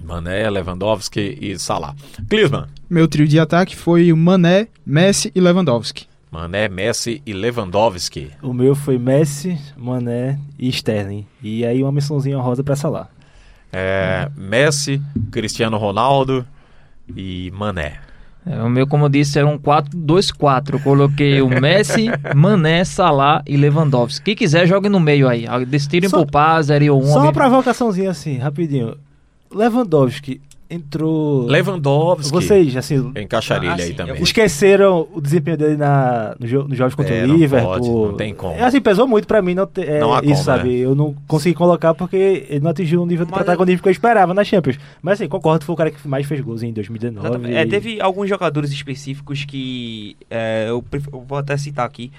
Mané, 0.04 0.48
Lewandowski 0.48 1.36
e 1.42 1.58
Salah. 1.58 1.96
Klisman. 2.30 2.68
Meu 2.88 3.08
trio 3.08 3.28
de 3.28 3.40
ataque 3.40 3.76
foi 3.76 4.14
o 4.14 4.18
Mané, 4.18 4.68
Messi 4.86 5.32
e 5.34 5.42
Lewandowski. 5.42 6.06
Mané, 6.30 6.70
Messi 6.70 7.24
e 7.26 7.34
Lewandowski. 7.34 8.30
O 8.44 8.54
meu 8.54 8.76
foi 8.76 9.00
Messi, 9.00 9.60
Mané 9.76 10.38
e 10.60 10.70
Sterling. 10.70 11.26
E 11.42 11.66
aí 11.66 11.82
uma 11.82 11.92
mençãozinha 11.92 12.38
rosa 12.38 12.64
pra 12.64 12.76
Salah. 12.76 13.10
É, 13.74 14.30
Messi, 14.38 15.02
Cristiano 15.32 15.78
Ronaldo 15.78 16.46
e 17.16 17.52
Mané. 17.56 18.07
É, 18.50 18.64
o 18.64 18.70
meu, 18.70 18.88
como 18.88 19.06
eu 19.06 19.10
disse, 19.10 19.38
era 19.38 19.48
um 19.48 19.58
4-2-4. 19.58 20.74
Eu 20.74 20.80
coloquei 20.80 21.42
o 21.42 21.50
Messi, 21.62 22.08
Mané, 22.36 22.84
Salah 22.86 23.44
e 23.46 23.58
Lewandowski. 23.58 24.24
Quem 24.26 24.36
quiser, 24.36 24.66
jogue 24.68 24.88
no 24.90 25.00
meio 25.00 25.28
aí. 25.28 25.46
Decidem 25.66 26.10
Só- 26.10 26.18
poupar, 26.18 26.62
0 26.64 26.94
ou 26.96 27.02
1. 27.04 27.06
Só 27.08 27.22
uma 27.24 27.34
provocaçãozinha 27.34 28.12
assim, 28.12 28.38
rapidinho. 28.38 28.96
Lewandowski 29.54 30.42
entrou. 30.70 31.46
Lewandowski. 31.46 32.32
Vocês, 32.32 32.76
assim, 32.76 33.12
Eu 33.16 33.22
encaixaria 33.22 33.72
Ah, 33.72 33.74
ele 33.74 33.82
aí 33.84 33.88
sim, 33.90 33.94
eu 33.94 34.06
também. 34.06 34.22
esqueceram 34.24 35.08
o 35.14 35.22
desempenho 35.22 35.58
dele 35.58 35.78
na, 35.78 36.36
no, 36.40 36.48
jo 36.48 36.64
no 36.68 36.76
jogos 36.76 36.96
contra 36.96 37.14
É, 37.16 37.24
o 37.26 37.36
Liverpool. 37.36 37.70
pode, 37.72 37.90
não 37.90 38.14
tem 38.16 38.34
como. 38.34 38.54
É, 38.54 38.64
assim, 38.64 38.82
pesou 38.82 39.08
muito 39.08 39.28
pra 39.28 39.42
mim 39.42 39.54
não 39.54 39.66
ter, 39.66 39.88
é, 39.88 40.00
Não 40.00 40.14
há 40.14 40.20
isso, 40.20 40.28
como, 40.32 40.44
sabe? 40.44 40.70
né? 40.70 40.76
Eu 40.76 40.96
não 40.96 41.14
consegui 41.28 41.56
colocar 41.56 41.94
porque 41.94 42.46
ele 42.50 42.60
não 42.60 42.72
atingiu 42.72 43.02
o 43.02 43.06
nível 43.06 43.26
de 43.26 43.32
Mas- 43.32 43.40
protagonismo 43.44 43.82
que 43.84 43.88
eu 43.90 43.92
esperava 43.92 44.34
na 44.34 44.44
Champions. 44.44 44.78
Mas 45.02 45.20
assim, 45.20 45.30
concordo, 45.30 45.66
foi 45.66 45.74
o 45.74 45.78
cara 45.78 45.92
que 45.92 46.08
mais 46.08 46.26
fez 46.26 46.42
gols 46.42 46.64
em 46.64 46.74
2019. 46.74 47.28
Exatamente. 47.28 47.54
e- 47.54 47.58
É, 47.58 47.66
teve 47.66 48.02
alguns 48.02 48.28
jogadores 48.30 48.72
específicos 48.72 49.46
que 49.46 50.16
é, 50.30 50.66
eu, 50.70 50.82
pref- 50.82 51.08
eu 51.12 51.22
vou 51.28 51.38
até 51.38 51.56
citar 51.58 51.86
aqui. 51.86 52.12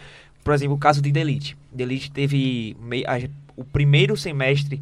Por 0.43 0.55
exemplo, 0.55 0.75
o 0.77 0.79
caso 0.79 1.03
de 1.03 1.13
Delite. 1.13 1.57
Delite 1.73 2.11
teve 2.11 2.75
mei- 2.83 3.05
a- 3.07 3.21
o 3.57 3.65
primeiro 3.65 4.17
semestre 4.17 4.81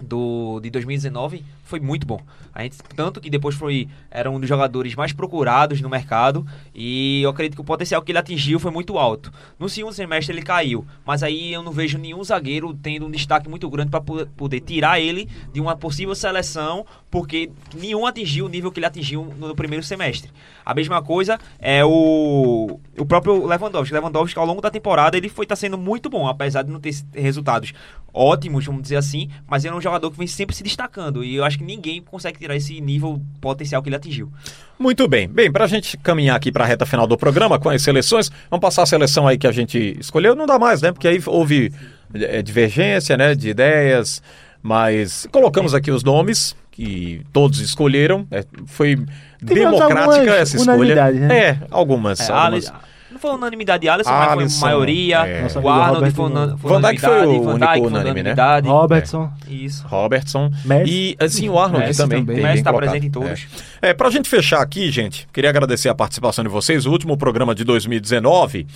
do, 0.00 0.60
de 0.60 0.70
2019 0.70 1.44
foi 1.64 1.80
muito 1.80 2.06
bom. 2.06 2.20
A 2.54 2.62
gente, 2.62 2.78
tanto 2.96 3.20
que 3.20 3.28
depois 3.28 3.54
foi 3.54 3.88
era 4.10 4.30
um 4.30 4.40
dos 4.40 4.48
jogadores 4.48 4.94
mais 4.94 5.12
procurados 5.12 5.80
no 5.80 5.88
mercado 5.88 6.46
e 6.74 7.22
eu 7.22 7.30
acredito 7.30 7.54
que 7.54 7.60
o 7.60 7.64
potencial 7.64 8.00
que 8.02 8.10
ele 8.10 8.18
atingiu 8.18 8.58
foi 8.58 8.70
muito 8.70 8.96
alto. 8.96 9.30
No 9.58 9.68
segundo 9.68 9.92
semestre 9.92 10.34
ele 10.34 10.42
caiu, 10.42 10.86
mas 11.04 11.22
aí 11.22 11.52
eu 11.52 11.62
não 11.62 11.72
vejo 11.72 11.98
nenhum 11.98 12.24
zagueiro 12.24 12.72
tendo 12.74 13.06
um 13.06 13.10
destaque 13.10 13.48
muito 13.48 13.68
grande 13.68 13.90
para 13.90 14.00
poder 14.00 14.60
tirar 14.60 14.98
ele 14.98 15.28
de 15.52 15.60
uma 15.60 15.76
possível 15.76 16.14
seleção, 16.14 16.86
porque 17.10 17.50
nenhum 17.74 18.06
atingiu 18.06 18.46
o 18.46 18.48
nível 18.48 18.72
que 18.72 18.78
ele 18.78 18.86
atingiu 18.86 19.24
no 19.36 19.54
primeiro 19.54 19.84
semestre. 19.84 20.30
A 20.64 20.74
mesma 20.74 21.02
coisa 21.02 21.38
é 21.58 21.84
o, 21.84 22.80
o 22.98 23.06
próprio 23.06 23.46
Lewandowski. 23.46 23.94
Lewandowski 23.94 24.38
ao 24.38 24.46
longo 24.46 24.60
da 24.60 24.70
temporada 24.70 25.16
ele 25.16 25.28
foi 25.28 25.46
tá 25.46 25.56
sendo 25.56 25.76
muito 25.76 26.08
bom, 26.08 26.26
apesar 26.26 26.62
de 26.62 26.70
não 26.70 26.80
ter 26.80 26.94
resultados 27.12 27.72
ótimos, 28.12 28.64
vamos 28.64 28.82
dizer 28.82 28.96
assim, 28.96 29.30
mas 29.46 29.64
ele 29.64 29.74
é 29.74 29.76
um 29.76 29.80
jogador 29.88 30.10
que 30.10 30.18
vem 30.18 30.26
sempre 30.26 30.54
se 30.54 30.62
destacando 30.62 31.24
e 31.24 31.34
eu 31.36 31.44
acho 31.44 31.58
que 31.58 31.64
ninguém 31.64 32.00
consegue 32.02 32.38
tirar 32.38 32.54
esse 32.56 32.80
nível 32.80 33.20
potencial 33.40 33.82
que 33.82 33.88
ele 33.88 33.96
atingiu. 33.96 34.30
Muito 34.78 35.08
bem. 35.08 35.26
Bem, 35.28 35.50
pra 35.50 35.66
gente 35.66 35.96
caminhar 35.96 36.36
aqui 36.36 36.52
pra 36.52 36.64
reta 36.64 36.86
final 36.86 37.06
do 37.06 37.16
programa 37.16 37.58
com 37.58 37.68
as 37.68 37.82
seleções, 37.82 38.30
vamos 38.50 38.60
passar 38.62 38.82
a 38.82 38.86
seleção 38.86 39.26
aí 39.26 39.36
que 39.36 39.46
a 39.46 39.52
gente 39.52 39.96
escolheu. 39.98 40.34
Não 40.34 40.46
dá 40.46 40.58
mais, 40.58 40.80
né? 40.82 40.92
Porque 40.92 41.08
aí 41.08 41.20
houve 41.26 41.72
é, 42.14 42.40
divergência, 42.42 43.16
né, 43.16 43.34
de 43.34 43.48
ideias, 43.50 44.22
mas 44.62 45.26
colocamos 45.32 45.74
aqui 45.74 45.90
os 45.90 46.04
nomes 46.04 46.54
que 46.70 47.22
todos 47.32 47.60
escolheram. 47.60 48.26
É, 48.30 48.44
foi 48.66 48.96
Tivemos 49.44 49.78
democrática 49.78 50.34
essa 50.36 50.56
escolha. 50.56 51.10
né? 51.12 51.38
É, 51.48 51.58
algumas. 51.70 52.20
É, 52.20 52.32
algumas. 52.32 52.68
Ali- 52.68 52.78
não 53.18 53.30
foi 53.30 53.30
unanimidade 53.38 53.82
de 53.82 53.88
Alisson, 53.88 54.10
mas 54.10 54.58
foi 54.58 54.68
maioria. 54.68 55.16
é. 55.26 55.42
Nosso 55.42 55.58
O 55.60 55.68
Arnold 55.68 56.10
foi, 56.12 56.24
una- 56.26 56.46
não. 56.46 56.58
foi 56.58 56.70
Van 56.72 56.80
Dijk 56.80 57.00
foi 57.00 57.10
unanimidade. 57.10 57.38
o 57.40 57.44
Van 57.44 57.54
único 57.54 57.72
Dijk 57.72 57.86
unânime, 57.86 58.04
né? 58.04 58.10
unanimidade. 58.10 58.68
Robertson. 58.68 59.30
Isso. 59.48 59.86
Robertson. 59.86 60.50
Messi. 60.64 60.90
E 60.90 61.16
assim, 61.24 61.48
o 61.48 61.58
Arnold 61.58 61.86
Messi 61.86 62.00
também. 62.02 62.24
também. 62.24 62.42
Messi 62.42 62.62
tá 62.62 62.70
colocado. 62.70 62.90
presente 62.90 63.06
em 63.08 63.10
todos. 63.10 63.46
É, 63.82 63.92
pra 63.94 64.10
gente 64.10 64.28
fechar 64.28 64.60
aqui, 64.62 64.90
gente, 64.90 65.26
queria 65.32 65.50
agradecer 65.50 65.88
a 65.88 65.94
participação 65.94 66.44
de 66.44 66.50
vocês. 66.50 66.86
O 66.86 66.90
último 66.92 67.16
programa 67.16 67.54
de 67.54 67.64
2019. 67.64 68.66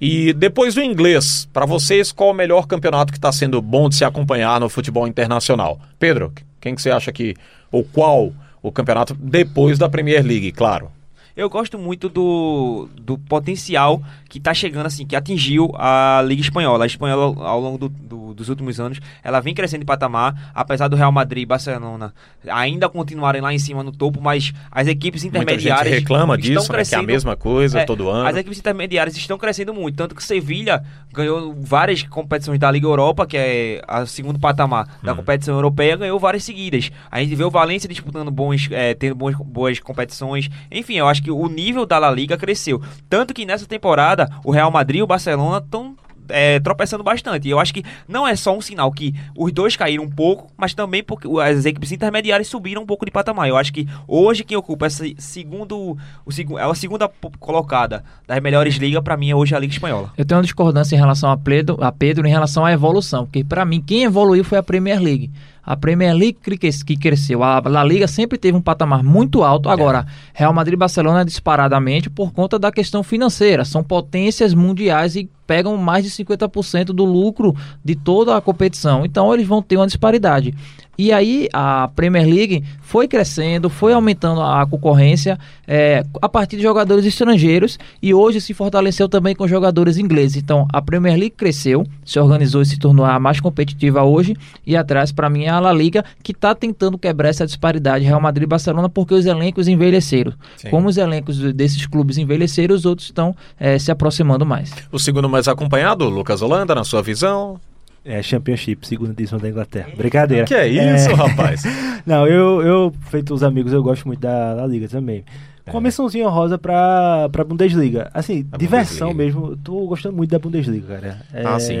E 0.00 0.32
depois 0.32 0.74
do 0.74 0.82
inglês, 0.82 1.46
para 1.52 1.66
vocês, 1.66 2.10
qual 2.10 2.30
o 2.30 2.34
melhor 2.34 2.66
campeonato 2.66 3.12
que 3.12 3.18
está 3.18 3.30
sendo 3.30 3.60
bom 3.60 3.86
de 3.88 3.96
se 3.96 4.04
acompanhar 4.04 4.58
no 4.58 4.68
futebol 4.70 5.06
internacional? 5.06 5.78
Pedro, 5.98 6.32
quem 6.58 6.74
que 6.74 6.80
você 6.80 6.90
acha 6.90 7.12
que, 7.12 7.34
ou 7.70 7.84
qual 7.84 8.32
o 8.62 8.72
campeonato 8.72 9.14
depois 9.14 9.78
da 9.78 9.88
Premier 9.90 10.24
League, 10.24 10.52
claro? 10.52 10.90
Eu 11.36 11.48
gosto 11.48 11.78
muito 11.78 12.08
do, 12.08 12.88
do 13.00 13.16
potencial 13.18 14.02
que 14.28 14.38
está 14.38 14.52
chegando, 14.54 14.86
assim, 14.86 15.06
que 15.06 15.16
atingiu 15.16 15.70
a 15.76 16.22
Liga 16.26 16.40
Espanhola. 16.42 16.84
A 16.84 16.86
Espanhola, 16.86 17.44
ao 17.46 17.60
longo 17.60 17.78
do- 17.78 17.88
do- 17.88 18.34
dos 18.34 18.48
últimos 18.48 18.78
anos, 18.78 19.00
ela 19.24 19.40
vem 19.40 19.54
crescendo 19.54 19.80
de 19.80 19.86
patamar, 19.86 20.50
apesar 20.54 20.88
do 20.88 20.96
Real 20.96 21.10
Madrid 21.10 21.42
e 21.42 21.46
Barcelona 21.46 22.12
ainda 22.48 22.88
continuarem 22.88 23.40
lá 23.42 23.52
em 23.52 23.58
cima 23.58 23.82
no 23.82 23.92
topo, 23.92 24.20
mas 24.20 24.52
as 24.70 24.86
equipes 24.86 25.22
Muita 25.24 25.38
gente 25.40 25.44
intermediárias 25.48 25.94
reclama 25.94 26.36
estão 26.36 26.54
disso, 26.62 26.72
né, 26.72 26.84
que 26.84 26.94
é 26.94 26.98
a 26.98 27.02
mesma 27.02 27.36
coisa 27.36 27.80
É, 27.80 27.84
todo 27.84 28.08
ano. 28.08 28.28
As 28.28 28.36
equipes 28.36 28.58
intermediárias 28.58 29.16
estão 29.16 29.36
crescendo 29.36 29.74
muito, 29.74 29.96
tanto 29.96 30.14
que 30.14 30.22
Sevilha 30.22 30.82
ganhou 31.12 31.54
várias 31.58 32.02
competições 32.04 32.58
da 32.58 32.70
Liga 32.70 32.86
Europa, 32.86 33.26
que 33.26 33.36
é 33.36 33.82
a 33.86 34.06
segundo 34.06 34.38
patamar 34.38 34.86
Hum. 35.02 35.06
da 35.06 35.14
competição 35.14 35.54
europeia, 35.54 35.96
ganhou 35.96 36.18
várias 36.18 36.44
seguidas. 36.44 36.90
A 37.10 37.20
gente 37.20 37.34
vê 37.34 37.44
o 37.44 37.50
Valência 37.50 37.88
disputando 37.88 38.30
bons, 38.30 38.68
é, 38.70 38.94
tendo 38.94 39.14
bons, 39.14 39.34
boas 39.36 39.78
competições. 39.80 40.48
Enfim, 40.70 40.94
eu 40.94 41.08
acho 41.08 41.19
que 41.22 41.30
o 41.30 41.48
nível 41.48 41.86
da 41.86 41.98
La 41.98 42.10
Liga 42.10 42.36
cresceu. 42.36 42.80
Tanto 43.08 43.34
que 43.34 43.44
nessa 43.44 43.66
temporada 43.66 44.28
o 44.44 44.50
Real 44.50 44.70
Madrid 44.70 45.00
e 45.00 45.02
o 45.02 45.06
Barcelona 45.06 45.58
estão 45.58 45.96
é, 46.30 46.58
tropeçando 46.60 47.02
bastante. 47.02 47.48
Eu 47.48 47.58
acho 47.58 47.74
que 47.74 47.84
não 48.08 48.26
é 48.26 48.34
só 48.36 48.56
um 48.56 48.60
sinal 48.60 48.90
que 48.90 49.14
os 49.36 49.52
dois 49.52 49.76
caíram 49.76 50.04
um 50.04 50.10
pouco, 50.10 50.50
mas 50.56 50.74
também 50.74 51.02
porque 51.02 51.28
as 51.40 51.64
equipes 51.64 51.92
intermediárias 51.92 52.48
subiram 52.48 52.82
um 52.82 52.86
pouco 52.86 53.04
de 53.04 53.10
patamar. 53.10 53.48
Eu 53.48 53.56
acho 53.56 53.72
que 53.72 53.86
hoje 54.06 54.44
quem 54.44 54.56
ocupa 54.56 54.86
essa 54.86 55.04
segundo, 55.18 55.96
o 56.24 56.58
é 56.58 56.62
a 56.62 56.74
segunda 56.74 57.10
colocada 57.38 58.04
das 58.26 58.40
melhores 58.40 58.76
ligas, 58.76 59.02
pra 59.02 59.16
mim 59.16 59.30
é 59.30 59.34
hoje 59.34 59.54
a 59.54 59.58
Liga 59.58 59.72
Espanhola. 59.72 60.12
Eu 60.16 60.24
tenho 60.24 60.38
uma 60.38 60.44
discordância 60.44 60.94
em 60.94 60.98
relação 60.98 61.30
a 61.30 61.36
Pedro, 61.36 61.82
a 61.82 61.92
Pedro 61.92 62.26
em 62.26 62.30
relação 62.30 62.64
à 62.64 62.72
evolução, 62.72 63.24
porque 63.24 63.44
para 63.44 63.64
mim 63.64 63.80
quem 63.80 64.04
evoluiu 64.04 64.44
foi 64.44 64.58
a 64.58 64.62
Premier 64.62 65.00
League. 65.00 65.30
A 65.64 65.76
Premier 65.76 66.12
League 66.14 66.38
que 66.42 66.56
cres- 66.56 66.82
que 66.82 66.96
cresceu, 66.96 67.42
a 67.42 67.60
La 67.66 67.84
Liga 67.84 68.08
sempre 68.08 68.38
teve 68.38 68.56
um 68.56 68.62
patamar 68.62 69.02
muito 69.02 69.42
alto. 69.42 69.68
Agora, 69.68 70.06
Real 70.32 70.52
Madrid 70.52 70.74
e 70.74 70.76
Barcelona 70.78 71.24
disparadamente 71.24 72.08
por 72.10 72.32
conta 72.32 72.58
da 72.58 72.72
questão 72.72 73.02
financeira. 73.02 73.64
São 73.64 73.82
potências 73.82 74.54
mundiais 74.54 75.16
e 75.16 75.28
pegam 75.46 75.76
mais 75.76 76.04
de 76.04 76.10
50% 76.10 76.86
do 76.86 77.04
lucro 77.04 77.54
de 77.84 77.94
toda 77.94 78.36
a 78.36 78.40
competição. 78.40 79.04
Então, 79.04 79.32
eles 79.34 79.46
vão 79.46 79.60
ter 79.62 79.76
uma 79.76 79.86
disparidade. 79.86 80.54
E 81.00 81.12
aí 81.12 81.48
a 81.50 81.88
Premier 81.96 82.26
League 82.26 82.62
foi 82.82 83.08
crescendo, 83.08 83.70
foi 83.70 83.94
aumentando 83.94 84.42
a 84.42 84.66
concorrência 84.66 85.38
é, 85.66 86.04
a 86.20 86.28
partir 86.28 86.58
de 86.58 86.62
jogadores 86.62 87.06
estrangeiros 87.06 87.78
e 88.02 88.12
hoje 88.12 88.38
se 88.38 88.52
fortaleceu 88.52 89.08
também 89.08 89.34
com 89.34 89.48
jogadores 89.48 89.96
ingleses. 89.96 90.36
Então 90.36 90.68
a 90.70 90.82
Premier 90.82 91.14
League 91.14 91.34
cresceu, 91.34 91.86
se 92.04 92.20
organizou 92.20 92.60
e 92.60 92.66
se 92.66 92.78
tornou 92.78 93.06
a 93.06 93.18
mais 93.18 93.40
competitiva 93.40 94.02
hoje. 94.02 94.36
E 94.66 94.76
atrás, 94.76 95.10
para 95.10 95.30
mim, 95.30 95.44
é 95.44 95.48
a 95.48 95.58
La 95.58 95.72
Liga 95.72 96.04
que 96.22 96.32
está 96.32 96.54
tentando 96.54 96.98
quebrar 96.98 97.30
essa 97.30 97.46
disparidade 97.46 98.04
Real 98.04 98.20
Madrid 98.20 98.42
e 98.42 98.46
Barcelona 98.46 98.90
porque 98.90 99.14
os 99.14 99.24
elencos 99.24 99.68
envelheceram. 99.68 100.34
Sim. 100.58 100.68
Como 100.68 100.86
os 100.86 100.98
elencos 100.98 101.38
desses 101.54 101.86
clubes 101.86 102.18
envelheceram, 102.18 102.74
os 102.74 102.84
outros 102.84 103.06
estão 103.06 103.34
é, 103.58 103.78
se 103.78 103.90
aproximando 103.90 104.44
mais. 104.44 104.70
O 104.92 104.98
segundo 104.98 105.30
mais 105.30 105.48
acompanhado, 105.48 106.04
Lucas 106.10 106.42
Holanda, 106.42 106.74
na 106.74 106.84
sua 106.84 107.00
visão? 107.02 107.58
É 108.04 108.22
Championship, 108.22 108.86
segunda 108.86 109.12
divisão 109.12 109.38
da 109.38 109.48
Inglaterra. 109.48 109.88
Brincadeira. 109.96 110.44
Que 110.46 110.54
é 110.54 110.66
isso, 110.94 111.12
rapaz? 111.14 111.62
Não, 112.06 112.26
eu, 112.26 112.62
eu, 112.62 112.94
feito 113.10 113.34
os 113.34 113.42
amigos, 113.42 113.72
eu 113.72 113.82
gosto 113.82 114.06
muito 114.06 114.20
da, 114.20 114.54
da 114.54 114.66
Liga 114.66 114.88
também. 114.88 115.22
Com 115.66 115.76
uma 115.76 115.82
mençãozinha 115.82 116.26
rosa 116.28 116.58
pra, 116.58 117.28
pra 117.30 117.44
Bundesliga. 117.44 118.10
Assim, 118.14 118.46
A 118.50 118.56
diversão 118.56 119.12
Bundesliga. 119.12 119.38
mesmo. 119.40 119.52
Eu 119.52 119.56
Tô 119.62 119.86
gostando 119.86 120.16
muito 120.16 120.30
da 120.30 120.38
Bundesliga, 120.38 120.86
cara. 120.96 121.22
É, 121.32 121.44
Ah, 121.46 121.60
sim. 121.60 121.74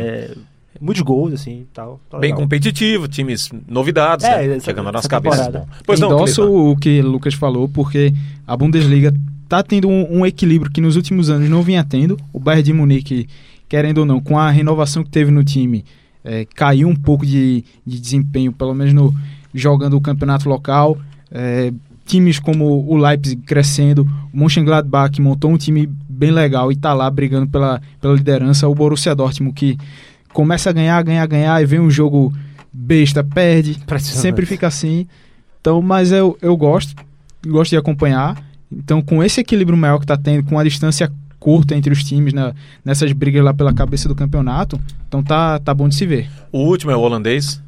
Muitos 0.80 1.02
gols, 1.02 1.32
assim, 1.34 1.66
tal. 1.74 2.00
tá 2.08 2.18
Bem 2.18 2.34
competitivo, 2.34 3.08
times 3.08 3.50
novidades, 3.68 4.24
É, 4.24 4.46
né? 4.46 4.56
essa- 4.56 4.66
chegando 4.66 4.92
nas 4.92 5.06
cabeças. 5.06 5.38
temporada. 5.46 5.66
Bom. 5.68 5.74
Pois 5.84 5.98
não, 6.00 6.12
Endosso 6.12 6.42
o 6.70 6.76
que 6.76 7.00
o 7.00 7.08
Lucas 7.08 7.34
falou, 7.34 7.68
porque 7.68 8.12
a 8.46 8.56
Bundesliga 8.56 9.12
tá 9.48 9.62
tendo 9.62 9.88
um, 9.88 10.20
um 10.20 10.26
equilíbrio 10.26 10.70
que 10.70 10.80
nos 10.80 10.94
últimos 10.96 11.28
anos 11.28 11.50
não 11.50 11.60
vinha 11.62 11.82
tendo. 11.84 12.16
O 12.32 12.38
Bayern 12.38 12.62
de 12.62 12.72
Munique, 12.72 13.28
querendo 13.68 13.98
ou 13.98 14.06
não, 14.06 14.20
com 14.20 14.38
a 14.38 14.48
renovação 14.50 15.02
que 15.02 15.10
teve 15.10 15.30
no 15.30 15.42
time, 15.42 15.84
é, 16.24 16.46
caiu 16.54 16.88
um 16.88 16.96
pouco 16.96 17.24
de, 17.24 17.64
de 17.86 17.98
desempenho, 17.98 18.52
pelo 18.52 18.74
menos 18.74 18.92
no 18.92 19.14
jogando 19.54 19.96
o 19.96 20.00
campeonato 20.00 20.48
local. 20.48 20.98
É, 21.30 21.72
times 22.04 22.38
como 22.38 22.84
o 22.88 22.96
Leipzig 22.96 23.40
crescendo, 23.42 24.06
o 24.32 24.38
Mönchengladbach 24.38 25.20
montou 25.20 25.50
um 25.50 25.56
time 25.56 25.88
bem 26.08 26.30
legal 26.30 26.72
e 26.72 26.76
tá 26.76 26.92
lá 26.92 27.08
brigando 27.08 27.46
pela, 27.46 27.80
pela 28.00 28.14
liderança. 28.14 28.68
O 28.68 28.74
Borussia 28.74 29.14
Dortmund 29.14 29.54
que 29.54 29.78
começa 30.32 30.70
a 30.70 30.72
ganhar, 30.72 31.02
ganhar, 31.02 31.26
ganhar 31.26 31.62
e 31.62 31.66
vem 31.66 31.80
um 31.80 31.90
jogo 31.90 32.32
besta, 32.72 33.22
perde, 33.22 33.78
sempre 34.00 34.46
fica 34.46 34.66
assim. 34.66 35.06
Então, 35.60 35.80
mas 35.82 36.12
eu, 36.12 36.36
eu 36.40 36.56
gosto, 36.56 36.94
gosto 37.46 37.70
de 37.70 37.76
acompanhar. 37.76 38.42
Então, 38.72 39.02
com 39.02 39.22
esse 39.22 39.40
equilíbrio 39.40 39.76
maior 39.76 39.98
que 39.98 40.06
tá 40.06 40.16
tendo, 40.16 40.44
com 40.44 40.58
a 40.58 40.64
distância 40.64 41.10
curta 41.40 41.74
entre 41.74 41.92
os 41.92 42.04
times 42.04 42.32
na, 42.32 42.54
nessas 42.84 43.10
brigas 43.12 43.42
lá 43.42 43.52
pela 43.52 43.72
cabeça 43.72 44.06
do 44.06 44.14
campeonato, 44.14 44.78
então 45.08 45.22
tá, 45.22 45.58
tá 45.58 45.74
bom 45.74 45.88
de 45.88 45.96
se 45.96 46.06
ver. 46.06 46.30
O 46.52 46.58
último 46.58 46.92
é 46.92 46.96
o 46.96 47.00
holandês? 47.00 47.60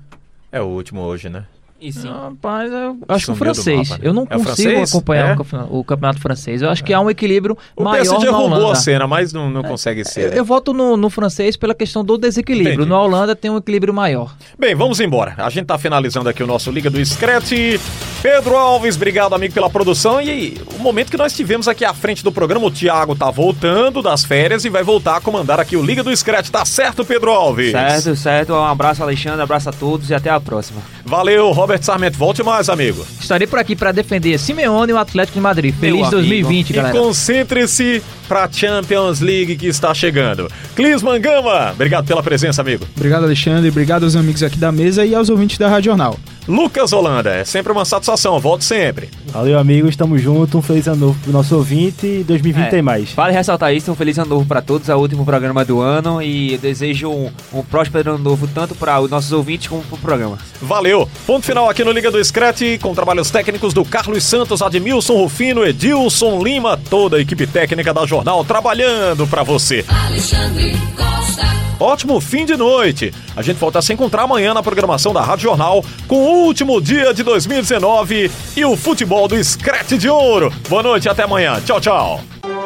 É 0.53 0.61
o 0.61 0.67
último 0.67 1.01
hoje, 1.01 1.29
né? 1.29 1.45
E 1.83 1.93
sim. 1.93 2.09
Rapaz, 2.09 2.71
eu 2.73 2.97
acho 3.09 3.27
que 3.27 3.33
o 3.33 3.35
francês. 3.35 3.89
mapa, 3.91 4.03
né? 4.03 4.09
Eu 4.09 4.15
não 4.15 4.23
É 4.23 4.37
o 4.37 4.39
consigo 4.45 4.45
francês? 4.71 4.91
acompanhar 4.95 5.31
É? 5.31 5.33
o, 5.33 5.37
campe- 5.37 5.67
o 5.71 5.85
campeonato 5.85 6.21
francês. 6.21 6.63
Eu 6.63 6.71
acho 6.71 6.85
que 6.85 6.93
há 6.95 7.01
um 7.01 7.11
equilíbrio 7.11 7.59
O 7.77 7.83
maior 7.83 8.03
PSG 8.05 8.27
na 8.27 8.31
roubou 8.37 8.71
a 8.71 8.75
cena, 8.77 9.07
mas 9.09 9.33
não, 9.33 9.51
não 9.51 9.63
consegue 9.65 10.05
ser. 10.05 10.27
Eu, 10.27 10.31
né? 10.31 10.39
eu 10.39 10.45
voto 10.45 10.73
no, 10.73 10.97
no 10.97 11.11
francês 11.11 11.57
pela 11.57 11.75
questão 11.75 12.05
do 12.05 12.17
desequilíbrio. 12.17 12.75
Entendi. 12.75 12.89
Na 12.89 13.01
Holanda 13.03 13.35
tem 13.35 13.51
um 13.51 13.57
equilíbrio 13.57 13.93
maior. 13.93 14.33
Bem, 14.57 14.75
vamos 14.77 15.01
embora. 15.01 15.35
A 15.39 15.51
gente 15.51 15.67
tá 15.67 15.77
finalizando 15.77 16.29
aqui 16.29 16.41
o 16.43 16.47
nosso 16.47 16.71
Liga 16.71 16.89
do 16.89 17.05
Screte. 17.05 17.81
Pedro 18.23 18.57
Alves, 18.57 18.95
obrigado, 18.95 19.35
amigo, 19.35 19.53
pela 19.53 19.69
produção. 19.69 20.21
E 20.21 20.57
o 20.77 20.79
momento 20.79 21.11
que 21.11 21.17
nós 21.17 21.33
tivemos 21.33 21.67
aqui 21.67 21.85
à 21.85 21.93
frente 21.93 22.23
do 22.23 22.31
programa, 22.31 22.65
o 22.67 22.71
Thiago 22.71 23.17
tá 23.17 23.29
voltando 23.29 24.01
das 24.01 24.25
férias 24.25 24.65
e 24.65 24.69
vai 24.69 24.85
voltar 24.85 25.17
a 25.17 25.21
comandar 25.21 25.59
aqui 25.59 25.77
o 25.77 25.83
Liga 25.83 26.05
do 26.05 26.17
Screte. 26.17 26.53
Tá 26.53 26.65
certo, 26.65 27.05
Pedro 27.05 27.33
Alves? 27.33 27.73
Certo, 27.73 28.15
certo. 28.15 28.53
Um 28.53 28.65
abraço, 28.65 29.03
Alexandre. 29.03 29.41
Um 29.41 29.43
abraço 29.43 29.69
a 29.69 29.73
todos 29.73 30.09
e 30.11 30.15
até 30.15 30.31
a 30.31 30.39
próxima. 30.39 30.81
Valeu, 31.05 31.51
Robert 31.73 31.83
Sarmento. 31.85 32.19
Volte 32.19 32.43
mais, 32.43 32.69
amigo. 32.69 33.07
Estarei 33.19 33.47
por 33.47 33.59
aqui 33.59 33.75
para 33.75 33.93
defender 33.93 34.39
Simeone 34.39 34.93
e 34.93 34.95
o 34.95 34.99
Atlético 34.99 35.39
de 35.39 35.41
Madrid. 35.41 35.75
Feliz 35.75 36.01
amigo. 36.03 36.11
2020, 36.17 36.71
E 36.71 36.73
galera. 36.75 36.99
concentre-se 36.99 38.03
pra 38.29 38.47
Champions 38.51 39.21
League 39.21 39.57
que 39.57 39.67
está 39.67 39.95
chegando. 39.95 40.51
Clisman 40.77 41.19
Gama, 41.21 41.71
obrigado 41.73 42.07
pela 42.07 42.23
presença, 42.23 42.61
amigo. 42.61 42.87
Obrigado, 42.95 43.25
Alexandre. 43.25 43.71
Obrigado 43.71 44.03
aos 44.05 44.17
amigos 44.17 44.43
aqui 44.43 44.59
da 44.59 44.71
mesa 44.71 45.05
e 45.07 45.15
aos 45.15 45.31
ouvintes 45.31 45.57
da 45.57 45.69
Rádio 45.69 45.91
Jornal. 45.93 46.19
Lucas 46.49 46.93
Holanda, 46.93 47.31
é 47.31 47.45
sempre 47.45 47.71
uma 47.73 47.85
satisfação. 47.85 48.39
Volte 48.41 48.65
sempre. 48.65 49.09
Valeu, 49.27 49.59
amigos. 49.59 49.95
Tamo 49.97 50.19
junto. 50.19 50.59
Um 50.59 50.63
feliz 50.63 50.87
ano 50.89 51.07
novo 51.07 51.19
pro 51.23 51.33
nosso 51.33 51.57
ouvinte 51.57 52.07
e 52.07 52.25
2020 52.25 52.65
É. 52.67 52.69
tem 52.69 52.83
mais. 52.83 53.13
Vale 53.13 53.33
ressaltar 53.33 53.73
isso, 53.75 53.91
um 53.91 53.95
feliz 53.95 54.19
ano 54.19 54.31
novo 54.31 54.47
para 54.47 54.61
todos, 54.61 54.89
é 54.89 54.95
o 54.95 54.99
último 54.99 55.25
programa 55.25 55.65
do 55.65 55.81
ano 55.81 56.21
e 56.21 56.53
eu 56.55 56.59
desejo 56.59 57.09
um, 57.11 57.31
um 57.55 57.63
próspero 57.63 58.15
ano 58.15 58.25
novo 58.25 58.47
tanto 58.53 58.75
para 58.75 59.01
os 59.01 59.11
nossos 59.11 59.33
ouvintes 59.33 59.69
como 59.69 59.83
para 59.83 59.95
o 59.95 59.99
programa. 59.99 60.39
Valeu. 60.61 61.09
Ponto 61.27 61.45
final 61.47 61.69
aqui 61.71 61.85
no 61.85 61.93
Liga 61.93 62.11
do 62.11 62.23
Screte, 62.23 62.79
com 62.83 62.95
trabalhos 62.95 63.31
técnicos 63.31 63.73
do 63.73 63.85
Carlos 63.85 64.25
Santos, 64.25 64.61
Admilson 64.63 65.15
Rufino, 65.15 65.65
Edilson 65.65 66.43
Lima, 66.43 66.77
toda 66.91 67.17
a 67.17 67.21
equipe 67.21 67.47
técnica 67.47 67.95
da 67.95 68.05
Jornal 68.05 68.45
trabalhando 68.45 69.27
pra 69.27 69.43
você. 69.43 69.85
Alexandre 70.07 70.73
Costa. 70.97 71.43
Ótimo 71.81 72.21
fim 72.21 72.45
de 72.47 72.57
noite. 72.57 73.13
A 73.35 73.43
gente 73.43 73.57
volta 73.57 73.81
a 73.81 73.83
se 73.83 73.93
encontrar 73.93 74.23
amanhã 74.23 74.55
na 74.55 74.63
programação 74.63 75.13
da 75.13 75.21
Rádio 75.21 75.45
Jornal 75.45 75.85
com 76.07 76.17
o 76.17 76.32
último 76.33 76.81
dia 76.81 77.15
de 77.15 77.23
2019 77.23 78.31
e 78.57 78.65
o 78.65 78.77
futebol 78.77 79.27
do 79.29 79.43
Screte 79.43 79.97
de 79.97 80.09
Ouro. 80.09 80.53
Boa 80.69 80.83
noite, 80.83 81.09
até 81.09 81.23
amanhã. 81.23 81.61
Tchau, 81.65 81.81
tchau. 81.81 82.21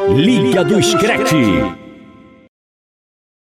Liga 0.09 0.63
do 0.63 0.81
Screte. 0.81 1.86